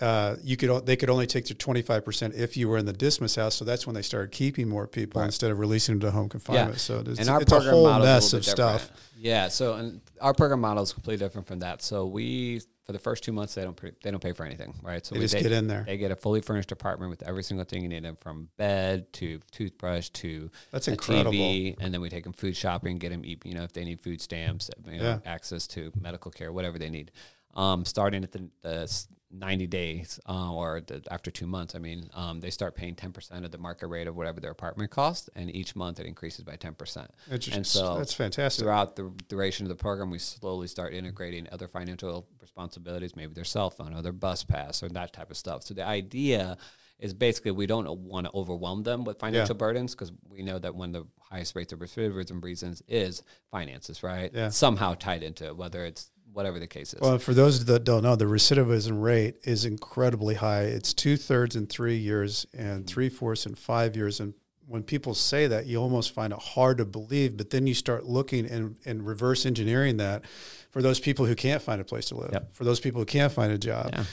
Uh, 0.00 0.34
you 0.42 0.56
could 0.56 0.84
they 0.86 0.96
could 0.96 1.08
only 1.08 1.26
take 1.26 1.46
five 1.86 2.04
percent 2.04 2.34
if 2.34 2.56
you 2.56 2.68
were 2.68 2.78
in 2.78 2.84
the 2.86 2.92
Dismas 2.92 3.36
house, 3.36 3.54
so 3.54 3.64
that's 3.64 3.86
when 3.86 3.94
they 3.94 4.02
started 4.02 4.32
keeping 4.32 4.68
more 4.68 4.88
people 4.88 5.20
Right. 5.20 5.26
instead 5.26 5.52
of 5.52 5.60
releasing 5.60 5.94
them 5.94 6.00
to 6.00 6.10
home 6.10 6.28
confinement. 6.28 6.80
So 6.80 7.04
it's, 7.06 7.20
and 7.20 7.28
our 7.28 7.40
it's 7.40 7.52
a 7.52 7.54
program 7.54 7.74
whole 7.74 7.84
model 7.86 8.06
mess 8.06 8.32
a 8.32 8.36
of 8.38 8.40
little 8.40 8.52
stuff. 8.54 8.80
different. 8.82 9.00
Yeah, 9.18 9.48
so 9.48 9.74
and 9.74 10.00
our 10.20 10.34
program 10.34 10.60
model 10.60 10.82
is 10.82 10.92
completely 10.92 11.24
different 11.24 11.46
from 11.46 11.60
that. 11.60 11.80
So 11.80 12.06
we 12.06 12.60
for 12.84 12.92
the 12.92 12.98
first 12.98 13.22
two 13.22 13.30
months 13.32 13.54
they 13.54 13.62
don't 13.62 13.76
pay, 13.76 13.92
they 14.02 14.10
don't 14.10 14.22
pay 14.22 14.32
for 14.32 14.44
anything, 14.44 14.74
right? 14.82 15.06
So 15.06 15.14
They 15.14 15.20
we- 15.20 15.24
just 15.26 15.40
get 15.40 15.52
in 15.52 15.68
there. 15.68 15.84
They 15.86 15.96
get 15.96 16.10
a 16.10 16.16
fully 16.16 16.40
furnished 16.42 16.72
apartment 16.72 17.08
with 17.10 17.22
every 17.22 17.44
single 17.44 17.64
thing 17.64 17.82
you 17.82 17.88
need, 17.88 18.02
them 18.04 18.16
from 18.16 18.48
bed 18.58 19.10
to 19.14 19.38
toothbrush 19.52 20.10
to 20.10 20.50
That's 20.72 20.88
a 20.88 20.90
incredible. 20.90 21.30
TV, 21.32 21.76
and 21.80 21.94
then 21.94 22.00
we 22.00 22.10
take 22.10 22.24
them 22.24 22.32
food 22.34 22.56
shopping, 22.56 22.96
get 22.96 23.10
them 23.10 23.24
eat, 23.24 23.46
you 23.46 23.54
know, 23.54 23.62
if 23.62 23.72
they 23.72 23.84
need 23.84 24.00
food 24.00 24.20
stamps, 24.20 24.70
you 24.86 24.98
know, 24.98 25.04
Yeah. 25.04 25.18
access 25.32 25.66
to 25.68 25.92
medical 25.98 26.30
care, 26.32 26.52
whatever 26.52 26.78
they 26.80 26.90
need. 26.90 27.12
Um, 27.54 27.84
starting 27.84 28.24
at 28.24 28.32
the, 28.32 28.50
the 28.62 29.06
90 29.38 29.66
days 29.66 30.20
uh, 30.28 30.52
or 30.52 30.80
the, 30.80 31.02
after 31.10 31.30
two 31.30 31.46
months, 31.46 31.74
I 31.74 31.78
mean, 31.78 32.08
um, 32.14 32.40
they 32.40 32.50
start 32.50 32.74
paying 32.74 32.94
10% 32.94 33.44
of 33.44 33.50
the 33.50 33.58
market 33.58 33.88
rate 33.88 34.06
of 34.06 34.16
whatever 34.16 34.40
their 34.40 34.50
apartment 34.50 34.90
costs, 34.90 35.28
and 35.34 35.54
each 35.54 35.74
month 35.76 36.00
it 36.00 36.06
increases 36.06 36.44
by 36.44 36.56
10%. 36.56 37.08
Interesting. 37.30 37.54
And 37.54 37.66
so 37.66 37.98
that's 37.98 38.14
fantastic. 38.14 38.62
throughout 38.62 38.96
the 38.96 39.12
duration 39.28 39.66
of 39.66 39.68
the 39.68 39.76
program, 39.76 40.10
we 40.10 40.18
slowly 40.18 40.66
start 40.66 40.94
integrating 40.94 41.48
other 41.52 41.68
financial 41.68 42.26
responsibilities, 42.40 43.16
maybe 43.16 43.34
their 43.34 43.44
cell 43.44 43.70
phone 43.70 43.94
or 43.94 44.02
their 44.02 44.12
bus 44.12 44.44
pass 44.44 44.82
or 44.82 44.88
that 44.90 45.12
type 45.12 45.30
of 45.30 45.36
stuff. 45.36 45.62
So 45.62 45.74
the 45.74 45.86
idea 45.86 46.56
is 46.98 47.12
basically 47.12 47.50
we 47.50 47.66
don't 47.66 47.88
want 48.00 48.26
to 48.26 48.32
overwhelm 48.34 48.82
them 48.82 49.04
with 49.04 49.18
financial 49.18 49.54
burdens 49.54 49.94
because 49.94 50.12
we 50.28 50.42
know 50.42 50.58
that 50.58 50.74
one 50.74 50.94
of 50.94 51.02
the 51.02 51.08
highest 51.20 51.56
rates 51.56 51.72
of 51.72 51.80
recidivism 51.80 52.42
reasons 52.42 52.82
is 52.86 53.22
finances, 53.50 54.02
right? 54.02 54.30
Yeah. 54.32 54.48
Somehow 54.48 54.94
tied 54.94 55.22
into 55.22 55.46
it, 55.46 55.56
whether 55.56 55.84
it's 55.84 56.10
whatever 56.34 56.58
the 56.58 56.66
case 56.66 56.92
is. 56.92 57.00
Well, 57.00 57.18
for 57.18 57.32
those 57.32 57.64
that 57.64 57.84
don't 57.84 58.02
know, 58.02 58.16
the 58.16 58.24
recidivism 58.26 59.00
rate 59.00 59.36
is 59.44 59.64
incredibly 59.64 60.34
high. 60.34 60.62
It's 60.62 60.92
two 60.92 61.16
thirds 61.16 61.56
in 61.56 61.66
three 61.66 61.96
years 61.96 62.46
and 62.52 62.84
mm. 62.84 62.86
three 62.86 63.08
fourths 63.08 63.46
in 63.46 63.54
five 63.54 63.96
years. 63.96 64.20
And 64.20 64.34
when 64.66 64.82
people 64.82 65.14
say 65.14 65.46
that, 65.46 65.66
you 65.66 65.78
almost 65.78 66.12
find 66.12 66.32
it 66.32 66.38
hard 66.40 66.78
to 66.78 66.84
believe. 66.84 67.36
But 67.36 67.50
then 67.50 67.66
you 67.66 67.74
start 67.74 68.04
looking 68.04 68.46
and, 68.46 68.76
and 68.84 69.06
reverse 69.06 69.46
engineering 69.46 69.96
that 69.98 70.24
for 70.70 70.82
those 70.82 70.98
people 70.98 71.24
who 71.24 71.36
can't 71.36 71.62
find 71.62 71.80
a 71.80 71.84
place 71.84 72.06
to 72.06 72.16
live, 72.16 72.30
Yep. 72.32 72.52
for 72.52 72.64
those 72.64 72.80
people 72.80 73.00
who 73.00 73.06
can't 73.06 73.32
find 73.32 73.52
a 73.52 73.58
job. 73.58 73.90
Yeah. 73.92 74.04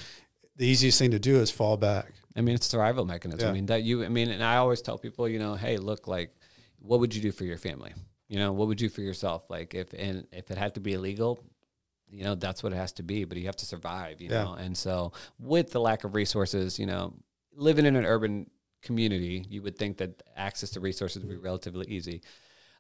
The 0.58 0.68
easiest 0.68 1.00
thing 1.00 1.12
to 1.12 1.20
do 1.20 1.38
is 1.38 1.50
fall 1.50 1.76
back. 1.76 2.14
I 2.36 2.42
mean, 2.42 2.56
it's 2.56 2.68
a 2.68 2.70
survival 2.70 3.04
mechanism. 3.04 3.46
Yeah. 3.46 3.50
I 3.50 3.54
mean, 3.54 3.66
that 3.66 3.84
you, 3.84 4.06
I 4.06 4.10
mean, 4.10 4.30
and 4.30 4.44
I 4.44 4.58
always 4.58 4.82
tell 4.82 4.98
people, 4.98 5.28
you 5.28 5.40
know, 5.40 5.56
hey, 5.56 5.78
look, 5.78 6.08
like, 6.08 6.36
what 6.80 7.00
would 7.00 7.16
you 7.16 7.22
do 7.22 7.32
for 7.32 7.46
your 7.46 7.58
family? 7.58 7.94
You 8.28 8.38
know, 8.38 8.54
what 8.54 8.68
would 8.68 8.80
you 8.80 8.88
do 8.88 8.94
for 8.94 9.02
yourself? 9.02 9.50
Like, 9.50 9.74
if 9.74 9.92
and 9.94 10.26
if 10.32 10.52
it 10.52 10.58
had 10.58 10.76
to 10.76 10.80
be 10.80 10.94
illegal, 10.94 11.44
you 12.12 12.24
know, 12.24 12.36
that's 12.36 12.62
what 12.64 12.74
it 12.74 12.76
has 12.76 12.92
to 12.94 13.04
be. 13.04 13.24
But 13.24 13.38
you 13.38 13.46
have 13.46 13.56
to 13.58 13.66
survive, 13.66 14.22
you 14.22 14.30
Yeah. 14.30 14.44
know. 14.44 14.54
And 14.54 14.78
so, 14.78 15.14
with 15.40 15.72
the 15.72 15.80
lack 15.80 16.04
of 16.04 16.14
resources, 16.16 16.78
you 16.80 16.86
know, 16.86 17.14
living 17.56 17.86
in 17.86 17.96
an 17.96 18.06
urban 18.06 18.50
community, 18.82 19.46
you 19.50 19.62
would 19.62 19.78
think 19.78 19.98
that 19.98 20.22
access 20.36 20.72
to 20.72 20.80
resources 20.80 21.22
would 21.22 21.30
be 21.30 21.36
relatively 21.38 21.86
easy. 21.88 22.22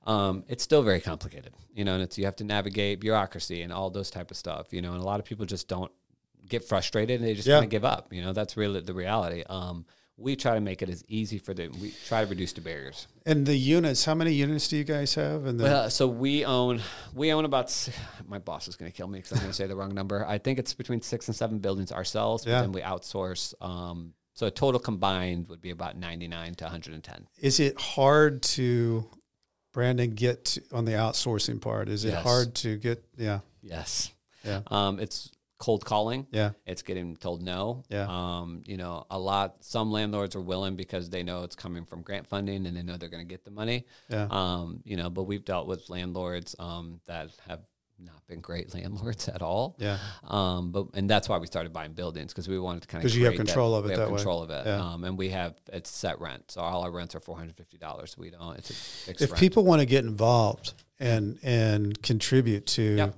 Um, 0.08 0.44
it's 0.48 0.64
still 0.64 0.82
very 0.82 1.00
complicated, 1.00 1.54
you 1.74 1.86
know, 1.86 1.94
and 1.94 2.02
it's 2.02 2.18
you 2.18 2.26
have 2.26 2.36
to 2.38 2.44
navigate 2.44 3.00
bureaucracy 3.00 3.62
and 3.62 3.72
all 3.72 3.90
those 3.92 4.10
type 4.10 4.32
of 4.32 4.38
stuff, 4.38 4.74
you 4.74 4.82
know, 4.82 4.94
and 4.94 5.02
a 5.02 5.06
lot 5.06 5.20
of 5.20 5.26
people 5.26 5.46
just 5.46 5.68
don't 5.68 5.92
get 6.50 6.64
frustrated 6.64 7.20
and 7.20 7.28
they 7.30 7.36
just 7.36 7.48
Yeah. 7.48 7.56
kind 7.58 7.66
of 7.66 7.70
give 7.70 7.86
up. 7.86 8.12
You 8.12 8.24
know, 8.24 8.34
that's 8.34 8.58
really 8.58 8.82
the 8.82 8.96
reality. 8.96 9.44
Um, 9.48 9.86
we 10.18 10.36
try 10.36 10.53
to 10.55 10.62
make 10.62 10.82
it 10.82 10.89
as 10.89 11.03
easy 11.07 11.38
for 11.39 11.53
them. 11.53 11.72
We 11.82 11.93
try 12.07 12.24
to 12.24 12.30
reduce 12.30 12.53
the 12.53 12.62
barriers. 12.62 13.07
And 13.26 13.45
the 13.45 13.55
units, 13.55 14.05
how 14.05 14.14
many 14.14 14.34
units 14.34 14.68
do 14.68 14.78
you 14.78 14.84
guys 14.84 15.16
have? 15.16 15.45
And 15.45 15.59
Well, 15.59 15.89
so 15.89 16.07
we 16.07 16.45
own 16.45 16.82
we 17.14 17.32
own 17.34 17.45
about. 17.45 17.72
My 18.28 18.38
boss 18.39 18.68
is 18.68 18.76
going 18.76 18.91
to 18.91 18.95
kill 18.95 19.07
me 19.07 19.20
because 19.20 19.32
I'm 19.34 19.39
going 19.39 19.49
to 19.51 19.55
say 19.55 19.68
the 19.68 19.76
wrong 19.76 19.93
number. 19.95 20.26
I 20.26 20.38
think 20.38 20.59
it's 20.59 20.74
between 20.74 21.01
six 21.01 21.28
and 21.28 21.36
seven 21.36 21.59
buildings 21.59 21.91
ourselves. 21.91 22.45
Yeah. 22.45 22.62
Then 22.62 22.72
we 22.72 22.82
outsource. 22.82 23.53
Um, 23.62 24.14
so 24.34 24.47
a 24.47 24.51
total 24.51 24.80
combined 24.80 25.47
would 25.49 25.62
be 25.62 25.72
about 25.72 25.97
99 25.97 26.55
to 26.55 26.64
110. 26.66 27.28
is 27.41 27.59
it 27.59 27.80
hard 27.80 28.41
to, 28.43 29.05
Brandon, 29.74 30.12
get 30.12 30.45
to, 30.45 30.62
on 30.72 30.86
the 30.86 30.93
outsourcing 30.93 31.59
part? 31.62 31.89
Is 31.89 32.05
it 32.05 32.12
Yes. 32.12 32.24
hard 32.24 32.55
to 32.55 32.78
get? 32.78 33.03
Yeah. 33.18 33.39
Yes. 33.62 34.12
Yeah. 34.45 34.62
Um, 34.68 34.99
it's 34.99 35.32
cold 35.62 35.86
calling. 35.86 36.26
Yeah. 36.32 36.51
It's 36.66 36.82
getting 36.82 37.16
told 37.16 37.41
no. 37.41 37.84
Yeah. 37.89 38.07
Um, 38.09 38.64
you 38.66 38.78
know, 38.78 39.05
a 39.09 39.18
lot. 39.20 39.64
Some 39.64 39.91
landlords 39.91 40.36
are 40.36 40.41
willing 40.41 40.76
because 40.76 41.09
they 41.09 41.24
know 41.24 41.43
it's 41.43 41.55
coming 41.55 41.86
from 41.86 42.01
grant 42.01 42.28
funding 42.28 42.66
and 42.66 42.76
they 42.76 42.82
know 42.84 42.97
they're 42.97 43.09
going 43.18 43.26
to 43.28 43.30
get 43.36 43.45
the 43.45 43.51
money. 43.51 43.86
Yeah. 44.09 44.28
Um, 44.30 44.82
you 44.84 44.97
know, 44.97 45.09
but 45.09 45.24
we've 45.24 45.45
dealt 45.45 45.68
with 45.68 45.89
landlords 45.89 46.55
um, 46.59 46.99
that 47.05 47.30
have 47.47 47.62
not 48.03 48.26
been 48.28 48.41
great 48.41 48.74
landlords 48.78 49.28
at 49.30 49.43
all. 49.43 49.76
Yeah. 49.78 49.99
Um, 50.28 50.72
but 50.72 50.88
and 50.95 51.07
that's 51.07 51.30
why 51.30 51.38
we 51.38 51.45
started 51.45 51.72
buying 51.72 51.93
buildings 51.93 52.34
because 52.34 52.47
we 52.49 52.57
wanted 52.59 52.82
to 52.82 52.88
kind 52.88 53.03
of 53.03 53.09
'Cause 53.12 53.16
you 53.16 53.26
have 53.26 53.36
control 53.36 53.76
of 53.76 53.86
it 53.86 53.89
We 53.89 53.91
have 53.91 53.99
that 53.99 54.09
way. 54.12 54.16
control 54.18 54.41
of 54.41 54.49
it. 54.49 54.66
Yeah. 54.66 54.84
Um, 54.93 55.03
and 55.03 55.16
we 55.18 55.30
have 55.30 55.53
it's 55.72 55.91
set 55.91 56.20
rent, 56.20 56.49
so 56.49 56.62
all 56.62 56.82
our 56.82 56.91
rents 56.91 57.14
are 57.14 57.20
four 57.20 57.38
hundred 57.38 57.55
fifty 57.55 57.78
dollars. 57.78 58.18
We 58.18 58.32
don't. 58.32 58.57
It's 58.57 58.72
a 58.72 58.74
fixed 58.74 59.22
if 59.24 59.30
rent. 59.32 59.39
people 59.39 59.64
want 59.64 59.82
to 59.82 59.86
get 59.86 60.03
involved 60.05 60.74
and 60.99 61.38
and 61.43 62.01
contribute 62.01 62.66
to 62.78 62.82
Yep. 62.95 63.16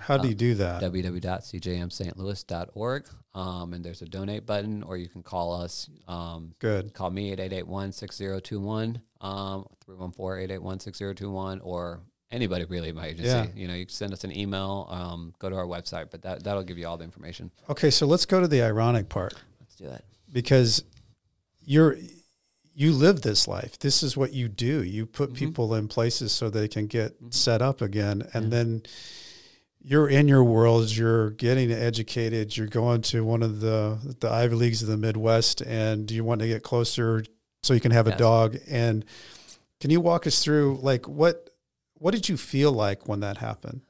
How 0.00 0.18
do 0.18 0.28
you 0.28 0.34
do 0.34 0.54
that 0.56 0.82
www.cjmstlouis.org. 0.82 3.06
Um, 3.34 3.74
and 3.74 3.84
there's 3.84 4.02
a 4.02 4.06
donate 4.06 4.44
button, 4.44 4.82
or 4.82 4.96
you 4.96 5.08
can 5.08 5.22
call 5.22 5.54
us. 5.60 5.88
Um, 6.08 6.52
good 6.58 6.92
call 6.94 7.10
me 7.10 7.32
at 7.32 7.38
881 7.40 7.92
6021, 7.92 9.00
um, 9.20 9.66
314 9.84 10.42
881 10.44 10.80
6021, 10.80 11.60
or 11.60 12.00
anybody 12.32 12.64
really 12.64 12.88
in 12.88 12.96
my 12.96 13.06
agency. 13.06 13.28
Yeah. 13.28 13.46
You 13.54 13.68
know, 13.68 13.74
you 13.74 13.86
can 13.86 13.94
send 13.94 14.12
us 14.12 14.24
an 14.24 14.36
email, 14.36 14.88
um, 14.90 15.32
go 15.38 15.48
to 15.48 15.54
our 15.56 15.66
website, 15.66 16.10
but 16.10 16.22
that, 16.22 16.42
that'll 16.42 16.64
give 16.64 16.76
you 16.78 16.88
all 16.88 16.96
the 16.96 17.04
information. 17.04 17.50
okay 17.68 17.90
so 17.90 18.04
let's 18.06 18.26
go 18.26 18.40
to 18.40 18.48
the 18.48 18.62
ironic 18.62 19.08
part 19.08 19.34
Let's 19.60 19.76
do 19.76 19.86
that. 19.86 20.02
because 20.32 20.82
you're 21.62 21.96
you 22.74 22.92
live 22.92 23.22
this 23.22 23.46
life 23.48 23.78
this 23.80 24.02
is 24.02 24.16
what 24.16 24.32
you 24.32 24.48
do 24.48 24.82
you 24.82 25.04
Mm-hmm. 25.06 25.12
put 25.12 25.34
people 25.34 25.74
in 25.74 25.86
places 25.88 26.32
so 26.32 26.48
they 26.50 26.68
can 26.68 26.86
get 26.86 27.14
set 27.30 27.60
up 27.62 27.80
again 27.82 28.26
and 28.32 28.52
then 28.52 28.82
you're 29.82 30.08
in 30.08 30.28
your 30.28 30.44
worlds 30.44 30.96
you're 30.96 31.30
getting 31.30 31.72
educated 31.72 32.56
you're 32.56 32.66
going 32.66 33.00
to 33.00 33.24
one 33.24 33.42
of 33.42 33.60
the 33.60 33.98
the 34.20 34.30
ivy 34.30 34.54
leagues 34.54 34.82
of 34.82 34.88
the 34.88 34.96
midwest 34.96 35.60
and 35.62 36.10
you 36.10 36.22
want 36.22 36.40
to 36.40 36.46
get 36.46 36.62
closer 36.62 37.24
so 37.62 37.72
you 37.74 37.80
can 37.80 37.90
have 37.92 38.06
a 38.06 38.16
dog 38.16 38.56
and 38.68 39.04
can 39.80 39.90
you 39.90 40.00
walk 40.00 40.26
us 40.26 40.42
through 40.44 40.78
like 40.82 41.08
what 41.08 41.48
what 41.94 42.12
did 42.14 42.28
you 42.28 42.36
feel 42.36 42.72
like 42.72 43.08
when 43.08 43.20
that 43.20 43.38
happened 43.38 43.80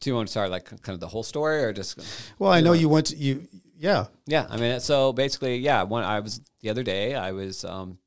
Do 0.00 0.10
you 0.10 0.14
want 0.16 0.26
to 0.28 0.30
start 0.32 0.50
like 0.50 0.64
kind 0.82 0.94
of 0.94 1.00
the 1.00 1.08
whole 1.08 1.22
story 1.22 1.62
or 1.62 1.72
just? 1.72 1.98
well 2.38 2.50
i 2.50 2.60
know 2.60 2.72
Yeah. 2.72 2.80
you 2.80 2.88
went 2.88 3.06
to 3.06 3.16
you 3.16 3.46
yeah 3.76 4.06
Yeah, 4.26 4.44
I 4.50 4.56
mean, 4.56 4.80
so 4.80 5.12
basically, 5.12 5.58
yeah. 5.58 5.84
When 5.84 6.02
I 6.02 6.18
was 6.18 6.40
the 6.62 6.68
other 6.70 6.82
day, 6.82 7.14
I 7.14 7.30
was 7.30 7.64
um, 7.64 7.98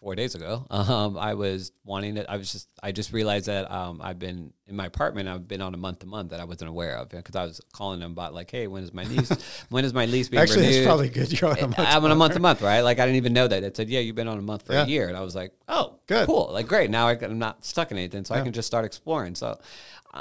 four 0.00 0.14
days 0.14 0.34
ago. 0.34 0.66
Um, 0.70 1.18
I 1.18 1.34
was 1.34 1.72
wanting 1.84 2.16
to. 2.16 2.30
I 2.30 2.36
was 2.36 2.52
just. 2.52 2.68
I 2.82 2.92
just 2.92 3.12
realized 3.12 3.46
that 3.46 3.70
um, 3.70 4.00
I've 4.02 4.18
been 4.18 4.52
in 4.66 4.76
my 4.76 4.86
apartment. 4.86 5.28
I've 5.28 5.48
been 5.48 5.60
on 5.60 5.74
a 5.74 5.76
month 5.76 6.00
to 6.00 6.06
month 6.06 6.30
that 6.30 6.40
I 6.40 6.44
wasn't 6.44 6.70
aware 6.70 6.96
of 6.96 7.08
because 7.08 7.34
I 7.36 7.44
was 7.44 7.60
calling 7.72 8.00
them 8.00 8.12
about 8.12 8.34
like, 8.34 8.50
hey, 8.50 8.66
when 8.66 8.82
is 8.84 8.92
my 8.92 9.04
lease? 9.04 9.30
when 9.70 9.84
is 9.84 9.92
my 9.92 10.06
lease 10.06 10.28
being 10.28 10.42
actually 10.42 10.62
renewed? 10.62 10.76
it's 10.76 10.86
probably 10.86 11.08
good 11.08 11.40
you're 11.40 11.50
on 11.50 11.58
a 11.58 11.62
month 11.62 11.78
I'm 11.78 12.04
on 12.04 12.10
a 12.10 12.14
month 12.14 12.34
to 12.34 12.40
month, 12.40 12.62
right? 12.62 12.80
Like 12.80 12.98
I 12.98 13.04
didn't 13.06 13.16
even 13.16 13.32
know 13.32 13.48
that. 13.48 13.62
It 13.62 13.76
said, 13.76 13.88
"Yeah, 13.88 14.00
you've 14.00 14.16
been 14.16 14.28
on 14.28 14.38
a 14.38 14.42
month 14.42 14.66
for 14.66 14.72
Yeah. 14.72 14.84
a 14.84 14.86
year," 14.86 15.08
and 15.08 15.16
I 15.16 15.20
was 15.20 15.34
like, 15.34 15.52
"Oh, 15.68 15.98
Good. 16.06 16.26
cool, 16.26 16.50
like 16.52 16.66
great." 16.68 16.90
Now 16.90 17.08
I, 17.08 17.14
am 17.14 17.38
not 17.38 17.64
stuck 17.64 17.90
in 17.90 17.98
anything, 17.98 18.24
so 18.24 18.34
I 18.34 18.40
can 18.42 18.52
just 18.52 18.66
start 18.66 18.84
exploring. 18.84 19.34
So 19.34 19.58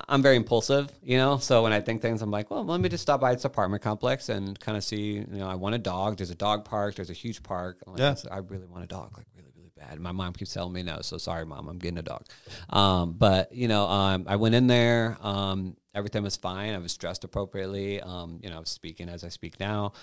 I'm 0.09 0.21
very 0.21 0.35
impulsive, 0.35 0.91
you 1.01 1.17
know. 1.17 1.37
So 1.37 1.63
when 1.63 1.71
I 1.71 1.79
think 1.79 2.01
things, 2.01 2.21
I'm 2.21 2.31
like, 2.31 2.51
"Well, 2.51 2.65
let 2.65 2.81
me 2.81 2.89
just 2.89 3.03
stop 3.03 3.21
by 3.21 3.33
this 3.33 3.45
apartment 3.45 3.81
complex 3.83 4.29
and 4.29 4.59
kind 4.59 4.77
of 4.77 4.83
see." 4.83 5.13
You 5.13 5.25
know, 5.27 5.47
I 5.47 5.55
want 5.55 5.75
a 5.75 5.79
dog. 5.79 6.17
There's 6.17 6.29
a 6.29 6.35
dog 6.35 6.65
park. 6.65 6.95
There's 6.95 7.09
a 7.09 7.13
huge 7.13 7.43
park. 7.43 7.77
Like, 7.85 7.99
Yeah. 7.99 8.15
I 8.31 8.39
really 8.39 8.65
want 8.65 8.83
a 8.83 8.87
dog, 8.87 9.17
like 9.17 9.27
bad. 9.77 9.99
My 9.99 10.11
mom 10.11 10.33
keeps 10.33 10.53
telling 10.53 10.73
me 10.73 10.83
no. 10.83 11.01
So 11.01 11.17
sorry, 11.17 11.45
mom, 11.45 11.67
I'm 11.67 11.79
getting 11.79 11.97
a 11.97 12.03
dog. 12.03 12.25
Um, 12.69 13.13
but 13.13 13.53
you 13.53 13.67
know, 13.67 13.85
um, 13.87 14.25
I 14.27 14.35
went 14.35 14.55
in 14.55 14.67
there. 14.67 15.17
Um, 15.21 15.75
everything 15.93 16.23
was 16.23 16.35
fine. 16.35 16.73
I 16.73 16.77
was 16.77 16.95
dressed 16.97 17.23
appropriately. 17.23 18.01
Um, 18.01 18.39
you 18.43 18.49
know, 18.49 18.57
I 18.57 18.59
was 18.59 18.69
speaking 18.69 19.09
as 19.09 19.23
I 19.23 19.29
speak 19.29 19.59
now. 19.59 19.93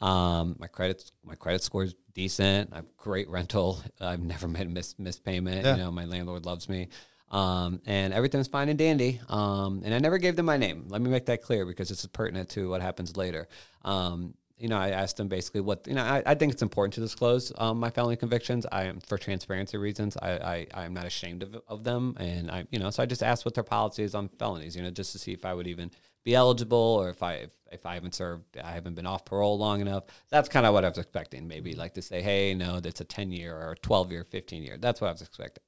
Um, 0.00 0.56
my 0.58 0.66
credit 0.66 1.10
my 1.24 1.34
credit 1.34 1.62
score 1.62 1.84
is 1.84 1.94
decent. 2.14 2.70
I 2.72 2.76
have 2.76 2.96
great 2.96 3.28
rental. 3.28 3.80
I've 4.00 4.20
never 4.22 4.48
made 4.48 4.66
a 4.66 4.70
miss 4.70 4.98
missed 4.98 5.24
payment. 5.24 5.64
Yeah. 5.64 5.76
You 5.76 5.82
know, 5.82 5.90
my 5.90 6.04
landlord 6.04 6.46
loves 6.46 6.68
me. 6.68 6.88
Um, 7.30 7.80
and 7.86 8.14
everything's 8.14 8.46
fine 8.46 8.68
and 8.68 8.78
dandy. 8.78 9.20
Um, 9.28 9.82
and 9.84 9.92
I 9.92 9.98
never 9.98 10.18
gave 10.18 10.36
them 10.36 10.46
my 10.46 10.56
name. 10.56 10.84
Let 10.88 11.00
me 11.00 11.10
make 11.10 11.26
that 11.26 11.42
clear 11.42 11.66
because 11.66 11.88
this 11.88 12.00
is 12.00 12.06
pertinent 12.06 12.50
to 12.50 12.68
what 12.70 12.80
happens 12.80 13.16
later. 13.16 13.48
Um, 13.82 14.34
you 14.56 14.68
know, 14.68 14.78
I 14.78 14.90
asked 14.90 15.16
them 15.16 15.28
basically 15.28 15.60
what 15.60 15.86
you 15.86 15.94
know. 15.94 16.02
I, 16.02 16.22
I 16.24 16.34
think 16.34 16.52
it's 16.52 16.62
important 16.62 16.94
to 16.94 17.00
disclose 17.00 17.52
um, 17.58 17.80
my 17.80 17.90
felony 17.90 18.16
convictions. 18.16 18.66
I 18.70 18.84
am 18.84 19.00
for 19.00 19.18
transparency 19.18 19.76
reasons. 19.76 20.16
I, 20.16 20.66
I 20.72 20.84
am 20.84 20.94
not 20.94 21.06
ashamed 21.06 21.42
of, 21.42 21.60
of 21.68 21.84
them, 21.84 22.16
and 22.18 22.50
I 22.50 22.66
you 22.70 22.78
know 22.78 22.90
so 22.90 23.02
I 23.02 23.06
just 23.06 23.22
asked 23.22 23.44
what 23.44 23.54
their 23.54 23.64
policy 23.64 24.04
is 24.04 24.14
on 24.14 24.28
felonies. 24.28 24.76
You 24.76 24.82
know, 24.82 24.90
just 24.90 25.12
to 25.12 25.18
see 25.18 25.32
if 25.32 25.44
I 25.44 25.54
would 25.54 25.66
even 25.66 25.90
be 26.24 26.34
eligible 26.34 26.78
or 26.78 27.08
if 27.10 27.22
I 27.22 27.34
if, 27.34 27.52
if 27.72 27.84
I 27.84 27.94
haven't 27.94 28.14
served, 28.14 28.56
I 28.56 28.70
haven't 28.70 28.94
been 28.94 29.06
off 29.06 29.24
parole 29.24 29.58
long 29.58 29.80
enough. 29.80 30.04
That's 30.30 30.48
kind 30.48 30.66
of 30.66 30.72
what 30.72 30.84
I 30.84 30.88
was 30.88 30.98
expecting. 30.98 31.48
Maybe 31.48 31.74
like 31.74 31.94
to 31.94 32.02
say, 32.02 32.22
hey, 32.22 32.54
no, 32.54 32.80
that's 32.80 33.00
a 33.00 33.04
ten 33.04 33.32
year 33.32 33.56
or 33.56 33.72
a 33.72 33.76
twelve 33.76 34.12
year, 34.12 34.24
fifteen 34.24 34.62
year. 34.62 34.76
That's 34.78 35.00
what 35.00 35.08
I 35.08 35.12
was 35.12 35.22
expecting 35.22 35.64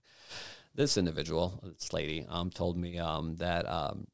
this 0.76 0.96
individual, 0.96 1.58
this 1.64 1.92
lady, 1.92 2.26
um, 2.28 2.50
told 2.50 2.76
me 2.76 2.98
um, 2.98 3.34
that, 3.36 3.66
um, 3.66 4.06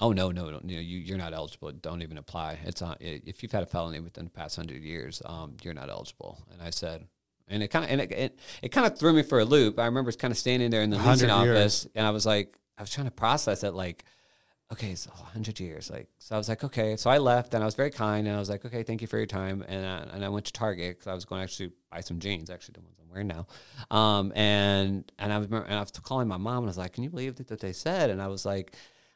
oh 0.00 0.12
no, 0.12 0.30
no, 0.30 0.50
no, 0.50 0.60
you 0.64 0.76
know, 0.76 0.82
you, 0.82 0.98
you're 0.98 1.18
not 1.18 1.32
eligible. 1.34 1.70
Don't 1.72 2.02
even 2.02 2.18
apply. 2.18 2.58
It's 2.64 2.82
on, 2.82 2.96
if 3.00 3.42
you've 3.42 3.52
had 3.52 3.62
a 3.62 3.66
felony 3.66 4.00
within 4.00 4.24
the 4.24 4.30
past 4.30 4.56
hundred 4.56 4.82
years, 4.82 5.22
um, 5.26 5.56
you're 5.62 5.74
not 5.74 5.90
eligible. 5.90 6.42
And 6.52 6.62
I 6.62 6.70
said, 6.70 7.06
and 7.48 7.62
it 7.62 7.68
kind 7.68 7.84
of, 7.84 7.90
and 7.90 8.00
it, 8.00 8.12
it, 8.12 8.38
it 8.62 8.68
kind 8.70 8.86
of 8.86 8.98
threw 8.98 9.12
me 9.12 9.22
for 9.22 9.40
a 9.40 9.44
loop. 9.44 9.78
I 9.78 9.86
remember 9.86 10.10
kind 10.12 10.32
of 10.32 10.38
standing 10.38 10.70
there 10.70 10.82
in 10.82 10.90
the 10.90 10.96
100 10.96 11.12
leasing 11.12 11.30
office, 11.30 11.86
and 11.94 12.06
I 12.06 12.10
was 12.10 12.24
like, 12.24 12.56
I 12.78 12.82
was 12.82 12.90
trying 12.90 13.06
to 13.06 13.12
process 13.12 13.62
it, 13.64 13.74
like. 13.74 14.04
okay, 14.72 14.94
so 14.94 15.10
100 15.10 15.58
years. 15.58 15.90
Like, 15.90 16.06
so 16.18 16.36
I 16.36 16.38
was 16.38 16.48
like, 16.48 16.62
okay. 16.62 16.96
So 16.96 17.10
I 17.10 17.18
left 17.18 17.54
and 17.54 17.62
I 17.62 17.66
was 17.66 17.74
very 17.74 17.90
kind 17.90 18.28
and 18.28 18.36
I 18.36 18.38
was 18.38 18.48
like, 18.48 18.64
okay, 18.64 18.84
thank 18.84 19.00
you 19.00 19.08
for 19.08 19.16
your 19.18 19.26
time. 19.26 19.64
And 19.66 19.84
I, 19.84 20.14
and 20.14 20.24
I 20.24 20.28
went 20.28 20.46
to 20.46 20.52
Target 20.52 20.96
because 20.96 21.08
I 21.08 21.14
was 21.14 21.24
going 21.24 21.40
to 21.40 21.42
actually 21.42 21.72
buy 21.90 22.00
some 22.00 22.20
jeans, 22.20 22.50
actually 22.50 22.74
the 22.74 22.80
ones 22.80 22.96
I'm 23.02 23.10
wearing 23.10 23.26
now. 23.26 23.46
Um, 23.90 24.32
and 24.36 25.10
and 25.18 25.32
I 25.32 25.38
was 25.38 25.48
and 25.48 25.74
I 25.74 25.80
was 25.80 25.90
calling 25.90 26.28
my 26.28 26.36
mom 26.36 26.58
and 26.58 26.66
I 26.66 26.70
was 26.70 26.78
like, 26.78 26.92
can 26.92 27.02
you 27.02 27.10
believe 27.10 27.34
that 27.34 27.60
they 27.60 27.72
said? 27.72 28.10
And 28.10 28.22
I 28.22 28.28
was 28.28 28.46
like. 28.46 28.72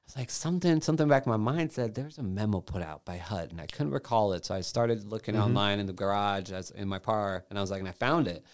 Was 0.07 0.17
like 0.17 0.31
something, 0.31 0.81
something 0.83 1.09
back 1.09 1.25
in 1.27 1.31
my 1.31 1.37
mind 1.39 1.73
said 1.73 1.95
there's 1.95 2.19
a 2.19 2.23
memo 2.23 2.61
put 2.61 2.83
out 2.83 3.05
by 3.07 3.17
HUD, 3.17 3.51
and 3.53 3.61
I 3.61 3.67
couldn't 3.67 3.93
recall 3.93 4.33
it. 4.35 4.45
So 4.45 4.55
I 4.55 4.61
started 4.61 5.05
looking 5.11 5.35
Mm-hmm. 5.35 5.45
online 5.45 5.79
in 5.81 5.87
the 5.87 5.93
garage 5.95 6.53
as 6.53 6.71
in 6.71 6.89
my 6.89 6.99
car, 6.99 7.45
and 7.49 7.59
I 7.59 7.63
was 7.63 7.71
like, 7.71 7.81
and 7.81 7.89
I 7.89 7.93
found 7.93 8.29
it, 8.29 8.45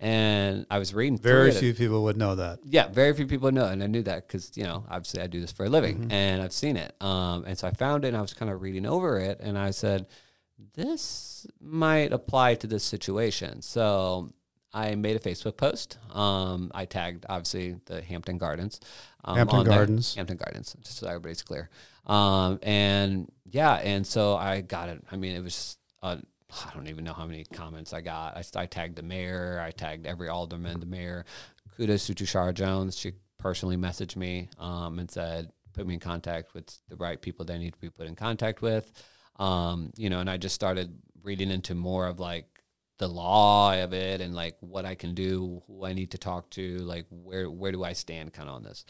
and 0.00 0.64
I 0.70 0.78
was 0.78 0.94
reading. 0.94 1.18
through 1.18 1.32
Very 1.32 1.48
it. 1.50 1.56
few 1.56 1.74
people 1.74 2.04
would 2.04 2.16
know 2.16 2.36
that. 2.36 2.60
Yeah, 2.64 2.86
very 2.88 3.14
few 3.14 3.26
people 3.26 3.50
know, 3.50 3.66
and 3.66 3.82
I 3.82 3.88
knew 3.88 4.02
that 4.04 4.28
because 4.28 4.56
you 4.56 4.62
know, 4.62 4.84
obviously, 4.88 5.22
I 5.22 5.26
do 5.26 5.40
this 5.40 5.50
for 5.50 5.64
a 5.66 5.68
living, 5.68 5.98
Mm-hmm. 5.98 6.12
and 6.12 6.40
I've 6.42 6.52
seen 6.52 6.76
it. 6.76 6.94
Um, 7.00 7.44
and 7.46 7.58
so 7.58 7.66
I 7.66 7.72
found 7.72 8.04
it, 8.04 8.08
and 8.08 8.16
I 8.16 8.20
was 8.20 8.32
kind 8.34 8.50
of 8.50 8.62
reading 8.62 8.86
over 8.86 9.18
it, 9.18 9.40
and 9.40 9.58
I 9.58 9.70
said, 9.72 10.06
"This 10.74 11.46
might 11.60 12.12
apply 12.12 12.54
to 12.56 12.66
this 12.68 12.84
situation." 12.84 13.60
So 13.62 14.32
I 14.72 14.94
made 14.94 15.16
a 15.16 15.18
Facebook 15.18 15.56
post. 15.56 15.98
Um, 16.10 16.70
I 16.74 16.86
tagged 16.86 17.26
obviously 17.28 17.76
the 17.86 18.00
Hampton 18.02 18.38
Gardens. 18.38 18.80
Um, 19.24 19.36
Hampton. 19.36 19.64
Gardens. 19.64 20.14
Hampton 20.14 20.38
Gardens, 20.38 20.74
just 20.82 20.98
so 20.98 21.06
everybody's 21.06 21.42
clear. 21.42 21.70
Um, 22.06 22.58
and 22.62 23.30
yeah, 23.44 23.74
and 23.74 24.06
so 24.06 24.36
I 24.36 24.60
got 24.60 24.88
it. 24.88 25.02
I 25.10 25.16
mean, 25.16 25.36
it 25.36 25.42
was. 25.42 25.76
Uh, 26.02 26.16
I 26.66 26.74
don't 26.74 26.88
even 26.88 27.04
know 27.04 27.14
how 27.14 27.24
many 27.24 27.44
comments 27.44 27.92
I 27.92 28.02
got. 28.02 28.36
I, 28.36 28.60
I 28.60 28.66
tagged 28.66 28.96
the 28.96 29.02
mayor. 29.02 29.62
I 29.64 29.70
tagged 29.70 30.06
every 30.06 30.28
alderman, 30.28 30.80
the 30.80 30.86
mayor. 30.86 31.24
Kudos 31.76 32.06
to 32.08 32.14
Tishaura 32.14 32.52
Jones. 32.52 32.96
She 32.96 33.12
personally 33.38 33.76
messaged 33.76 34.16
me 34.16 34.50
um, 34.58 34.98
and 34.98 35.10
said, 35.10 35.50
put 35.72 35.86
me 35.86 35.94
in 35.94 36.00
contact 36.00 36.52
with 36.52 36.78
the 36.88 36.96
right 36.96 37.20
people 37.20 37.46
that 37.46 37.54
I 37.54 37.58
need 37.58 37.72
to 37.72 37.78
be 37.78 37.88
put 37.88 38.06
in 38.06 38.14
contact 38.14 38.60
with. 38.60 38.92
Um, 39.36 39.92
you 39.96 40.10
know, 40.10 40.20
and 40.20 40.28
I 40.28 40.36
just 40.36 40.54
started 40.54 40.94
reading 41.22 41.50
into 41.50 41.74
more 41.74 42.06
of 42.06 42.20
like 42.20 42.51
the 42.98 43.08
law 43.08 43.74
of 43.74 43.92
it 43.92 44.20
and 44.20 44.34
like 44.34 44.56
what 44.60 44.84
I 44.84 44.94
can 44.94 45.14
do, 45.14 45.62
who 45.66 45.84
I 45.84 45.92
need 45.92 46.12
to 46.12 46.18
talk 46.18 46.50
to, 46.50 46.78
like 46.78 47.06
where 47.10 47.50
where 47.50 47.72
do 47.72 47.82
I 47.84 47.92
stand 47.92 48.32
kind 48.32 48.48
of 48.48 48.56
on 48.56 48.62
this. 48.62 48.84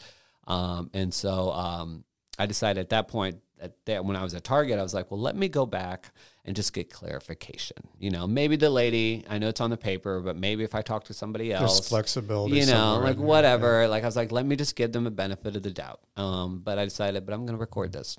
Um, 0.45 0.89
and 0.93 1.13
so 1.13 1.51
um, 1.51 2.03
I 2.37 2.45
decided 2.45 2.81
at 2.81 2.89
that 2.89 3.07
point 3.07 3.37
at 3.59 3.73
that 3.85 4.03
when 4.03 4.15
I 4.15 4.23
was 4.23 4.33
at 4.33 4.43
Target, 4.43 4.77
I 4.77 4.83
was 4.83 4.93
like, 4.93 5.09
well, 5.09 5.19
let 5.19 5.35
me 5.35 5.47
go 5.47 5.65
back 5.65 6.11
and 6.45 6.55
just 6.55 6.73
get 6.73 6.91
clarification. 6.91 7.77
You 7.97 8.11
know, 8.11 8.27
maybe 8.27 8.57
the 8.57 8.69
lady, 8.69 9.23
I 9.29 9.37
know 9.37 9.47
it's 9.47 9.61
on 9.61 9.69
the 9.69 9.77
paper, 9.77 10.19
but 10.19 10.35
maybe 10.35 10.63
if 10.63 10.75
I 10.75 10.81
talk 10.81 11.05
to 11.05 11.13
somebody 11.13 11.53
else, 11.53 11.79
There's 11.79 11.89
flexibility. 11.89 12.57
you 12.57 12.65
know, 12.65 12.99
like 13.01 13.15
there. 13.15 13.25
whatever. 13.25 13.87
Like 13.87 14.03
I 14.03 14.05
was 14.05 14.17
like, 14.17 14.31
let 14.31 14.45
me 14.45 14.57
just 14.57 14.75
give 14.75 14.91
them 14.91 15.07
a 15.07 15.11
benefit 15.11 15.55
of 15.55 15.63
the 15.63 15.71
doubt. 15.71 16.01
Um, 16.17 16.59
but 16.59 16.77
I 16.77 16.83
decided, 16.83 17.25
but 17.25 17.33
I'm 17.33 17.45
going 17.45 17.57
to 17.57 17.61
record 17.61 17.93
this. 17.93 18.17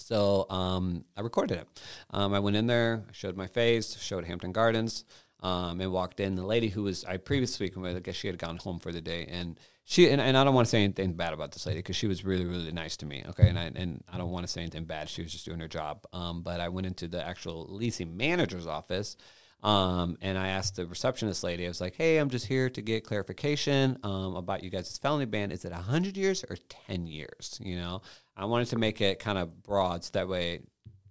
So 0.00 0.46
um, 0.50 1.04
I 1.16 1.20
recorded 1.20 1.58
it. 1.58 1.68
Um, 2.10 2.34
I 2.34 2.40
went 2.40 2.56
in 2.56 2.66
there, 2.66 3.04
showed 3.12 3.36
my 3.36 3.46
face, 3.46 3.98
showed 3.98 4.24
Hampton 4.24 4.52
Gardens, 4.52 5.04
um, 5.42 5.80
and 5.80 5.92
walked 5.92 6.20
in. 6.20 6.34
The 6.34 6.44
lady 6.44 6.68
who 6.68 6.84
was 6.84 7.04
I 7.04 7.16
previously 7.16 7.66
speaking 7.66 7.82
with, 7.82 7.96
I 7.96 8.00
guess 8.00 8.16
she 8.16 8.26
had 8.26 8.38
gone 8.38 8.56
home 8.56 8.78
for 8.78 8.92
the 8.92 9.00
day, 9.00 9.26
and 9.30 9.58
she 9.84 10.08
and, 10.08 10.20
and 10.20 10.36
I 10.36 10.44
don't 10.44 10.54
want 10.54 10.66
to 10.66 10.70
say 10.70 10.82
anything 10.82 11.14
bad 11.14 11.32
about 11.32 11.52
this 11.52 11.66
lady 11.66 11.78
because 11.78 11.96
she 11.96 12.06
was 12.06 12.24
really 12.24 12.44
really 12.44 12.72
nice 12.72 12.96
to 12.98 13.06
me. 13.06 13.24
Okay, 13.30 13.48
and 13.48 13.58
I 13.58 13.70
and 13.74 14.02
I 14.12 14.18
don't 14.18 14.30
want 14.30 14.46
to 14.46 14.52
say 14.52 14.60
anything 14.60 14.84
bad. 14.84 15.08
She 15.08 15.22
was 15.22 15.32
just 15.32 15.44
doing 15.44 15.60
her 15.60 15.68
job. 15.68 16.06
Um, 16.12 16.42
but 16.42 16.60
I 16.60 16.68
went 16.68 16.86
into 16.86 17.08
the 17.08 17.26
actual 17.26 17.66
leasing 17.68 18.16
manager's 18.16 18.66
office. 18.66 19.16
Um, 19.62 20.16
and 20.22 20.38
I 20.38 20.48
asked 20.48 20.76
the 20.76 20.86
receptionist 20.86 21.44
lady, 21.44 21.66
I 21.66 21.68
was 21.68 21.80
like, 21.80 21.94
hey, 21.94 22.16
I'm 22.16 22.30
just 22.30 22.46
here 22.46 22.70
to 22.70 22.80
get 22.80 23.04
clarification 23.04 23.98
um, 24.02 24.36
about 24.36 24.64
you 24.64 24.70
guys' 24.70 24.96
felony 24.96 25.26
ban. 25.26 25.50
Is 25.50 25.64
it 25.64 25.72
100 25.72 26.16
years 26.16 26.44
or 26.48 26.56
10 26.86 27.06
years? 27.06 27.58
You 27.62 27.76
know, 27.76 28.00
I 28.40 28.46
wanted 28.46 28.68
to 28.68 28.78
make 28.78 29.00
it 29.00 29.18
kind 29.18 29.38
of 29.38 29.62
broad 29.62 30.04
so 30.04 30.10
that 30.14 30.28
way, 30.28 30.60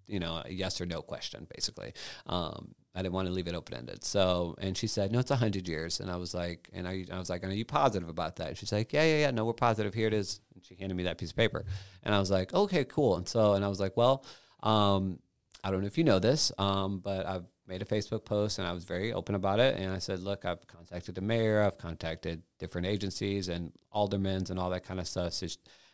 you 0.08 0.20
know, 0.20 0.42
a 0.44 0.52
yes 0.52 0.82
or 0.82 0.86
no 0.86 1.02
question, 1.02 1.48
basically. 1.54 1.94
Um, 2.26 2.74
I 2.96 3.04
didn't 3.04 3.14
want 3.14 3.28
to 3.28 3.34
leave 3.34 3.48
it 3.48 3.54
open 3.54 3.78
ended. 3.78 4.04
So, 4.04 4.56
and 4.60 4.76
she 4.76 4.88
said, 4.88 5.12
no, 5.12 5.20
it's 5.20 5.30
100 5.30 5.68
years. 5.68 6.00
And 6.00 6.10
I 6.10 6.16
was 6.16 6.34
like, 6.34 6.70
and 6.74 6.88
I, 6.88 7.06
I 7.12 7.20
was 7.20 7.30
like, 7.30 7.44
are 7.44 7.52
you 7.52 7.66
positive 7.66 8.10
about 8.10 8.38
that? 8.38 8.48
And 8.50 8.58
she's 8.58 8.72
like, 8.72 8.92
yeah, 8.92 9.04
yeah, 9.04 9.18
yeah. 9.20 9.32
No, 9.32 9.46
we're 9.46 9.54
positive. 9.54 9.94
Here 9.94 10.08
it 10.08 10.14
is. 10.14 10.42
And 10.56 10.66
she 10.66 10.76
handed 10.76 10.96
me 10.96 11.04
that 11.04 11.20
piece 11.20 11.30
of 11.30 11.38
paper. 11.38 11.66
And 12.04 12.16
I 12.16 12.20
was 12.20 12.32
like, 12.32 12.52
okay, 12.52 12.84
cool. 12.84 13.18
And 13.18 13.28
so, 13.28 13.54
and 13.54 13.64
I 13.64 13.68
was 13.68 13.80
like, 13.80 13.96
well, 13.96 14.26
um, 14.64 15.20
I 15.64 15.70
don't 15.70 15.82
know 15.82 15.88
if 15.88 15.98
you 16.00 16.04
know 16.04 16.20
this, 16.20 16.52
um, 16.58 17.00
but 17.00 17.28
I've 17.28 17.46
made 17.68 17.82
a 17.84 17.86
Facebook 17.86 18.26
post 18.26 18.58
and 18.58 18.68
I 18.68 18.72
was 18.72 18.86
very 18.86 19.14
open 19.14 19.36
about 19.36 19.60
it. 19.60 19.78
And 19.78 19.94
I 19.94 20.00
said, 20.00 20.20
look, 20.22 20.44
I've 20.46 20.66
contacted 20.68 21.16
the 21.16 21.22
mayor, 21.22 21.62
I've 21.62 21.78
contacted 21.78 22.42
different 22.58 22.88
agencies 22.88 23.50
and 23.50 23.72
aldermans 23.94 24.50
and 24.50 24.60
all 24.60 24.72
that 24.72 24.84
kind 24.84 25.00
of 25.00 25.08
stuff. 25.08 25.34
So 25.34 25.48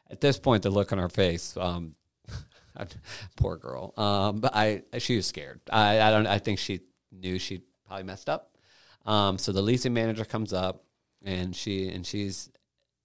at 0.10 0.22
this 0.22 0.38
point, 0.38 0.64
the 0.64 0.70
look 0.70 0.92
on 0.92 0.98
her 0.98 1.10
face, 1.10 1.56
um, 1.58 1.96
poor 3.36 3.58
girl. 3.58 3.94
Um, 3.98 4.40
but 4.40 4.56
I, 4.56 4.84
she 4.98 5.16
was 5.16 5.26
scared. 5.26 5.62
I, 5.72 6.02
I 6.02 6.12
don't, 6.12 6.28
I 6.28 6.40
think 6.40 6.60
she 6.60 6.82
knew 7.12 7.40
she 7.40 7.62
probably 7.88 8.04
messed 8.04 8.30
up. 8.30 8.56
Um, 9.06 9.38
so 9.38 9.52
the 9.52 9.62
leasing 9.62 9.94
manager 9.94 10.26
comes 10.26 10.54
up 10.54 10.84
and 11.24 11.56
she, 11.56 11.90
and 11.90 12.06
she's, 12.06 12.50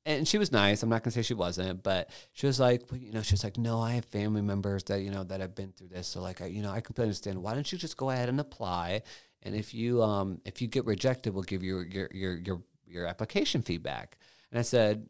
and 0.06 0.26
she 0.26 0.38
was 0.38 0.50
nice. 0.50 0.82
I'm 0.82 0.88
not 0.88 1.02
gonna 1.02 1.12
say 1.12 1.22
she 1.22 1.34
wasn't, 1.34 1.82
but 1.82 2.10
she 2.32 2.46
was 2.46 2.58
like, 2.58 2.82
you 2.92 3.12
know, 3.12 3.22
she 3.22 3.34
was 3.34 3.44
like, 3.44 3.58
no, 3.58 3.80
I 3.80 3.92
have 3.92 4.06
family 4.06 4.40
members 4.40 4.82
that 4.84 5.02
you 5.02 5.10
know 5.10 5.24
that 5.24 5.40
have 5.40 5.54
been 5.54 5.72
through 5.72 5.88
this, 5.88 6.08
so 6.08 6.22
like, 6.22 6.40
I, 6.40 6.46
you 6.46 6.62
know, 6.62 6.70
I 6.70 6.80
completely 6.80 7.08
understand. 7.08 7.42
Why 7.42 7.54
don't 7.54 7.70
you 7.70 7.76
just 7.76 7.96
go 7.98 8.08
ahead 8.10 8.28
and 8.30 8.40
apply? 8.40 9.02
And 9.42 9.54
if 9.54 9.74
you 9.74 10.02
um 10.02 10.40
if 10.44 10.62
you 10.62 10.68
get 10.68 10.86
rejected, 10.86 11.34
we'll 11.34 11.42
give 11.42 11.62
you 11.62 11.80
your 11.80 12.08
your 12.12 12.36
your 12.36 12.62
your 12.86 13.06
application 13.06 13.62
feedback. 13.62 14.18
And 14.50 14.58
I 14.58 14.62
said, 14.62 15.06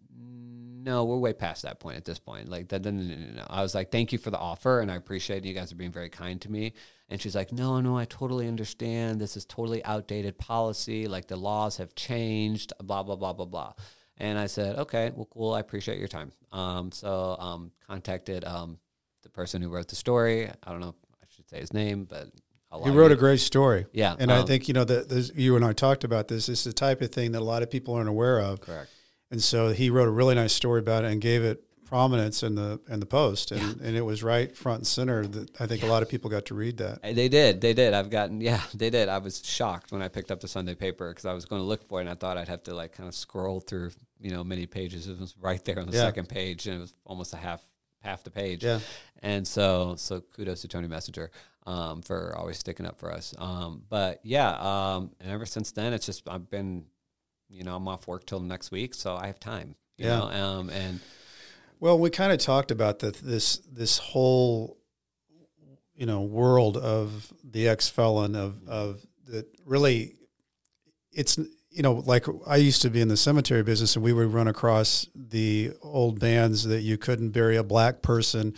no, 0.83 1.05
we're 1.05 1.18
way 1.18 1.33
past 1.33 1.62
that 1.62 1.81
point 1.81 1.97
at 1.97 2.05
this 2.05 2.18
point. 2.18 2.49
Like 2.49 2.68
that, 2.68 2.85
no, 2.85 2.91
no, 2.91 3.03
no, 3.03 3.33
no. 3.35 3.47
I 3.49 3.62
was 3.62 3.74
like, 3.74 3.91
thank 3.91 4.12
you 4.12 4.18
for 4.18 4.31
the 4.31 4.39
offer, 4.39 4.81
and 4.81 4.91
I 4.91 4.97
appreciate 4.97 5.45
you 5.45 5.55
guys 5.55 5.72
are 5.72 5.76
being 5.76 5.93
very 5.93 6.09
kind 6.09 6.41
to 6.43 6.51
me. 6.51 6.72
And 7.09 7.20
she's 7.20 7.35
like, 7.35 7.53
no, 7.53 7.81
no, 7.81 7.99
I 7.99 8.05
totally 8.05 8.47
understand. 8.47 9.20
This 9.20 9.37
is 9.37 9.45
totally 9.45 9.85
outdated 9.85 10.39
policy. 10.39 11.09
Like 11.09 11.26
the 11.26 11.37
laws 11.37 11.78
have 11.78 11.95
changed. 11.95 12.72
Blah 12.81 13.03
blah 13.03 13.16
blah 13.16 13.33
blah 13.33 13.47
blah. 13.47 13.72
And 14.16 14.39
I 14.39 14.47
said, 14.47 14.76
okay, 14.76 15.11
well, 15.14 15.28
cool. 15.33 15.55
I 15.55 15.61
appreciate 15.61 15.99
your 15.99 16.09
time. 16.09 16.31
Um, 16.53 16.93
so 16.93 17.37
um, 17.39 17.72
contacted 17.87 18.45
um, 18.45 18.78
the 19.22 19.31
person 19.31 19.62
who 19.62 19.70
wrote 19.70 19.89
the 19.89 19.97
story. 19.97 20.49
I 20.62 20.70
don't 20.70 20.81
know. 20.81 20.91
if 20.91 20.95
I 21.22 21.26
should 21.35 21.49
say 21.49 21.59
his 21.59 21.72
name, 21.72 22.05
but 22.05 22.28
I'll 22.70 22.85
He 22.85 22.91
wrote 22.91 23.12
a 23.12 23.16
great 23.16 23.41
story. 23.41 23.87
Yeah, 23.93 24.14
And 24.18 24.31
I 24.31 24.39
um, 24.39 24.47
think, 24.47 24.68
you 24.68 24.74
know, 24.74 24.85
that 24.85 25.33
you 25.35 25.57
and 25.57 25.64
I 25.64 25.72
talked 25.72 26.05
about 26.05 26.28
this. 26.28 26.47
This 26.47 26.61
is 26.61 26.64
the 26.64 26.72
type 26.72 27.01
of 27.01 27.11
thing 27.11 27.33
that 27.33 27.41
a 27.41 27.45
lot 27.45 27.62
of 27.62 27.70
people 27.70 27.95
aren't 27.95 28.09
aware 28.09 28.41
of. 28.41 28.61
correct. 28.61 28.91
And 29.31 29.43
so 29.43 29.70
he 29.72 29.91
wrote 29.91 30.09
a 30.09 30.11
really 30.12 30.35
nice 30.35 30.53
story 30.53 30.81
about 30.81 31.05
it 31.05 31.12
and 31.12 31.20
gave 31.20 31.43
it 31.43 31.62
prominence 31.85 32.45
in 32.45 32.55
the 32.55 32.81
in 32.89 33.01
the 33.01 33.07
post. 33.07 33.51
And, 33.53 33.81
and 33.81 33.97
it 33.97 34.03
was 34.03 34.22
right 34.22 34.55
front 34.57 34.78
and 34.78 34.87
center 34.87 35.26
that 35.26 35.61
I 35.61 35.66
think 35.66 35.83
a 35.83 35.87
lot 35.87 36.03
of 36.03 36.09
people 36.09 36.31
got 36.31 36.47
to 36.47 36.55
read 36.55 36.76
that. 36.78 37.03
They 37.03 37.28
did. 37.28 37.61
They 37.61 37.72
did. 37.74 37.95
I've 37.95 38.11
gotten, 38.11 38.41
yeah, 38.51 38.62
they 38.74 38.91
did. 38.91 39.09
I 39.09 39.18
was 39.18 39.45
shocked 39.45 39.91
when 39.93 40.01
I 40.03 40.09
picked 40.09 40.31
up 40.31 40.41
the 40.41 40.49
Sunday 40.49 40.74
paper 40.74 41.09
because 41.11 41.24
I 41.26 41.33
was 41.33 41.45
going 41.47 41.61
to 41.61 41.66
look 41.66 41.87
for 41.89 41.99
it 41.99 42.03
and 42.03 42.11
I 42.11 42.14
thought 42.14 42.37
I'd 42.39 42.49
have 42.49 42.62
to 42.64 42.74
like 42.74 42.93
kind 42.93 43.09
of 43.09 43.14
scroll 43.14 43.61
through, 43.61 43.91
you 44.20 44.31
know, 44.31 44.45
many 44.45 44.66
pages. 44.66 45.09
It 45.09 45.18
was 45.18 45.35
right 45.41 45.64
there 45.64 45.78
on 45.81 45.87
the 45.87 45.97
Yeah. 45.97 46.05
second 46.05 46.28
page 46.28 46.66
and 46.66 46.76
it 46.76 46.81
was 46.81 46.95
almost 47.05 47.35
a 47.35 47.39
half 47.39 47.61
half 48.03 48.22
the 48.24 48.31
page. 48.31 48.64
Yeah. 48.64 48.78
And 49.22 49.47
so, 49.47 49.95
so 49.99 50.20
kudos 50.22 50.62
to 50.62 50.68
Tony 50.68 50.89
Messenger 50.89 51.31
um, 51.66 52.01
for 52.03 52.35
always 52.37 52.57
sticking 52.59 52.87
up 52.87 52.99
for 52.99 53.12
us. 53.12 53.35
Um, 53.39 53.83
but 53.91 54.20
yeah, 54.22 54.51
um, 54.53 55.11
and 55.20 55.31
ever 55.31 55.45
since 55.45 55.72
then, 55.72 55.93
it's 55.93 56.07
just 56.07 56.26
I've 56.28 56.49
been, 56.49 56.87
you 57.51 57.64
know, 57.64 57.76
I'm 57.76 57.88
off 57.88 58.07
work 58.07 58.26
till 58.26 58.40
next 58.40 58.70
week, 58.70 58.94
so 58.94 59.16
I 59.16 59.26
have 59.26 59.40
time. 59.40 59.74
You 59.96 60.07
Yeah. 60.07 60.18
Know? 60.18 60.30
Um, 60.30 60.70
and 60.70 61.01
Well, 61.78 61.98
we 61.98 62.11
kind 62.11 62.32
of 62.32 62.38
talked 62.38 62.70
about 62.70 63.01
that 63.01 63.16
this 63.16 63.59
this 63.70 63.98
whole 63.98 64.78
you 66.01 66.07
know 66.07 66.22
world 66.22 66.76
of 66.78 67.32
the 67.44 67.68
ex 67.68 67.88
felon 67.88 68.34
of 68.34 68.66
of 68.66 69.05
that 69.26 69.46
really 69.66 70.14
it's 71.12 71.38
you 71.70 71.82
know 71.82 72.03
like 72.07 72.26
I 72.46 72.57
used 72.57 72.82
to 72.82 72.90
be 72.90 73.01
in 73.01 73.09
the 73.09 73.16
cemetery 73.16 73.62
business 73.62 73.96
and 73.96 74.05
we 74.05 74.12
would 74.12 74.32
run 74.32 74.48
across 74.48 75.07
the 75.14 75.72
old 75.82 76.18
bans 76.18 76.64
that 76.64 76.80
you 76.80 76.96
couldn't 76.96 77.30
bury 77.30 77.57
a 77.57 77.62
black 77.62 78.03
person 78.03 78.55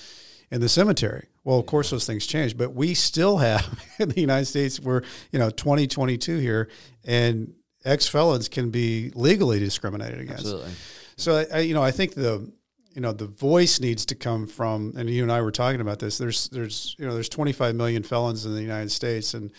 in 0.50 0.60
the 0.60 0.68
cemetery. 0.68 1.28
Well, 1.44 1.58
of 1.58 1.66
course 1.66 1.90
those 1.90 2.06
things 2.06 2.26
changed, 2.26 2.56
but 2.56 2.74
we 2.74 2.94
still 2.94 3.38
have 3.38 3.80
in 3.98 4.10
the 4.10 4.20
United 4.20 4.46
States 4.46 4.78
we're 4.78 5.02
you 5.32 5.38
know 5.38 5.50
2022 5.50 6.38
here 6.38 6.68
and 7.04 7.54
ex 7.84 8.06
felons 8.08 8.48
can 8.48 8.70
be 8.70 9.10
legally 9.14 9.58
discriminated 9.58 10.20
against. 10.20 10.40
absolutely, 10.44 10.72
So 11.16 11.44
I, 11.52 11.58
you 11.60 11.74
know, 11.74 11.82
I 11.82 11.90
think 11.90 12.14
the, 12.14 12.50
you 12.94 13.00
know, 13.00 13.12
the 13.12 13.26
voice 13.26 13.80
needs 13.80 14.04
to 14.06 14.14
come 14.14 14.46
from, 14.46 14.92
and 14.96 15.08
you 15.08 15.22
and 15.22 15.32
I 15.32 15.40
were 15.40 15.50
talking 15.52 15.80
about 15.80 15.98
this. 15.98 16.18
There's, 16.18 16.48
there's, 16.50 16.94
you 16.98 17.06
know, 17.06 17.14
there's 17.14 17.28
25 17.28 17.74
million 17.74 18.02
felons 18.02 18.44
in 18.46 18.54
the 18.54 18.60
United 18.62 18.90
States, 18.90 19.34
and 19.34 19.50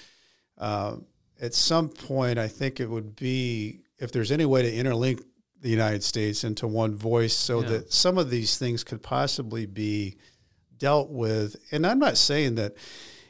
uh, 0.57 0.97
at 1.41 1.53
some 1.53 1.89
point, 1.89 2.38
I 2.39 2.47
think 2.47 2.80
it 2.80 2.89
would 2.89 3.15
be 3.15 3.82
if 3.99 4.11
there's 4.11 4.32
any 4.32 4.45
way 4.45 4.61
to 4.61 4.71
interlink 4.71 5.24
the 5.61 5.69
United 5.69 6.03
States 6.03 6.43
into 6.43 6.67
one 6.67 6.93
voice, 6.95 7.34
so 7.34 7.61
Yeah. 7.61 7.69
that 7.69 7.93
some 7.93 8.17
of 8.17 8.30
these 8.30 8.57
things 8.57 8.84
could 8.84 9.01
possibly 9.01 9.65
be 9.65 10.17
dealt 10.78 11.09
with. 11.09 11.55
And 11.71 11.88
I'm 11.88 11.99
not 11.99 12.17
saying 12.17 12.55
that, 12.55 12.74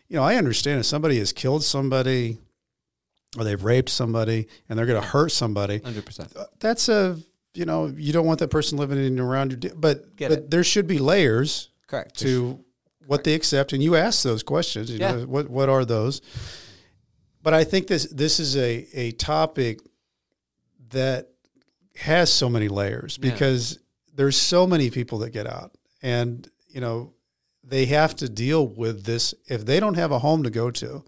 you 0.09 0.17
know, 0.17 0.23
I 0.23 0.35
understand 0.35 0.79
if 0.79 0.85
somebody 0.87 1.19
has 1.19 1.31
killed 1.31 1.63
somebody 1.63 2.39
or 3.37 3.43
they've 3.43 3.63
raped 3.63 3.89
somebody 3.89 4.47
and 4.69 4.77
they're 4.77 4.85
going 4.85 5.01
to 5.01 5.07
hurt 5.07 5.29
somebody 5.29 5.79
hundred 5.79 6.05
percent. 6.05 6.31
Uh, 6.35 6.45
that's 6.59 6.89
a 6.89 7.17
you 7.53 7.65
know 7.65 7.87
you 7.95 8.13
don't 8.13 8.25
want 8.25 8.39
that 8.39 8.49
person 8.49 8.77
living 8.77 9.03
in 9.03 9.19
around 9.19 9.51
your 9.51 9.59
di- 9.59 9.71
but 9.75 10.15
Get 10.15 10.29
but 10.29 10.37
it. 10.39 10.51
there 10.51 10.63
should 10.63 10.87
be 10.87 10.99
layers 10.99 11.69
Correct. 11.87 12.17
to 12.19 12.59
what 13.05 13.23
they 13.23 13.33
accept, 13.33 13.73
and 13.73 13.83
you 13.83 13.95
ask 13.95 14.23
those 14.23 14.43
questions. 14.43 14.89
You 14.89 14.99
Yeah. 14.99 15.11
know, 15.15 15.25
what 15.25 15.49
what 15.49 15.69
are 15.69 15.85
those? 15.85 16.21
But 17.41 17.53
I 17.53 17.63
think 17.63 17.87
this 17.87 18.05
this 18.07 18.39
is 18.39 18.55
a 18.55 18.87
a 18.93 19.11
topic 19.11 19.81
that 20.89 21.29
has 21.95 22.31
so 22.31 22.49
many 22.49 22.67
layers 22.67 23.19
Yeah. 23.21 23.31
because 23.31 23.79
there's 24.15 24.37
so 24.37 24.65
many 24.67 24.89
people 24.89 25.19
that 25.19 25.31
get 25.31 25.47
out, 25.47 25.75
and 26.01 26.49
you 26.69 26.81
know 26.81 27.13
they 27.63 27.85
have 27.85 28.15
to 28.17 28.27
deal 28.29 28.67
with 28.67 29.03
this 29.05 29.33
if 29.47 29.65
they 29.65 29.79
don't 29.79 29.95
have 29.95 30.11
a 30.11 30.19
home 30.19 30.43
to 30.43 30.49
go 30.49 30.69
to. 30.71 31.03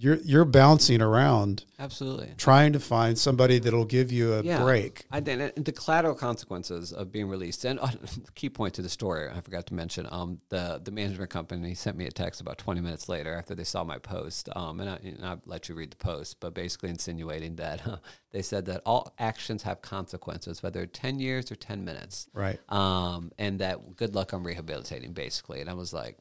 You're 0.00 0.16
you're 0.16 0.44
bouncing 0.44 1.02
around 1.02 1.64
Absolutely. 1.78 2.32
trying 2.36 2.72
to 2.72 2.80
find 2.80 3.18
somebody 3.18 3.58
that'll 3.58 3.84
give 3.84 4.12
you 4.12 4.32
a 4.34 4.42
Yeah. 4.42 4.62
break. 4.62 5.06
I 5.10 5.18
and 5.18 5.64
the 5.64 5.72
collateral 5.72 6.14
consequences 6.14 6.92
of 6.92 7.10
being 7.10 7.28
released. 7.28 7.64
And 7.64 7.80
uh, 7.80 7.88
key 8.34 8.48
point 8.48 8.74
to 8.74 8.82
the 8.82 8.88
story, 8.88 9.28
I 9.28 9.40
forgot 9.40 9.66
to 9.66 9.74
mention. 9.74 10.06
Um, 10.10 10.40
the 10.50 10.80
the 10.82 10.90
management 10.92 11.30
company 11.30 11.74
sent 11.74 11.96
me 11.96 12.06
a 12.06 12.10
text 12.10 12.40
about 12.40 12.58
20 12.58 12.80
minutes 12.80 13.08
later 13.08 13.34
after 13.34 13.54
they 13.54 13.64
saw 13.64 13.82
my 13.82 13.98
post. 13.98 14.48
Um, 14.54 14.80
and 14.80 14.88
I 14.90 14.94
and 15.02 15.24
I'll 15.24 15.42
let 15.46 15.68
you 15.68 15.74
read 15.74 15.90
the 15.90 15.96
post, 15.96 16.38
but 16.40 16.54
basically 16.54 16.90
insinuating 16.90 17.56
that 17.56 17.82
they 18.30 18.42
said 18.42 18.66
that 18.66 18.82
all 18.86 19.12
actions 19.18 19.62
have 19.64 19.82
consequences, 19.82 20.62
whether 20.62 20.86
10 20.86 21.18
years 21.18 21.50
or 21.50 21.56
10 21.56 21.84
minutes. 21.84 22.28
Right. 22.32 22.60
Um, 22.70 23.32
and 23.38 23.58
that 23.60 23.96
good 23.96 24.14
luck 24.14 24.32
on 24.32 24.44
rehabilitating, 24.44 25.12
basically. 25.12 25.60
And 25.60 25.68
I 25.68 25.74
was 25.74 25.92
like, 25.92 26.18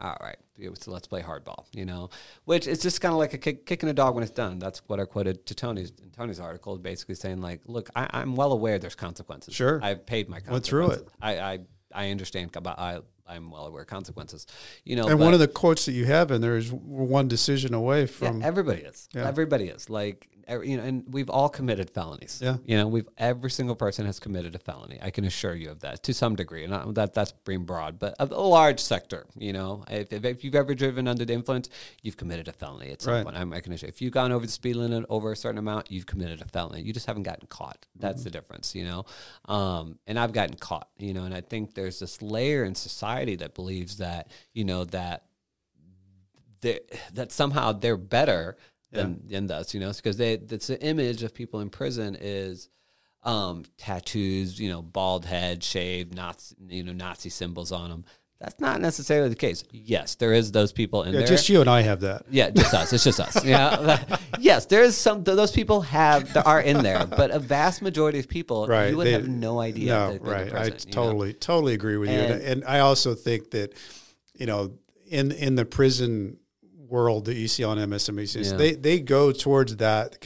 all 0.00 0.16
right, 0.20 0.36
so 0.74 0.90
let's 0.90 1.06
play 1.06 1.22
hardball, 1.22 1.64
you 1.72 1.84
know, 1.84 2.10
which 2.44 2.66
is 2.66 2.80
just 2.80 3.00
kind 3.00 3.12
of 3.12 3.18
like 3.18 3.32
a 3.32 3.38
kick, 3.38 3.64
kicking 3.64 3.88
a 3.88 3.94
dog 3.94 4.14
when 4.14 4.22
it's 4.22 4.32
done. 4.32 4.58
That's 4.58 4.82
what 4.88 5.00
I 5.00 5.04
quoted 5.06 5.46
to 5.46 5.54
Tony's 5.54 5.92
in 6.02 6.10
Tony's 6.10 6.38
article, 6.40 6.76
basically 6.78 7.14
saying 7.14 7.40
like, 7.40 7.62
look, 7.66 7.88
I, 7.96 8.08
I'm 8.10 8.34
well 8.36 8.52
aware 8.52 8.78
there's 8.78 8.94
consequences. 8.94 9.54
Sure. 9.54 9.80
I've 9.82 10.04
paid 10.04 10.28
my 10.28 10.40
Went 10.48 10.64
through 10.64 10.88
consequences. 10.88 11.16
I, 11.20 11.38
I, 11.38 11.58
I 11.94 12.10
understand 12.10 12.54
about, 12.56 12.78
I, 12.78 13.00
I'm 13.26 13.50
well 13.50 13.66
aware 13.66 13.82
of 13.82 13.88
consequences, 13.88 14.46
you 14.84 14.96
know, 14.96 15.08
And 15.08 15.18
but- 15.18 15.24
one 15.24 15.34
of 15.34 15.40
the 15.40 15.48
quotes 15.48 15.86
that 15.86 15.92
you 15.92 16.04
have 16.04 16.30
in 16.30 16.42
there 16.42 16.56
is 16.56 16.70
one 16.72 17.26
decision 17.26 17.72
away 17.72 18.00
yeah, 18.00 18.06
from 18.06 18.42
everybody 18.42 18.82
is. 18.82 19.08
Yeah. 19.14 19.26
Everybody 19.26 19.68
is. 19.68 19.88
Like 19.88 20.28
you 20.48 20.76
know, 20.76 20.82
and 20.84 21.04
we've 21.08 21.28
all 21.28 21.48
committed 21.48 21.90
felonies. 21.90 22.40
Yeah. 22.42 22.56
You 22.64 22.76
know, 22.76 22.86
we've 22.86 23.08
every 23.18 23.50
single 23.50 23.74
person 23.74 24.06
has 24.06 24.20
committed 24.20 24.54
a 24.54 24.58
felony. 24.58 24.98
I 25.02 25.10
can 25.10 25.24
assure 25.24 25.54
you 25.54 25.70
of 25.70 25.80
that 25.80 26.02
to 26.04 26.14
some 26.14 26.36
degree. 26.36 26.62
And 26.64 26.70
not, 26.72 26.94
that 26.94 27.14
that's 27.14 27.32
being 27.44 27.64
broad, 27.64 27.98
but 27.98 28.14
a, 28.20 28.26
large 28.26 28.78
sector. 28.80 29.26
You 29.36 29.52
know, 29.52 29.84
if, 29.90 30.12
if, 30.12 30.24
if 30.24 30.44
you've 30.44 30.54
ever 30.54 30.74
driven 30.74 31.08
under 31.08 31.24
the 31.24 31.32
influence, 31.32 31.68
you've 32.02 32.16
committed 32.16 32.46
a 32.48 32.52
felony 32.52 32.90
at 32.92 33.02
some 33.02 33.14
Right. 33.14 33.24
point. 33.24 33.36
I'm, 33.36 33.52
I 33.52 33.60
can 33.60 33.72
assure. 33.72 33.88
If 33.88 34.00
you've 34.00 34.12
gone 34.12 34.30
over 34.30 34.46
the 34.46 34.52
speed 34.52 34.76
limit 34.76 35.04
over 35.08 35.32
a 35.32 35.36
certain 35.36 35.58
amount, 35.58 35.90
you've 35.90 36.06
committed 36.06 36.40
a 36.40 36.44
felony. 36.46 36.82
You 36.82 36.92
just 36.92 37.06
haven't 37.06 37.24
gotten 37.24 37.46
caught. 37.48 37.84
That's 37.96 38.18
Mm-hmm. 38.20 38.24
the 38.24 38.30
difference. 38.30 38.74
You 38.74 38.84
know, 38.84 39.04
um, 39.52 39.98
and 40.06 40.18
I've 40.18 40.32
gotten 40.32 40.54
caught. 40.56 40.88
You 40.98 41.12
know, 41.14 41.24
and 41.24 41.34
I 41.34 41.40
think 41.40 41.74
there's 41.74 41.98
this 41.98 42.22
layer 42.22 42.64
in 42.64 42.74
society 42.74 43.36
that 43.36 43.54
believes 43.54 43.96
that 43.96 44.30
you 44.54 44.64
know 44.64 44.84
that 44.84 45.24
that 47.12 47.30
somehow 47.32 47.72
they're 47.72 47.96
better 47.96 48.56
than, 48.92 49.20
than 49.26 49.50
us, 49.50 49.74
you 49.74 49.80
know, 49.80 49.92
because 49.92 50.16
they 50.16 50.36
that's 50.36 50.68
the 50.68 50.80
image 50.82 51.22
of 51.22 51.34
people 51.34 51.60
in 51.60 51.70
prison 51.70 52.16
is 52.20 52.68
um, 53.22 53.64
tattoos, 53.76 54.58
you 54.60 54.70
know, 54.70 54.82
bald 54.82 55.24
head, 55.24 55.62
shaved, 55.64 56.14
Nazi, 56.14 56.54
you 56.68 56.84
know, 56.84 56.92
Nazi 56.92 57.28
symbols 57.28 57.72
on 57.72 57.90
them. 57.90 58.04
That's 58.38 58.60
not 58.60 58.82
necessarily 58.82 59.30
the 59.30 59.34
case. 59.34 59.64
Yes, 59.72 60.14
there 60.16 60.34
is 60.34 60.52
those 60.52 60.70
people 60.70 61.04
in 61.04 61.14
Yeah, 61.14 61.20
there. 61.20 61.28
just 61.28 61.48
you 61.48 61.62
and 61.62 61.70
I 61.70 61.80
have 61.80 62.00
that. 62.02 62.26
Yeah, 62.30 62.50
just 62.50 62.74
us. 62.74 62.92
It's 62.92 63.02
just 63.02 63.18
us. 63.18 63.42
Yeah. 63.44 64.04
yes, 64.38 64.66
there 64.66 64.82
is 64.82 64.94
some. 64.94 65.24
Those 65.24 65.52
people 65.52 65.80
have 65.80 66.36
are 66.44 66.60
in 66.60 66.82
there, 66.82 67.06
but 67.06 67.30
a 67.30 67.38
vast 67.38 67.80
majority 67.80 68.18
of 68.18 68.28
people, 68.28 68.66
Right. 68.66 68.90
you 68.90 68.96
would 68.98 69.06
They- 69.06 69.12
have 69.12 69.26
no 69.28 69.58
idea. 69.58 69.86
No, 69.86 70.18
right. 70.20 70.52
I 70.54 70.64
you 70.64 70.70
know? 70.70 70.76
totally, 70.90 71.32
totally 71.32 71.72
agree 71.74 71.96
with 71.96 72.10
you. 72.10 72.16
And, 72.16 72.32
And- 72.34 72.42
and 72.42 72.64
I 72.66 72.80
also 72.80 73.14
think 73.14 73.52
that, 73.52 73.72
you 74.34 74.44
know, 74.46 74.72
in 75.06 75.32
in 75.32 75.54
the 75.54 75.64
prison 75.64 76.36
world 76.88 77.24
that 77.26 77.34
you 77.34 77.48
see 77.48 77.64
on 77.64 77.76
MSNBC, 77.78 78.44
Yeah. 78.50 78.56
they 78.56 78.74
they 78.74 79.00
go 79.00 79.32
towards 79.32 79.76
that 79.76 80.16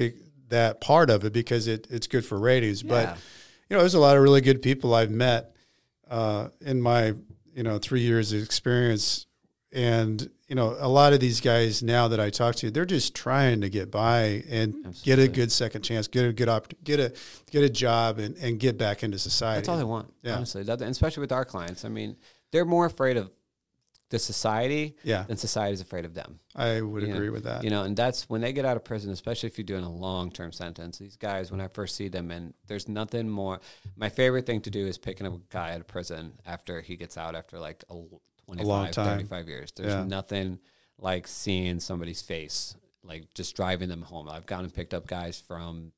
that 0.49 0.81
part 0.81 1.11
of 1.11 1.25
it 1.25 1.33
because 1.33 1.67
it, 1.69 1.87
it's 1.91 2.07
good 2.07 2.25
for 2.25 2.39
ratings. 2.39 2.83
But 2.83 3.17
you 3.69 3.77
know, 3.77 3.81
there's 3.81 3.95
a 3.95 4.01
lot 4.01 4.17
of 4.17 4.23
really 4.23 4.41
good 4.41 4.63
people 4.63 4.95
I've 4.95 5.11
met 5.11 5.55
uh, 6.11 6.49
in 6.61 6.81
my 6.83 7.15
you 7.55 7.63
know 7.63 7.79
three 7.79 8.01
years 8.01 8.33
of 8.33 8.43
experience, 8.43 9.27
and 9.73 10.29
you 10.49 10.57
know, 10.57 10.77
a 10.81 10.89
lot 10.89 11.13
of 11.13 11.21
these 11.21 11.41
guys 11.41 11.81
now 11.81 12.09
that 12.09 12.19
I 12.19 12.31
talk 12.31 12.57
to, 12.57 12.73
they're 12.73 12.85
just 12.85 13.15
trying 13.15 13.61
to 13.61 13.69
get 13.69 13.89
by 13.93 14.43
and 14.51 14.97
get 15.05 15.21
a 15.21 15.29
good 15.29 15.53
second 15.53 15.83
chance, 15.83 16.09
get 16.09 16.25
a 16.25 16.33
good 16.33 16.49
op- 16.49 16.73
get 16.83 16.99
a 16.99 17.13
get 17.53 17.63
a 17.63 17.69
job, 17.71 18.19
and, 18.19 18.37
and 18.39 18.59
get 18.59 18.77
back 18.77 19.05
into 19.05 19.19
society. 19.19 19.59
That's 19.61 19.69
all 19.69 19.79
they 19.79 19.85
want, 19.85 20.13
Yeah. 20.25 20.35
honestly. 20.37 20.65
That, 20.65 20.81
and 20.81 20.91
especially 20.91 21.21
with 21.21 21.31
our 21.31 21.45
clients. 21.45 21.85
I 21.85 21.89
mean, 21.89 22.17
they're 22.51 22.65
more 22.65 22.87
afraid 22.87 23.17
of 23.17 23.31
the 24.11 24.19
society 24.19 24.97
Yeah. 25.05 25.25
society 25.37 25.73
is 25.73 25.81
afraid 25.81 26.05
of 26.05 26.15
them. 26.15 26.39
I 26.55 26.81
would 26.81 27.03
You 27.03 27.09
know, 27.09 27.15
agree 27.15 27.31
with 27.31 27.45
that. 27.45 27.65
You 27.65 27.71
know, 27.71 27.85
and 27.85 27.97
that's 27.97 28.29
when 28.29 28.41
they 28.41 28.53
get 28.53 28.65
out 28.65 28.77
of 28.77 28.85
prison, 28.85 29.11
especially 29.11 29.47
if 29.49 29.57
you're 29.57 29.65
doing 29.65 29.85
a 29.85 29.91
long 29.93 30.31
term 30.31 30.53
sentence. 30.53 30.99
These 30.99 31.17
guys, 31.17 31.51
when 31.51 31.61
I 31.61 31.69
first 31.69 31.97
see 31.97 32.09
them, 32.09 32.31
and 32.31 32.53
there's 32.67 32.89
nothing 32.89 33.29
more. 33.29 33.61
My 33.97 34.09
favorite 34.09 34.47
thing 34.47 34.61
to 34.63 34.71
do 34.71 34.87
is 34.87 34.99
picking 34.99 35.27
up 35.27 35.35
a 35.35 35.41
guy 35.49 35.73
out 35.75 35.81
of 35.81 35.87
prison 35.87 36.35
after 36.45 36.81
he 36.81 36.97
gets 36.97 37.17
out 37.17 37.35
after 37.35 37.59
like 37.59 37.85
a, 37.89 37.95
25, 38.47 38.67
long 38.67 38.91
time. 38.91 39.19
35 39.19 39.49
years. 39.49 39.73
There's 39.73 39.93
Yeah. 39.93 40.05
nothing 40.05 40.59
like 40.99 41.27
seeing 41.29 41.79
somebody's 41.81 42.21
face, 42.21 42.75
like 43.05 43.33
just 43.33 43.55
driving 43.57 43.89
them 43.89 44.03
home. 44.03 44.29
I've 44.29 44.45
gone 44.47 44.65
and 44.65 44.75
picked 44.75 44.93
up 44.93 45.07
guys 45.07 45.41
from 45.41 45.93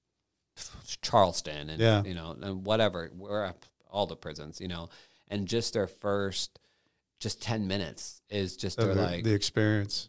Charleston 1.00 1.70
and, 1.70 1.80
Yeah. 1.80 2.02
you 2.04 2.14
know, 2.14 2.36
and 2.40 2.64
whatever, 2.66 3.10
we're 3.14 3.44
at 3.44 3.64
all 3.90 4.06
the 4.06 4.16
prisons, 4.16 4.60
you 4.60 4.68
know, 4.68 4.88
and 5.28 5.48
just 5.48 5.72
their 5.72 5.86
first, 5.86 6.58
just 7.22 7.40
10 7.40 7.66
minutes 7.68 8.20
is 8.28 8.56
just, 8.56 8.76
they're 8.78 8.94
the, 8.94 9.02
like, 9.02 9.24
the 9.24 9.32
experience. 9.34 10.08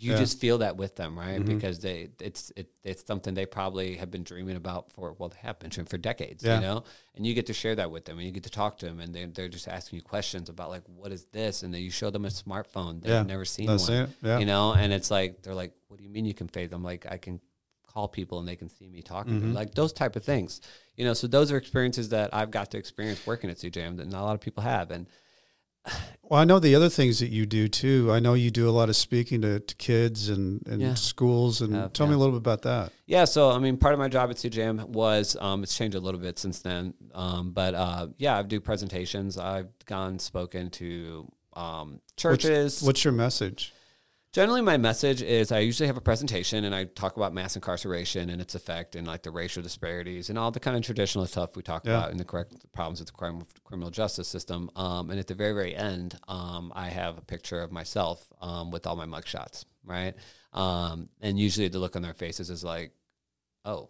you 0.00 0.12
Yeah. 0.12 0.18
just 0.18 0.38
feel 0.38 0.58
that 0.58 0.76
with 0.76 0.94
them, 0.94 1.18
right? 1.18 1.40
Mhm. 1.40 1.46
Because 1.46 1.80
they 1.80 2.08
it's 2.20 2.52
it, 2.54 2.68
it's 2.84 3.04
something 3.04 3.34
they 3.34 3.46
probably 3.46 3.96
have 3.96 4.12
been 4.12 4.22
dreaming 4.22 4.54
about 4.56 4.92
for 4.92 5.12
well, 5.18 5.28
they 5.28 5.38
have 5.40 5.58
been 5.58 5.70
dreaming 5.70 5.88
for 5.88 5.98
decades, 5.98 6.44
Yeah. 6.44 6.54
you 6.56 6.60
know. 6.60 6.84
And 7.16 7.26
you 7.26 7.34
get 7.34 7.46
to 7.46 7.52
share 7.52 7.74
that 7.74 7.90
with 7.90 8.04
them, 8.04 8.16
and 8.18 8.24
you 8.24 8.32
get 8.32 8.44
to 8.44 8.50
talk 8.50 8.78
to 8.78 8.86
them, 8.86 9.00
and 9.00 9.12
they 9.12 9.24
they're 9.24 9.48
just 9.48 9.66
asking 9.66 9.96
you 9.96 10.02
questions 10.02 10.48
about 10.48 10.68
like 10.70 10.84
what 10.86 11.10
is 11.10 11.24
this, 11.32 11.64
and 11.64 11.74
then 11.74 11.82
you 11.82 11.90
show 11.90 12.10
them 12.10 12.24
a 12.24 12.28
smartphone 12.28 13.00
they've 13.02 13.10
Yeah. 13.10 13.22
never 13.24 13.44
seen 13.44 13.66
That's 13.66 13.88
one, 13.88 14.02
it. 14.04 14.10
Yeah. 14.22 14.38
you 14.38 14.46
know. 14.46 14.72
And 14.72 14.92
it's 14.92 15.10
like 15.10 15.42
they're 15.42 15.54
like, 15.62 15.72
what 15.88 15.96
do 15.98 16.04
you 16.04 16.10
mean 16.10 16.24
you 16.26 16.34
can 16.34 16.46
fade? 16.46 16.72
I'm 16.72 16.84
like, 16.84 17.04
I 17.10 17.16
can 17.18 17.40
call 17.88 18.06
people 18.06 18.38
and 18.38 18.46
they 18.46 18.54
can 18.54 18.68
see 18.68 18.86
me 18.86 19.02
talking, 19.02 19.34
to 19.34 19.40
them. 19.40 19.50
Mhm. 19.52 19.56
like 19.56 19.74
those 19.74 19.92
type 19.92 20.14
of 20.14 20.22
things, 20.22 20.60
you 20.96 21.04
know. 21.04 21.12
So 21.14 21.26
those 21.26 21.50
are 21.50 21.56
experiences 21.56 22.10
that 22.10 22.32
I've 22.32 22.52
got 22.52 22.70
to 22.70 22.78
experience 22.78 23.26
working 23.26 23.50
at 23.50 23.56
CJM 23.58 23.96
that 23.96 24.06
not 24.06 24.22
a 24.22 24.26
lot 24.26 24.34
of 24.34 24.40
people 24.40 24.62
have, 24.62 24.92
and 24.92 25.08
Well, 26.22 26.38
I 26.40 26.44
know 26.44 26.58
the 26.58 26.74
other 26.74 26.90
things 26.90 27.20
that 27.20 27.30
you 27.30 27.46
do 27.46 27.68
too. 27.68 28.12
I 28.12 28.20
know 28.20 28.34
you 28.34 28.50
do 28.50 28.68
a 28.68 28.70
lot 28.70 28.90
of 28.90 28.96
speaking 28.96 29.40
to, 29.42 29.60
to 29.60 29.74
kids 29.76 30.28
and, 30.28 30.60
and 30.66 30.82
Yeah. 30.82 30.92
schools. 30.94 31.62
And 31.62 31.92
tell 31.94 32.06
me 32.06 32.12
a 32.12 32.18
little 32.18 32.32
bit 32.32 32.38
about 32.46 32.62
that. 32.62 32.92
Yeah, 33.06 33.24
so 33.24 33.50
I 33.50 33.58
mean, 33.58 33.78
part 33.78 33.94
of 33.94 33.98
my 33.98 34.08
job 34.08 34.28
at 34.28 34.36
CJM 34.36 34.88
was 34.90 35.36
um, 35.40 35.62
it's 35.62 35.74
changed 35.74 35.96
a 35.96 36.00
little 36.00 36.20
bit 36.20 36.38
since 36.38 36.60
then. 36.60 36.92
Um, 37.14 37.52
but 37.52 37.74
uh, 37.74 38.08
yeah, 38.18 38.36
I 38.36 38.42
do 38.42 38.60
presentations. 38.60 39.38
I've 39.38 39.70
gone 39.86 40.18
spoken 40.18 40.68
to 40.72 41.32
um, 41.54 42.00
churches. 42.16 42.82
What's 42.82 43.04
your 43.04 43.14
message? 43.14 43.72
Generally, 44.32 44.60
my 44.60 44.76
message 44.76 45.22
is 45.22 45.50
I 45.50 45.60
usually 45.60 45.86
have 45.86 45.96
a 45.96 46.02
presentation 46.02 46.64
and 46.64 46.74
I 46.74 46.84
talk 46.84 47.16
about 47.16 47.32
mass 47.32 47.56
incarceration 47.56 48.28
and 48.28 48.42
its 48.42 48.54
effect 48.54 48.94
and 48.94 49.06
like 49.06 49.22
the 49.22 49.30
racial 49.30 49.62
disparities 49.62 50.28
and 50.28 50.38
all 50.38 50.50
the 50.50 50.60
kind 50.60 50.76
of 50.76 50.82
traditional 50.82 51.24
stuff 51.24 51.56
we 51.56 51.62
talk 51.62 51.86
Yeah. 51.86 51.96
about 51.96 52.10
and 52.10 52.20
the 52.20 52.26
correct 52.26 52.52
problems 52.72 53.00
with 53.00 53.06
the 53.06 53.14
crime, 53.14 53.42
criminal 53.64 53.90
justice 53.90 54.28
system. 54.28 54.70
Um, 54.76 55.08
and 55.10 55.18
at 55.18 55.28
the 55.28 55.34
very, 55.34 55.54
very 55.54 55.74
end, 55.74 56.18
um, 56.28 56.72
I 56.76 56.88
have 56.90 57.16
a 57.16 57.22
picture 57.22 57.62
of 57.62 57.72
myself 57.72 58.30
um, 58.42 58.70
with 58.70 58.86
all 58.86 58.96
my 58.96 59.06
mugshots, 59.06 59.64
right? 59.82 60.14
Um, 60.52 61.08
and 61.22 61.38
usually 61.38 61.68
the 61.68 61.78
look 61.78 61.96
on 61.96 62.02
their 62.02 62.14
faces 62.14 62.50
is 62.50 62.62
like, 62.62 62.92
oh, 63.64 63.88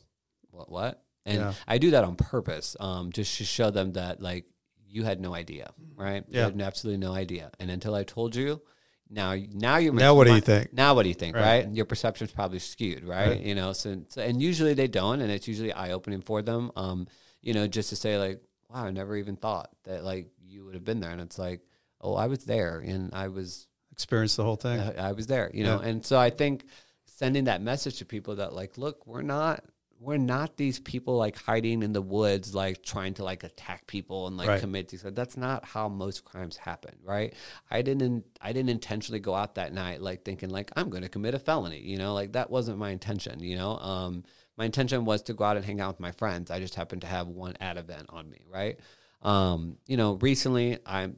what, 0.53 0.71
what? 0.71 1.03
And 1.27 1.39
Yeah. 1.39 1.55
I 1.67 1.79
do 1.79 1.91
that 1.91 2.05
on 2.05 2.15
purpose, 2.15 2.77
um, 2.79 3.11
just 3.11 3.37
to 3.39 3.45
show 3.45 3.71
them 3.73 3.95
that 3.95 4.23
like 4.23 4.47
you 4.87 5.03
had 5.03 5.21
no 5.21 5.35
idea, 5.35 5.73
right? 5.97 6.23
You 6.29 6.39
Yeah. 6.39 6.45
had 6.45 6.63
absolutely 6.63 6.99
no 7.05 7.13
idea. 7.13 7.51
And 7.59 7.73
until 7.73 7.97
I 7.97 8.05
told 8.05 8.37
you, 8.37 8.63
now 9.11 9.35
now 9.53 9.77
you're 9.79 9.93
Now 9.93 10.15
what 10.15 10.27
do 10.27 10.35
you 10.35 10.41
think? 10.41 10.73
Now 10.73 10.95
what 10.95 11.03
do 11.05 11.09
you 11.09 11.15
think, 11.15 11.37
Right. 11.37 11.65
right? 11.65 11.75
Your 11.75 11.85
perception's 11.85 12.31
probably 12.33 12.59
skewed, 12.59 13.05
right? 13.05 13.29
Right. 13.31 13.41
You 13.41 13.55
know, 13.55 13.73
so, 13.73 14.03
so 14.09 14.23
and 14.23 14.41
usually 14.43 14.75
they 14.75 14.89
don't, 14.89 15.21
and 15.21 15.31
it's 15.31 15.49
usually 15.49 15.73
eye 15.73 15.93
opening 15.93 16.21
for 16.21 16.43
them. 16.43 16.71
Um, 16.77 17.07
you 17.41 17.55
know, 17.55 17.67
just 17.67 17.89
to 17.91 17.97
say 17.97 18.19
like, 18.19 18.41
wow, 18.69 18.85
I 18.85 18.91
never 18.91 19.17
even 19.17 19.37
thought 19.37 19.71
that 19.85 20.05
like 20.05 20.29
you 20.47 20.65
would 20.65 20.75
have 20.75 20.85
been 20.85 21.01
there, 21.01 21.11
and 21.11 21.21
it's 21.21 21.39
like, 21.39 21.61
oh, 22.01 22.15
I 22.15 22.27
was 22.27 22.45
there, 22.45 22.79
and 22.81 23.13
I 23.15 23.29
was 23.29 23.67
Experience 23.93 24.37
the 24.37 24.45
whole 24.45 24.55
thing. 24.57 24.79
I, 24.79 25.09
I 25.09 25.13
was 25.13 25.27
there, 25.27 25.51
you 25.53 25.65
know. 25.65 25.79
And 25.81 26.07
so 26.07 26.17
I 26.19 26.31
think 26.31 26.67
sending 27.07 27.45
that 27.45 27.61
message 27.61 27.99
to 27.99 28.05
people 28.05 28.37
that 28.37 28.53
like, 28.53 28.79
look, 28.79 29.05
we're 29.09 29.23
not 29.23 29.65
we're 30.01 30.17
not 30.17 30.57
these 30.57 30.79
people 30.79 31.17
like 31.17 31.37
hiding 31.37 31.83
in 31.83 31.93
the 31.93 32.03
woods, 32.03 32.55
like 32.55 32.83
trying 32.83 33.15
to 33.15 33.25
like 33.25 33.43
attack 33.43 33.87
people 33.87 34.27
and 34.27 34.37
like 34.37 34.49
Right. 34.49 34.61
commit 34.61 34.89
these. 34.89 35.03
That's 35.03 35.37
not 35.37 35.65
how 35.65 35.89
most 35.89 36.25
crimes 36.25 36.57
happen, 36.57 36.95
right? 37.03 37.35
I 37.71 37.83
didn't 37.83 38.25
I 38.41 38.53
didn't 38.53 38.71
intentionally 38.71 39.21
go 39.21 39.35
out 39.35 39.57
that 39.57 39.73
night 39.73 40.01
like 40.01 40.25
thinking 40.25 40.51
like 40.51 40.71
I'm 40.77 40.89
going 40.89 41.03
to 41.03 41.09
commit 41.09 41.35
a 41.35 41.39
felony, 41.39 41.81
you 41.81 41.97
know, 41.99 42.15
like 42.15 42.33
that 42.33 42.51
wasn't 42.51 42.79
my 42.79 42.91
intention, 42.91 43.41
you 43.41 43.57
know. 43.57 43.77
Um, 43.79 44.25
my 44.57 44.65
intention 44.65 45.05
was 45.05 45.23
to 45.23 45.35
go 45.35 45.45
out 45.45 45.57
and 45.57 45.65
hang 45.65 45.81
out 45.81 45.95
with 45.95 46.01
my 46.01 46.13
friends. 46.13 46.51
I 46.51 46.61
just 46.61 46.75
happened 46.75 47.03
to 47.03 47.09
have 47.09 47.29
one 47.29 47.57
ad 47.61 47.77
event 47.77 48.07
on 48.11 48.29
me, 48.31 48.45
right? 48.53 48.79
Um, 49.23 49.79
you 49.87 49.97
know, 49.97 50.15
recently 50.15 50.79
I'm 50.87 51.17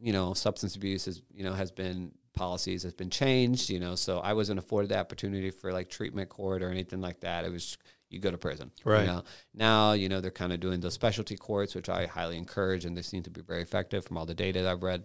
you 0.00 0.12
know, 0.12 0.34
substance 0.34 0.74
abuse 0.74 1.06
is, 1.06 1.22
you 1.32 1.44
know, 1.44 1.52
has 1.52 1.70
been 1.70 2.10
policies 2.34 2.82
has 2.82 2.94
been 2.94 3.10
changed, 3.10 3.70
you 3.70 3.78
know, 3.78 3.94
so 3.94 4.18
I 4.18 4.32
wasn't 4.32 4.58
afforded 4.58 4.88
the 4.88 4.98
opportunity 4.98 5.50
for 5.50 5.72
like 5.72 5.90
treatment 5.90 6.28
court 6.28 6.62
or 6.62 6.70
anything 6.70 7.00
like 7.00 7.20
that. 7.20 7.44
It 7.44 7.52
was 7.52 7.76
you 8.12 8.20
go 8.20 8.30
to 8.30 8.38
prison. 8.38 8.70
Right. 8.84 9.02
You 9.02 9.06
know? 9.06 9.24
Now, 9.54 9.92
you 9.92 10.08
know, 10.08 10.20
they're 10.20 10.30
kind 10.30 10.52
of 10.52 10.60
doing 10.60 10.80
those 10.80 10.94
specialty 10.94 11.36
courts, 11.36 11.74
which 11.74 11.88
I 11.88 12.06
highly 12.06 12.36
encourage, 12.38 12.84
and 12.84 12.96
they 12.96 13.02
seem 13.02 13.22
to 13.24 13.30
be 13.30 13.40
very 13.42 13.62
effective 13.62 14.04
from 14.04 14.16
all 14.18 14.26
the 14.26 14.34
data 14.34 14.62
that 14.62 14.70
I've 14.70 14.82
read. 14.82 15.04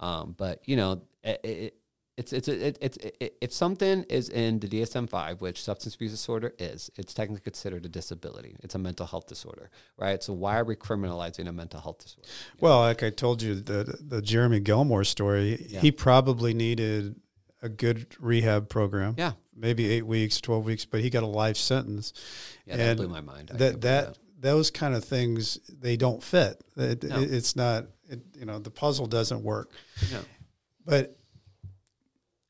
Um, 0.00 0.34
but 0.36 0.60
you 0.66 0.76
know, 0.76 1.02
it, 1.22 1.40
it, 1.44 1.74
it's 2.16 2.32
it's 2.32 2.48
it, 2.48 2.78
it's 2.80 2.96
it, 2.98 3.36
if 3.42 3.52
something 3.52 4.04
is 4.04 4.28
in 4.30 4.58
the 4.60 4.68
DSM 4.68 5.08
five, 5.08 5.40
which 5.42 5.62
substance 5.62 5.94
abuse 5.94 6.12
disorder 6.12 6.54
is, 6.58 6.90
it's 6.96 7.12
technically 7.12 7.42
considered 7.42 7.84
a 7.84 7.88
disability. 7.88 8.56
It's 8.62 8.74
a 8.74 8.78
mental 8.78 9.06
health 9.06 9.26
disorder, 9.26 9.70
right? 9.98 10.22
So 10.22 10.32
why 10.32 10.58
are 10.58 10.64
we 10.64 10.76
criminalizing 10.76 11.46
a 11.46 11.52
mental 11.52 11.80
health 11.80 11.98
disorder? 11.98 12.28
Well, 12.60 12.80
like 12.80 13.02
I 13.02 13.10
told 13.10 13.42
you, 13.42 13.54
the 13.54 13.98
the 14.00 14.22
Jeremy 14.22 14.60
Gilmore 14.60 15.04
story, 15.04 15.66
Yeah. 15.68 15.80
he 15.80 15.92
probably 15.92 16.54
needed 16.54 17.16
a 17.66 17.68
good 17.68 18.06
rehab 18.18 18.68
program. 18.68 19.14
Yeah. 19.18 19.32
Maybe 19.54 19.90
eight 19.90 20.06
weeks, 20.06 20.40
twelve 20.40 20.64
weeks, 20.64 20.84
but 20.84 21.00
he 21.00 21.10
got 21.10 21.22
a 21.22 21.26
life 21.26 21.56
sentence. 21.56 22.12
Yeah, 22.66 22.76
that 22.76 22.96
blew 22.96 23.08
my 23.08 23.20
mind. 23.20 23.50
I 23.52 23.56
that 23.58 23.70
can't 23.72 23.80
that 23.82 24.18
those 24.38 24.70
kind 24.70 24.94
of 24.94 25.04
things 25.04 25.58
they 25.80 25.96
don't 25.96 26.22
fit. 26.22 26.62
It, 26.76 27.02
No. 27.04 27.20
it- 27.20 27.32
it's 27.32 27.56
not. 27.56 27.86
It, 28.08 28.20
you 28.38 28.44
know, 28.46 28.58
the 28.58 28.70
puzzle 28.70 29.06
doesn't 29.06 29.42
work. 29.42 29.72
No. 30.12 30.20
But 30.84 31.16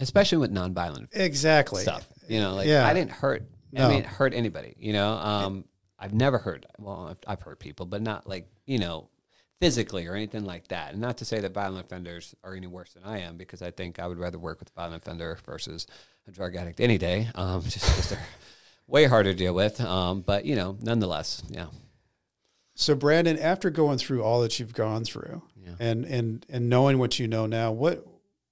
especially 0.01 0.39
with 0.39 0.53
nonviolent 0.53 1.09
exactly. 1.13 1.83
stuff. 1.83 2.07
You 2.29 2.41
know, 2.41 2.55
like 2.55 2.67
Yeah. 2.69 2.87
I 2.87 2.93
didn't 2.93 3.13
hurt. 3.13 3.45
No. 3.73 3.87
I 3.87 3.89
mean, 3.89 4.05
hurt 4.05 4.35
anybody. 4.35 4.75
You 4.79 4.93
know, 4.93 5.13
um, 5.13 5.65
I've 5.99 6.13
never 6.15 6.39
hurt. 6.39 6.67
Well, 6.79 7.09
I've, 7.11 7.19
I've 7.27 7.41
hurt 7.43 7.59
people, 7.59 7.87
but 7.87 8.03
not 8.03 8.29
like 8.29 8.49
you 8.67 8.79
know, 8.79 9.09
physically 9.61 10.07
or 10.07 10.15
anything 10.15 10.45
like 10.45 10.69
that. 10.69 10.93
And 10.93 11.01
not 11.01 11.17
to 11.19 11.25
say 11.25 11.41
that 11.41 11.53
violent 11.55 11.85
offenders 11.85 12.35
are 12.45 12.55
any 12.55 12.67
worse 12.67 12.93
than 12.93 13.05
I 13.05 13.21
am, 13.21 13.37
because 13.37 13.63
I 13.63 13.71
think 13.71 13.99
I 13.99 14.07
would 14.07 14.19
rather 14.19 14.39
work 14.39 14.59
with 14.61 14.71
a 14.71 14.73
violent 14.75 15.03
offender 15.03 15.39
versus 15.47 15.87
a 16.29 16.31
drug 16.31 16.57
addict 16.57 16.81
any 16.81 16.99
day. 16.99 17.29
Um, 17.35 17.63
just 17.65 17.87
because 17.87 18.11
they're 18.11 18.27
way 18.87 19.07
harder 19.07 19.33
to 19.33 19.39
deal 19.39 19.55
with. 19.55 19.81
Um, 19.81 20.21
but 20.21 20.45
you 20.45 20.57
know, 20.57 20.77
nonetheless, 20.81 21.43
yeah, 21.49 21.67
So 22.75 22.95
Brandon, 22.95 23.39
after 23.39 23.71
going 23.71 23.99
through 23.99 24.23
all 24.23 24.41
that 24.43 24.59
you've 24.61 24.75
gone 24.75 25.05
through, 25.05 25.43
Yeah. 25.65 25.75
and 25.81 26.05
and 26.05 26.45
and 26.49 26.69
knowing 26.69 26.99
what 26.99 27.19
you 27.19 27.27
know 27.27 27.47
now, 27.47 27.73
what 27.73 28.07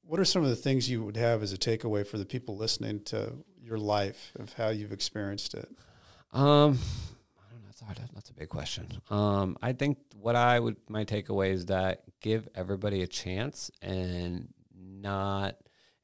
what 0.07 0.19
are 0.21 0.25
some 0.25 0.43
of 0.43 0.49
the 0.51 0.57
things 0.57 0.89
you 0.91 1.03
would 1.05 1.17
have 1.17 1.43
as 1.43 1.53
a 1.53 1.57
takeaway 1.59 2.07
for 2.07 2.19
the 2.19 2.27
people 2.27 2.57
listening 2.57 3.01
to 3.05 3.33
your 3.63 3.79
life 3.79 4.33
of 4.39 4.53
how 4.55 4.69
you've 4.69 4.93
experienced 4.93 5.55
it? 5.55 5.69
Um, 6.33 6.79
I. 7.89 7.95
That's 8.15 8.31
a 8.31 8.35
big 8.35 8.49
question. 8.49 8.89
Um, 9.11 9.57
I 9.63 9.73
think 9.73 9.99
what 10.17 10.37
I 10.37 10.59
would 10.61 10.77
my 10.89 11.05
takeaway 11.05 11.51
is 11.53 11.67
that 11.67 12.03
give 12.21 12.49
everybody 12.55 13.03
a 13.03 13.07
chance 13.07 13.71
and 13.83 14.49
not. 14.75 15.57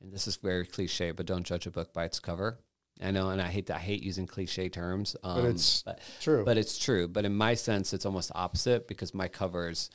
And 0.02 0.12
this 0.12 0.26
is 0.26 0.36
very 0.36 0.64
cliche, 0.64 1.10
but 1.10 1.26
don't 1.26 1.44
judge 1.44 1.66
a 1.66 1.70
book 1.70 1.92
by 1.92 2.04
its 2.04 2.20
cover. 2.20 2.58
I 3.02 3.10
know, 3.10 3.30
and 3.30 3.40
I 3.40 3.48
hate 3.48 3.66
that. 3.66 3.76
I 3.76 3.80
hate 3.80 4.02
using 4.02 4.26
cliche 4.26 4.68
terms. 4.68 5.16
Um, 5.22 5.46
it's 5.46 5.82
but, 5.82 6.00
True. 6.20 6.44
but 6.44 6.58
it's 6.58 6.78
true. 6.78 7.08
But 7.08 7.24
in 7.24 7.34
my 7.34 7.54
sense, 7.54 7.92
it's 7.92 8.04
almost 8.04 8.30
opposite 8.34 8.88
because 8.88 9.14
my 9.14 9.28
covers 9.28 9.90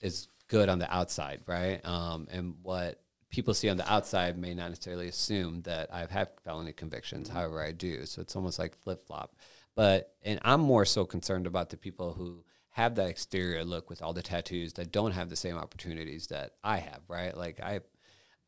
is 0.00 0.28
good 0.48 0.68
on 0.68 0.78
the 0.78 0.94
outside, 0.94 1.40
right? 1.46 1.84
Um, 1.86 2.28
and 2.30 2.54
what 2.62 3.00
people 3.30 3.54
see 3.54 3.70
on 3.70 3.78
the 3.78 3.90
outside 3.90 4.36
may 4.36 4.52
not 4.52 4.68
necessarily 4.68 5.08
assume 5.08 5.62
that 5.62 5.92
I've 5.92 6.10
had 6.10 6.28
felony 6.44 6.72
convictions. 6.72 7.30
However, 7.30 7.62
I 7.62 7.72
do. 7.72 8.04
So 8.04 8.20
it's 8.20 8.36
almost 8.36 8.58
like 8.58 8.76
flip 8.76 9.06
flop. 9.06 9.34
But 9.74 10.14
and 10.22 10.38
I'm 10.42 10.60
more 10.60 10.84
so 10.84 11.04
concerned 11.04 11.46
about 11.46 11.70
the 11.70 11.76
people 11.76 12.12
who 12.12 12.44
have 12.70 12.94
that 12.94 13.08
exterior 13.08 13.64
look 13.64 13.90
with 13.90 14.02
all 14.02 14.12
the 14.12 14.22
tattoos 14.22 14.72
that 14.74 14.92
don't 14.92 15.12
have 15.12 15.28
the 15.28 15.36
same 15.36 15.56
opportunities 15.56 16.28
that 16.28 16.52
I 16.64 16.78
have, 16.78 17.00
right? 17.08 17.36
Like 17.36 17.60
I 17.60 17.80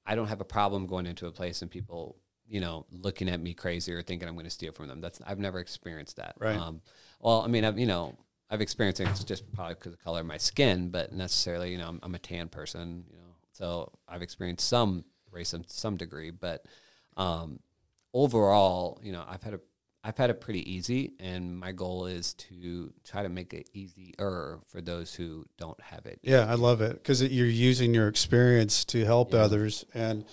I 0.07 0.15
don't 0.15 0.29
have 0.29 0.41
a 0.41 0.45
problem 0.45 0.87
going 0.87 1.07
into 1.07 1.27
a 1.27 1.33
place 1.33 1.63
and 1.63 1.71
people, 1.71 2.17
you 2.47 2.61
know, 2.61 2.87
looking 2.91 3.29
at 3.29 3.41
me 3.41 3.55
crazy 3.55 3.93
or 3.93 4.03
thinking 4.03 4.29
I'm 4.29 4.35
going 4.35 4.45
to 4.45 4.51
steal 4.51 4.73
from 4.73 4.89
them. 4.89 5.01
That's 5.01 5.21
I've 5.27 5.39
never 5.39 5.61
experienced 5.61 6.17
that. 6.17 6.37
Right. 6.39 6.57
Um, 6.57 6.81
well, 7.21 7.41
I 7.43 7.47
mean, 7.49 7.65
I've 7.65 7.79
you 7.79 7.87
know, 7.87 8.17
I've 8.51 8.61
experienced 8.61 9.01
it 9.01 9.09
just 9.27 9.51
probably 9.53 9.75
because 9.75 9.93
of 9.93 9.99
the 9.99 10.05
color 10.05 10.21
of 10.21 10.27
my 10.27 10.37
skin, 10.37 10.91
but 10.91 11.13
necessarily, 11.13 11.73
you 11.73 11.79
know, 11.79 11.89
I'm, 11.89 12.01
I'm 12.03 12.15
a 12.15 12.19
tan 12.19 12.49
person, 12.49 13.05
you 13.11 13.17
know, 13.17 13.35
so 13.53 13.93
I've 14.09 14.23
experienced 14.23 14.69
some 14.69 15.05
racism 15.33 15.67
to 15.67 15.73
some 15.73 15.97
degree, 15.97 16.31
but 16.31 16.65
um, 17.17 17.61
overall, 18.13 19.01
you 19.03 19.13
know, 19.13 19.25
I've 19.27 19.43
had 19.43 19.55
a 19.55 19.61
I've 20.07 20.19
had 20.19 20.29
it 20.29 20.39
pretty 20.41 20.71
easy, 20.71 21.13
and 21.19 21.59
my 21.59 21.73
goal 21.73 22.05
is 22.05 22.35
to 22.35 22.93
try 23.05 23.23
to 23.23 23.31
make 23.31 23.55
it 23.55 23.71
easier 23.73 24.59
for 24.69 24.83
those 24.83 25.15
who 25.15 25.47
don't 25.57 25.81
have 25.81 26.05
it. 26.05 26.19
yeah, 26.23 26.45
I 26.47 26.55
love 26.57 26.83
it 26.83 26.93
because 26.95 27.23
you're 27.23 27.47
using 27.47 27.95
your 27.95 28.09
experience 28.09 28.85
to 28.87 29.05
help 29.07 29.33
Yeah. 29.33 29.41
others, 29.41 29.85
and 29.95 30.25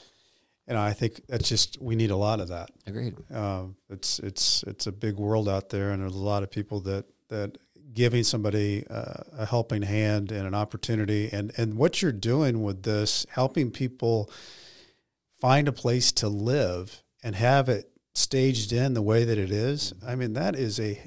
and 0.68 0.78
I 0.78 0.92
think 0.94 1.22
that's 1.28 1.48
just 1.50 1.82
we 1.82 1.96
need 1.96 2.12
a 2.12 2.16
lot 2.18 2.40
of 2.42 2.50
that. 2.50 2.70
Agreed. 2.86 3.16
Um, 3.34 3.76
it's 3.90 4.20
it's 4.20 4.64
it's 4.64 4.88
a 4.88 4.92
big 4.92 5.16
world 5.16 5.48
out 5.48 5.70
there, 5.70 5.92
and 5.92 6.02
there's 6.02 6.16
a 6.16 6.18
lot 6.18 6.44
of 6.44 6.52
people 6.52 6.82
that 6.82 7.06
that 7.30 7.58
giving 7.94 8.24
somebody 8.24 8.86
uh, 8.90 9.24
a 9.38 9.46
helping 9.46 9.82
hand 9.84 10.32
and 10.34 10.46
an 10.46 10.54
opportunity, 10.54 11.30
and 11.32 11.52
and 11.58 11.76
what 11.78 12.02
you're 12.02 12.12
doing 12.12 12.62
with 12.62 12.84
this, 12.84 13.26
helping 13.30 13.72
people 13.72 14.30
find 15.40 15.68
a 15.68 15.72
place 15.74 16.12
to 16.12 16.28
live 16.30 17.04
and 17.24 17.36
have 17.36 17.70
it 17.70 17.90
staged 18.22 18.72
in 18.72 18.94
the 18.94 19.02
way 19.02 19.24
that 19.24 19.38
it 19.38 19.52
is. 19.52 19.94
I 20.06 20.16
mean, 20.16 20.34
that 20.34 20.56
is 20.56 20.80
a 20.80 21.00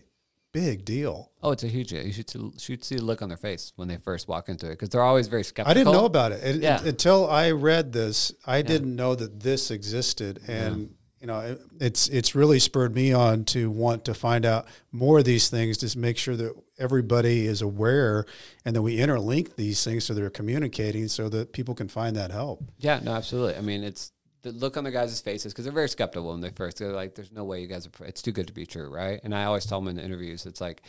big 0.52 0.84
deal. 0.84 1.30
Oh, 1.42 1.50
it's 1.50 1.64
a 1.64 1.68
huge. 1.68 1.92
You 1.92 2.12
should 2.12 2.30
see, 2.30 2.52
should 2.58 2.84
see 2.84 2.96
the 2.96 3.02
look 3.02 3.22
on 3.22 3.28
their 3.28 3.38
face 3.38 3.72
when 3.76 3.88
they 3.88 3.96
first 3.96 4.28
walk 4.28 4.48
into 4.48 4.66
it 4.66 4.70
because 4.70 4.88
they're 4.90 5.02
always 5.02 5.26
very 5.28 5.42
skeptical. 5.42 5.70
I 5.70 5.74
didn't 5.74 5.92
know 5.92 6.04
about 6.04 6.32
it 6.32 6.42
And- 6.44 6.62
Yeah. 6.62 6.82
until 6.84 7.28
I 7.28 7.50
read 7.50 7.92
this. 7.92 8.32
I 8.46 8.62
didn't 8.62 8.94
know 8.94 9.14
that 9.14 9.40
this 9.40 9.70
existed, 9.70 10.40
and 10.46 10.94
you 11.20 11.26
know, 11.26 11.40
it, 11.40 11.60
it's 11.80 12.06
it's 12.08 12.34
really 12.34 12.58
spurred 12.58 12.94
me 12.94 13.12
on 13.12 13.44
to 13.46 13.70
want 13.70 14.04
to 14.04 14.14
find 14.14 14.44
out 14.44 14.66
more 14.92 15.18
of 15.20 15.24
these 15.24 15.48
things 15.48 15.78
to 15.78 15.98
make 15.98 16.18
sure 16.18 16.36
that 16.36 16.54
everybody 16.78 17.46
is 17.46 17.62
aware 17.62 18.26
and 18.64 18.76
that 18.76 18.82
we 18.82 18.98
interlink 18.98 19.56
these 19.56 19.82
things 19.82 20.04
so 20.04 20.12
they're 20.12 20.28
communicating 20.28 21.08
so 21.08 21.28
that 21.30 21.52
people 21.52 21.74
can 21.74 21.88
find 21.88 22.14
that 22.16 22.30
help. 22.30 22.62
Yeah, 22.78 23.00
no, 23.02 23.12
absolutely. 23.12 23.56
I 23.56 23.60
mean, 23.62 23.82
it's 23.82 24.12
the 24.44 24.52
look 24.52 24.76
on 24.76 24.84
the 24.84 24.92
guys' 24.92 25.20
faces 25.20 25.52
because 25.52 25.64
they're 25.64 25.74
very 25.74 25.88
skeptical 25.88 26.30
when 26.30 26.40
they 26.40 26.50
first. 26.50 26.78
They're 26.78 26.92
like, 26.92 27.16
"There's 27.16 27.32
no 27.32 27.44
way 27.44 27.60
you 27.60 27.66
guys 27.66 27.86
are. 27.88 28.04
It's 28.06 28.22
too 28.22 28.32
good 28.32 28.46
to 28.46 28.52
be 28.54 28.64
true, 28.66 28.88
right?" 28.88 29.18
And 29.24 29.34
I 29.34 29.44
always 29.44 29.66
tell 29.66 29.80
them 29.80 29.88
in 29.88 29.96
the 29.96 30.02
interviews, 30.04 30.46
it's 30.46 30.60
like, 30.60 30.82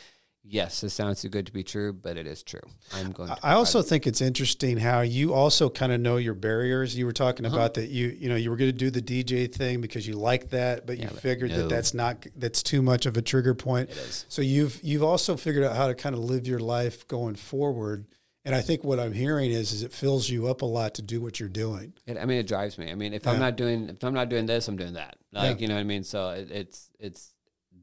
"Yes, 0.43 0.81
this 0.81 0.93
sounds 0.93 1.21
too 1.21 1.29
good 1.29 1.47
to 1.47 1.51
be 1.51 1.63
true, 1.63 1.91
but 1.91 2.17
it 2.17 2.27
is 2.27 2.43
true. 2.43 2.61
I'm 2.93 3.11
going." 3.11 3.29
to 3.29 3.37
I 3.41 3.53
also 3.53 3.81
think 3.81 4.05
it's 4.05 4.21
interesting 4.21 4.77
how 4.77 5.01
you 5.01 5.33
also 5.33 5.69
kind 5.69 5.91
of 5.91 5.99
know 5.99 6.17
your 6.17 6.35
barriers. 6.35 6.95
You 6.95 7.05
were 7.07 7.13
talking 7.13 7.45
Uh-huh. 7.47 7.55
about 7.55 7.73
that 7.75 7.89
you 7.89 8.15
you 8.19 8.29
know 8.29 8.35
you 8.35 8.49
were 8.51 8.57
going 8.57 8.71
to 8.71 8.77
do 8.77 8.91
the 8.91 9.01
DJ 9.01 9.47
thing 9.51 9.81
because 9.81 10.07
you 10.07 10.13
like 10.15 10.49
that, 10.51 10.85
but 10.85 10.99
you 10.99 11.07
but 11.07 11.19
figured 11.19 11.49
no. 11.51 11.57
that 11.63 11.69
that's 11.69 11.93
not 11.95 12.27
that's 12.35 12.61
too 12.61 12.81
much 12.83 13.05
of 13.07 13.17
a 13.17 13.21
trigger 13.23 13.55
point. 13.55 13.89
It. 13.89 14.25
So 14.29 14.41
you've 14.43 14.79
you've 14.83 15.03
also 15.03 15.35
figured 15.35 15.63
out 15.63 15.75
how 15.75 15.87
to 15.87 15.95
kind 15.95 16.13
of 16.13 16.21
live 16.23 16.45
your 16.45 16.59
life 16.59 17.07
going 17.07 17.35
forward. 17.35 18.05
And 18.45 18.53
I 18.53 18.61
think 18.61 18.83
what 18.83 18.99
I'm 18.99 19.11
hearing 19.13 19.51
is 19.51 19.71
is 19.71 19.81
it 19.83 19.91
fills 19.91 20.29
you 20.29 20.47
up 20.47 20.61
a 20.61 20.65
lot 20.65 20.93
to 20.95 21.01
do 21.01 21.19
what 21.19 21.39
you're 21.39 21.49
doing. 21.49 21.93
It, 22.05 22.17
I 22.17 22.25
mean, 22.25 22.37
it 22.37 22.47
drives 22.47 22.77
me. 22.77 22.91
I 22.91 22.95
mean, 22.95 23.13
if 23.13 23.25
Yeah. 23.25 23.31
I'm 23.31 23.39
not 23.39 23.55
doing 23.57 23.89
if 23.89 24.03
I'm 24.03 24.13
not 24.13 24.29
doing 24.29 24.45
this, 24.45 24.67
I'm 24.67 24.77
doing 24.77 24.93
that. 24.93 25.17
Like 25.31 25.57
Yeah. 25.57 25.61
you 25.61 25.67
know 25.67 25.73
what 25.75 25.81
I 25.81 25.83
mean. 25.85 26.03
So 26.03 26.29
it, 26.29 26.51
it's 26.51 26.89
it's 26.99 27.33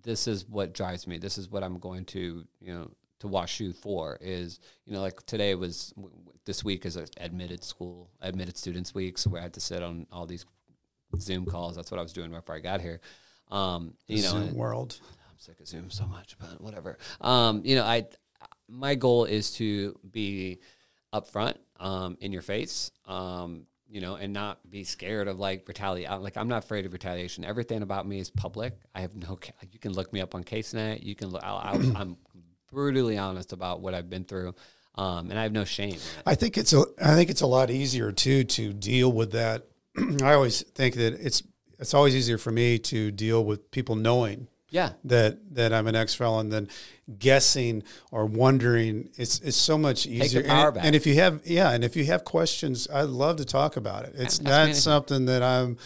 this 0.02 0.26
is 0.26 0.48
what 0.48 0.72
drives 0.72 1.06
me. 1.06 1.18
This 1.18 1.36
is 1.36 1.50
what 1.50 1.62
I'm 1.62 1.78
going 1.78 2.04
to 2.06 2.44
you 2.60 2.72
know 2.72 2.90
to 3.20 3.28
WashU 3.28 3.74
for 3.74 4.18
is 4.20 4.60
you 4.86 4.92
know 4.92 5.00
like 5.00 5.24
today 5.26 5.54
was 5.54 5.92
this 6.44 6.64
week 6.64 6.86
is 6.86 6.96
a 6.96 7.06
admitted 7.18 7.62
school 7.64 8.10
admitted 8.20 8.56
students 8.56 8.94
week, 8.94 9.18
so 9.18 9.30
where 9.30 9.40
I 9.40 9.42
had 9.44 9.54
to 9.54 9.60
sit 9.60 9.82
on 9.82 10.06
all 10.12 10.26
these 10.26 10.44
Zoom 11.18 11.44
calls. 11.44 11.76
That's 11.76 11.90
what 11.90 11.98
I 11.98 12.02
was 12.02 12.12
doing 12.12 12.30
before 12.30 12.54
I 12.54 12.60
got 12.60 12.80
here. 12.80 13.00
Um, 13.50 13.94
you 14.08 14.22
know, 14.22 14.30
Zoom 14.30 14.54
world. 14.54 14.98
I'm 15.28 15.38
sick 15.38 15.60
of 15.60 15.68
Zoom 15.68 15.90
so 15.90 16.06
much, 16.06 16.36
but 16.38 16.60
whatever. 16.60 16.98
Um, 17.20 17.62
you 17.64 17.74
know, 17.76 17.84
I 17.84 18.06
my 18.72 18.94
goal 18.94 19.26
is 19.26 19.52
to 19.52 19.98
be 20.10 20.58
upfront, 21.12 21.56
um, 21.78 22.16
in 22.20 22.32
your 22.32 22.42
face, 22.42 22.90
um, 23.06 23.66
you 23.88 24.00
know, 24.00 24.14
and 24.14 24.32
not 24.32 24.58
be 24.70 24.84
scared 24.84 25.28
of 25.28 25.38
like 25.38 25.68
retaliation. 25.68 26.22
Like 26.22 26.36
I'm 26.36 26.48
not 26.48 26.64
afraid 26.64 26.86
of 26.86 26.92
retaliation. 26.92 27.44
Everything 27.44 27.82
about 27.82 28.06
me 28.06 28.18
is 28.18 28.30
public. 28.30 28.78
I 28.94 29.00
have 29.00 29.14
no. 29.14 29.38
You 29.70 29.78
can 29.78 29.92
look 29.92 30.12
me 30.12 30.20
up 30.20 30.34
on 30.34 30.44
CaseNet. 30.44 31.02
You 31.02 31.14
can 31.14 31.28
look. 31.28 31.42
I'll, 31.44 31.58
I'll, 31.58 31.96
I'm 31.96 32.16
brutally 32.72 33.18
honest 33.18 33.52
about 33.52 33.80
what 33.80 33.92
I've 33.92 34.08
been 34.08 34.24
through, 34.24 34.54
um, 34.94 35.30
and 35.30 35.38
I 35.38 35.42
have 35.42 35.52
no 35.52 35.64
shame. 35.64 35.98
I 36.24 36.34
think 36.34 36.56
it's 36.56 36.72
a 36.72 36.84
I 37.02 37.14
think 37.14 37.28
it's 37.28 37.42
a 37.42 37.46
lot 37.46 37.70
easier 37.70 38.12
too 38.12 38.44
to 38.44 38.72
deal 38.72 39.12
with 39.12 39.32
that. 39.32 39.66
I 40.22 40.32
always 40.32 40.62
think 40.62 40.94
that 40.94 41.14
it's 41.14 41.42
it's 41.78 41.92
always 41.92 42.14
easier 42.14 42.38
for 42.38 42.52
me 42.52 42.78
to 42.78 43.10
deal 43.10 43.44
with 43.44 43.70
people 43.70 43.96
knowing 43.96 44.48
Yeah, 44.72 44.92
that 45.04 45.54
that 45.54 45.72
I'm 45.74 45.86
an 45.86 45.94
ex 45.94 46.14
felon 46.14 46.48
than 46.48 46.68
guessing 47.18 47.82
or 48.10 48.24
wondering. 48.24 49.10
It's 49.16 49.38
it's 49.40 49.56
so 49.56 49.76
much 49.76 50.06
easier. 50.06 50.42
and, 50.46 50.76
and 50.78 50.96
if 50.96 51.06
you 51.06 51.14
have 51.16 51.42
yeah, 51.44 51.70
and 51.72 51.84
if 51.84 51.94
you 51.94 52.04
have 52.06 52.24
questions, 52.24 52.88
I'd 52.92 53.08
love 53.10 53.36
to 53.36 53.44
talk 53.44 53.76
about 53.76 54.06
it. 54.06 54.14
It's 54.16 54.40
me 54.40 54.48
not 54.50 54.74
something 54.74 55.26
that 55.26 55.42
I'm, 55.42 55.76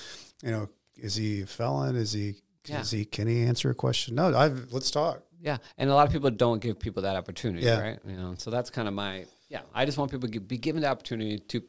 you 0.42 0.52
know, 0.52 0.68
is 0.94 1.16
he 1.16 1.42
a 1.42 1.46
felon? 1.46 1.96
Is 1.96 2.12
he 2.12 2.36
Yeah. 2.66 2.80
is 2.80 2.92
he 2.92 3.04
can 3.04 3.26
he 3.26 3.42
answer 3.42 3.70
a 3.70 3.74
question? 3.74 4.14
No, 4.14 4.32
I've 4.36 4.72
let's 4.72 4.90
talk. 4.92 5.22
Yeah, 5.40 5.58
and 5.76 5.90
a 5.90 5.94
lot 5.94 6.06
of 6.06 6.12
people 6.12 6.30
don't 6.30 6.60
give 6.60 6.78
people 6.78 7.02
that 7.02 7.16
opportunity, 7.16 7.66
Yeah. 7.66 7.80
right? 7.80 7.98
You 8.06 8.16
know, 8.16 8.34
so 8.38 8.50
that's 8.50 8.70
kind 8.70 8.86
of 8.88 8.94
my 8.94 9.26
yeah. 9.48 9.62
I 9.74 9.84
just 9.84 9.98
want 9.98 10.12
people 10.12 10.28
to 10.28 10.40
be 10.40 10.58
given 10.58 10.80
the 10.82 10.88
opportunity 10.88 11.38
to 11.38 11.60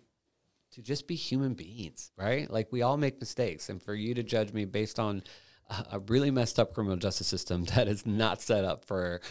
to 0.74 0.82
just 0.84 1.08
be 1.08 1.16
human 1.16 1.56
beings, 1.56 2.12
right? 2.16 2.48
Like 2.52 2.72
we 2.72 2.84
all 2.84 2.98
make 2.98 3.20
mistakes, 3.20 3.70
and 3.70 3.82
for 3.82 3.96
you 3.96 4.14
to 4.14 4.22
judge 4.22 4.54
me 4.54 4.66
based 4.66 5.00
on 5.00 5.24
a, 5.70 5.86
a 5.94 6.00
really 6.00 6.32
messed 6.32 6.60
up 6.60 6.74
criminal 6.74 6.98
justice 6.98 7.28
system 7.28 7.64
that 7.76 7.88
is 7.88 8.06
not 8.06 8.42
set 8.42 8.64
up 8.66 8.86
for 8.86 9.22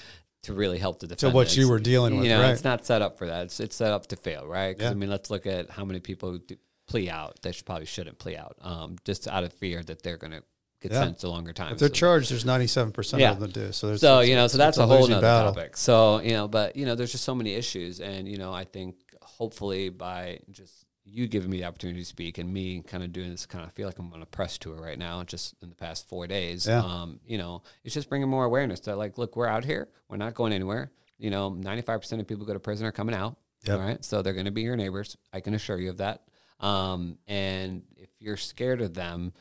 to 0.43 0.53
really 0.53 0.79
help 0.79 1.01
the 1.01 1.07
defendants. 1.09 1.23
So 1.33 1.35
what 1.35 1.57
you 1.57 1.69
were 1.69 1.81
dealing 1.81 2.17
with, 2.17 2.25
you 2.25 2.31
know, 2.31 2.41
right? 2.43 2.51
it's 2.53 2.63
not 2.65 2.87
set 2.87 3.03
up 3.03 3.19
for 3.19 3.27
that. 3.27 3.45
It's 3.47 3.59
it's 3.61 3.75
set 3.77 3.91
up 3.93 4.07
to 4.09 4.17
fail, 4.17 4.47
right? 4.47 4.77
'Cause, 4.77 4.85
Yeah. 4.85 4.91
I 4.91 4.95
mean, 4.95 5.11
let's 5.11 5.29
look 5.31 5.47
at 5.47 5.71
how 5.71 5.85
many 5.85 5.99
people 6.01 6.39
do 6.39 6.57
plea 6.87 7.11
out. 7.11 7.41
They 7.43 7.51
should 7.51 7.67
probably 7.67 7.87
shouldn't 7.87 8.19
plea 8.21 8.37
out, 8.37 8.57
um, 8.61 8.97
just 9.05 9.27
out 9.27 9.43
of 9.43 9.53
fear 9.53 9.83
that 9.83 10.03
they're 10.03 10.17
going 10.19 10.31
to 10.31 10.43
get 10.81 10.93
Yeah. 10.93 10.99
sentenced 11.01 11.23
to 11.23 11.31
longer 11.31 11.53
time. 11.53 11.73
If 11.73 11.79
they're 11.81 11.89
So- 11.89 11.95
charged, 11.95 12.31
there's 12.31 12.45
97% 12.45 13.21
of 13.25 13.41
them 13.41 13.51
do. 13.51 13.73
So 13.73 13.89
there's 13.89 14.01
so 14.01 14.21
you 14.21 14.37
know, 14.37 14.47
so 14.47 14.57
that's 14.57 14.79
a 14.79 14.87
whole 14.87 15.09
battle. 15.09 15.53
topic. 15.53 15.77
So 15.77 16.21
you 16.21 16.31
know, 16.31 16.47
but 16.47 16.77
you 16.77 16.87
know, 16.87 16.95
there's 16.95 17.11
just 17.11 17.25
so 17.25 17.35
many 17.35 17.55
issues, 17.55 17.99
and 18.01 18.29
you 18.29 18.37
know, 18.39 18.53
I 18.53 18.63
think 18.65 18.95
hopefully 19.21 19.89
by 19.89 20.39
just 20.53 20.86
you 21.09 21.29
giving 21.29 21.51
me 21.51 21.59
the 21.59 21.65
opportunity 21.65 22.01
to 22.01 22.05
speak 22.05 22.39
and 22.39 22.53
me 22.53 22.83
kind 22.83 23.03
of 23.03 23.13
doing 23.13 23.31
this, 23.31 23.47
kind 23.47 23.65
of 23.65 23.73
feel 23.73 23.87
like 23.87 23.99
I'm 23.99 24.13
on 24.13 24.23
a 24.23 24.27
press 24.27 24.59
tour 24.59 24.75
right 24.75 24.99
now, 24.99 25.23
just 25.23 25.55
in 25.63 25.69
the 25.69 25.75
past 25.75 26.09
four 26.09 26.27
days. 26.27 26.67
Yeah. 26.67 26.81
Um, 26.81 27.21
you 27.25 27.39
know, 27.39 27.63
it's 27.85 27.95
just 27.95 28.09
bringing 28.09 28.29
more 28.29 28.45
awareness 28.45 28.81
that 28.81 28.97
like, 28.97 29.17
look, 29.17 29.37
we're 29.37 29.47
out 29.47 29.65
here, 29.65 29.89
we're 30.09 30.17
not 30.17 30.35
going 30.35 30.53
anywhere. 30.53 30.91
You 31.19 31.31
know, 31.31 31.51
95% 31.51 32.21
of 32.21 32.27
people 32.27 32.45
who 32.45 32.49
go 32.49 32.53
to 32.53 32.61
prison 32.61 32.87
are 32.87 32.93
coming 32.93 33.15
out. 33.15 33.37
Yep. 33.67 33.79
All 33.79 33.85
right, 33.85 34.05
so 34.05 34.21
they're 34.21 34.35
going 34.35 34.47
to 34.47 34.53
be 34.53 34.63
your 34.63 34.77
neighbors. 34.77 35.17
I 35.33 35.41
can 35.41 35.55
assure 35.55 35.79
you 35.79 35.91
of 35.91 35.99
that. 35.99 36.23
Um, 36.61 37.19
and 37.27 37.83
if 37.97 38.11
you're 38.19 38.37
scared 38.37 38.81
of 38.81 38.95
them, 38.95 39.33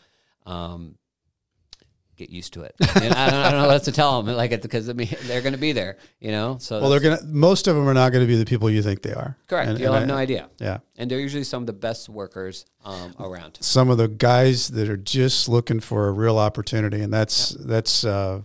um, 0.46 0.96
get 2.18 2.30
used 2.30 2.54
to 2.54 2.62
it. 2.64 2.76
And 2.80 3.14
I, 3.14 3.30
don't, 3.30 3.40
I 3.40 3.52
don't 3.52 3.62
know 3.62 3.68
what 3.68 3.74
else 3.74 3.86
to 3.86 3.92
tell 3.92 4.22
them, 4.22 4.36
like, 4.36 4.50
because 4.62 4.90
I 4.90 4.94
mean, 4.94 5.10
they're 5.24 5.42
going 5.42 5.54
to 5.54 5.60
be 5.60 5.72
there, 5.72 5.98
you 6.20 6.32
know. 6.32 6.58
So 6.60 6.80
Well, 6.82 6.90
they're 6.90 7.00
going 7.00 7.18
to, 7.18 7.24
most 7.26 7.68
of 7.68 7.76
them 7.76 7.88
are 7.88 7.94
not 7.94 8.12
going 8.12 8.24
to 8.24 8.28
be 8.28 8.38
the 8.38 8.46
people 8.46 8.70
you 8.70 8.82
think 8.82 9.02
they 9.02 9.14
are. 9.14 9.38
correct. 9.48 9.70
And- 9.70 9.80
You'll 9.80 9.94
and 9.94 10.02
have 10.02 10.10
I- 10.10 10.14
no 10.14 10.18
idea, 10.18 10.50
Yeah. 10.60 10.78
and 10.98 11.10
they're 11.12 11.20
usually 11.20 11.44
some 11.44 11.64
of 11.64 11.68
the 11.68 11.74
best 11.74 12.10
workers 12.10 12.66
um, 12.84 13.14
around. 13.20 13.58
Some 13.62 13.90
of 13.90 13.98
the 13.98 14.08
guys 14.08 14.68
that 14.70 14.90
are 14.90 14.98
just 14.98 15.48
looking 15.50 15.80
for 15.80 16.08
a 16.08 16.12
real 16.12 16.38
opportunity. 16.38 17.02
And 17.02 17.12
that's, 17.14 17.50
that's, 17.50 18.04
uh, 18.06 18.42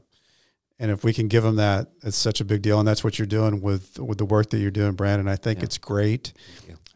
and 0.79 0.91
if 0.91 1.05
we 1.05 1.13
can 1.13 1.29
give 1.29 1.43
them 1.43 1.57
that, 1.57 1.89
it's 2.03 2.17
such 2.17 2.41
a 2.41 2.45
big 2.45 2.63
deal. 2.63 2.79
And 2.79 2.89
that's 2.89 3.05
what 3.05 3.19
you're 3.19 3.27
doing 3.27 3.61
with, 3.61 3.99
with 3.99 4.17
the 4.19 4.25
work 4.25 4.49
that 4.51 4.59
you're 4.59 4.71
doing, 4.71 4.93
Brandon. 4.93 5.29
I 5.29 5.37
think 5.37 5.59
Yeah. 5.59 5.65
it's 5.65 5.77
great. 5.79 6.33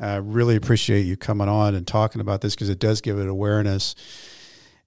I 0.01 0.17
really 0.17 0.57
appreciate 0.57 1.03
you 1.03 1.17
coming 1.17 1.49
on 1.49 1.75
and 1.77 1.87
talking 1.87 2.21
about 2.21 2.41
this 2.41 2.55
because 2.55 2.69
it 2.69 2.79
does 2.81 3.01
give 3.01 3.19
it 3.19 3.29
awareness. 3.29 3.95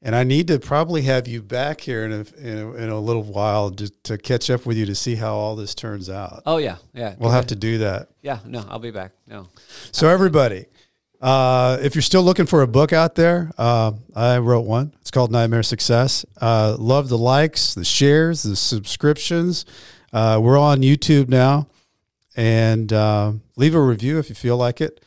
And 0.01 0.15
I 0.15 0.23
need 0.23 0.47
to 0.47 0.59
probably 0.59 1.01
have 1.03 1.27
you 1.27 1.41
back 1.41 1.81
here 1.81 2.05
in 2.05 2.11
a, 2.11 2.39
in 2.39 2.57
a, 2.57 2.73
in 2.73 2.89
a 2.89 2.99
little 2.99 3.23
while 3.23 3.71
to, 3.71 3.89
to 4.03 4.17
catch 4.17 4.49
up 4.49 4.65
with 4.65 4.77
you 4.77 4.85
to 4.85 4.95
see 4.95 5.15
how 5.15 5.35
all 5.35 5.55
this 5.55 5.73
turns 5.73 6.09
out. 6.09 6.43
Oh 6.45 6.57
yeah, 6.57 6.75
yeah. 6.93 7.15
We'll 7.17 7.31
have 7.31 7.47
to 7.47 7.55
do 7.55 7.79
that. 7.79 8.09
Yeah, 8.21 8.39
no, 8.45 8.63
I'll 8.69 8.77
be 8.79 8.91
back. 8.91 9.13
No, 9.25 9.47
So 9.91 10.07
everybody, 10.07 10.67
uh, 11.19 11.79
if 11.81 11.95
you're 11.95 12.03
still 12.03 12.21
looking 12.21 12.45
for 12.45 12.61
a 12.61 12.67
book 12.67 12.93
out 12.93 13.15
there, 13.15 13.51
uh, 13.57 13.93
I 14.15 14.37
wrote 14.37 14.65
one. 14.67 14.93
It's 15.01 15.09
called 15.09 15.31
Nightmare 15.31 15.63
Success. 15.63 16.25
Uh, 16.39 16.75
love 16.77 17.09
the 17.09 17.17
likes, 17.17 17.73
the 17.73 17.83
shares, 17.85 18.43
the 18.43 18.55
subscriptions. 18.55 19.65
Uh, 20.13 20.39
we're 20.41 20.59
on 20.59 20.81
YouTube 20.81 21.27
now, 21.27 21.67
and 22.35 22.93
uh, 22.93 23.31
leave 23.55 23.73
a 23.73 23.81
review 23.81 24.19
if 24.19 24.29
you 24.29 24.35
feel 24.35 24.57
like 24.57 24.79
it. 24.79 25.03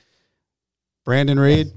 Brandon 1.05 1.39
Reed, 1.39 1.73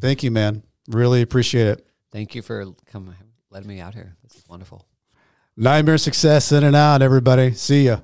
thank 0.00 0.22
you, 0.22 0.30
man. 0.30 0.62
Really 0.88 1.22
appreciate 1.22 1.66
it. 1.66 1.86
Thank 2.12 2.34
you 2.34 2.42
for 2.42 2.64
coming, 2.86 3.14
letting 3.50 3.68
me 3.68 3.80
out 3.80 3.94
here. 3.94 4.16
This 4.22 4.36
is 4.36 4.44
wonderful. 4.48 4.86
Nightmare 5.56 5.98
Success 5.98 6.52
in 6.52 6.64
and 6.64 6.76
out, 6.76 7.02
everybody. 7.02 7.52
See 7.52 7.86
ya. 7.86 8.00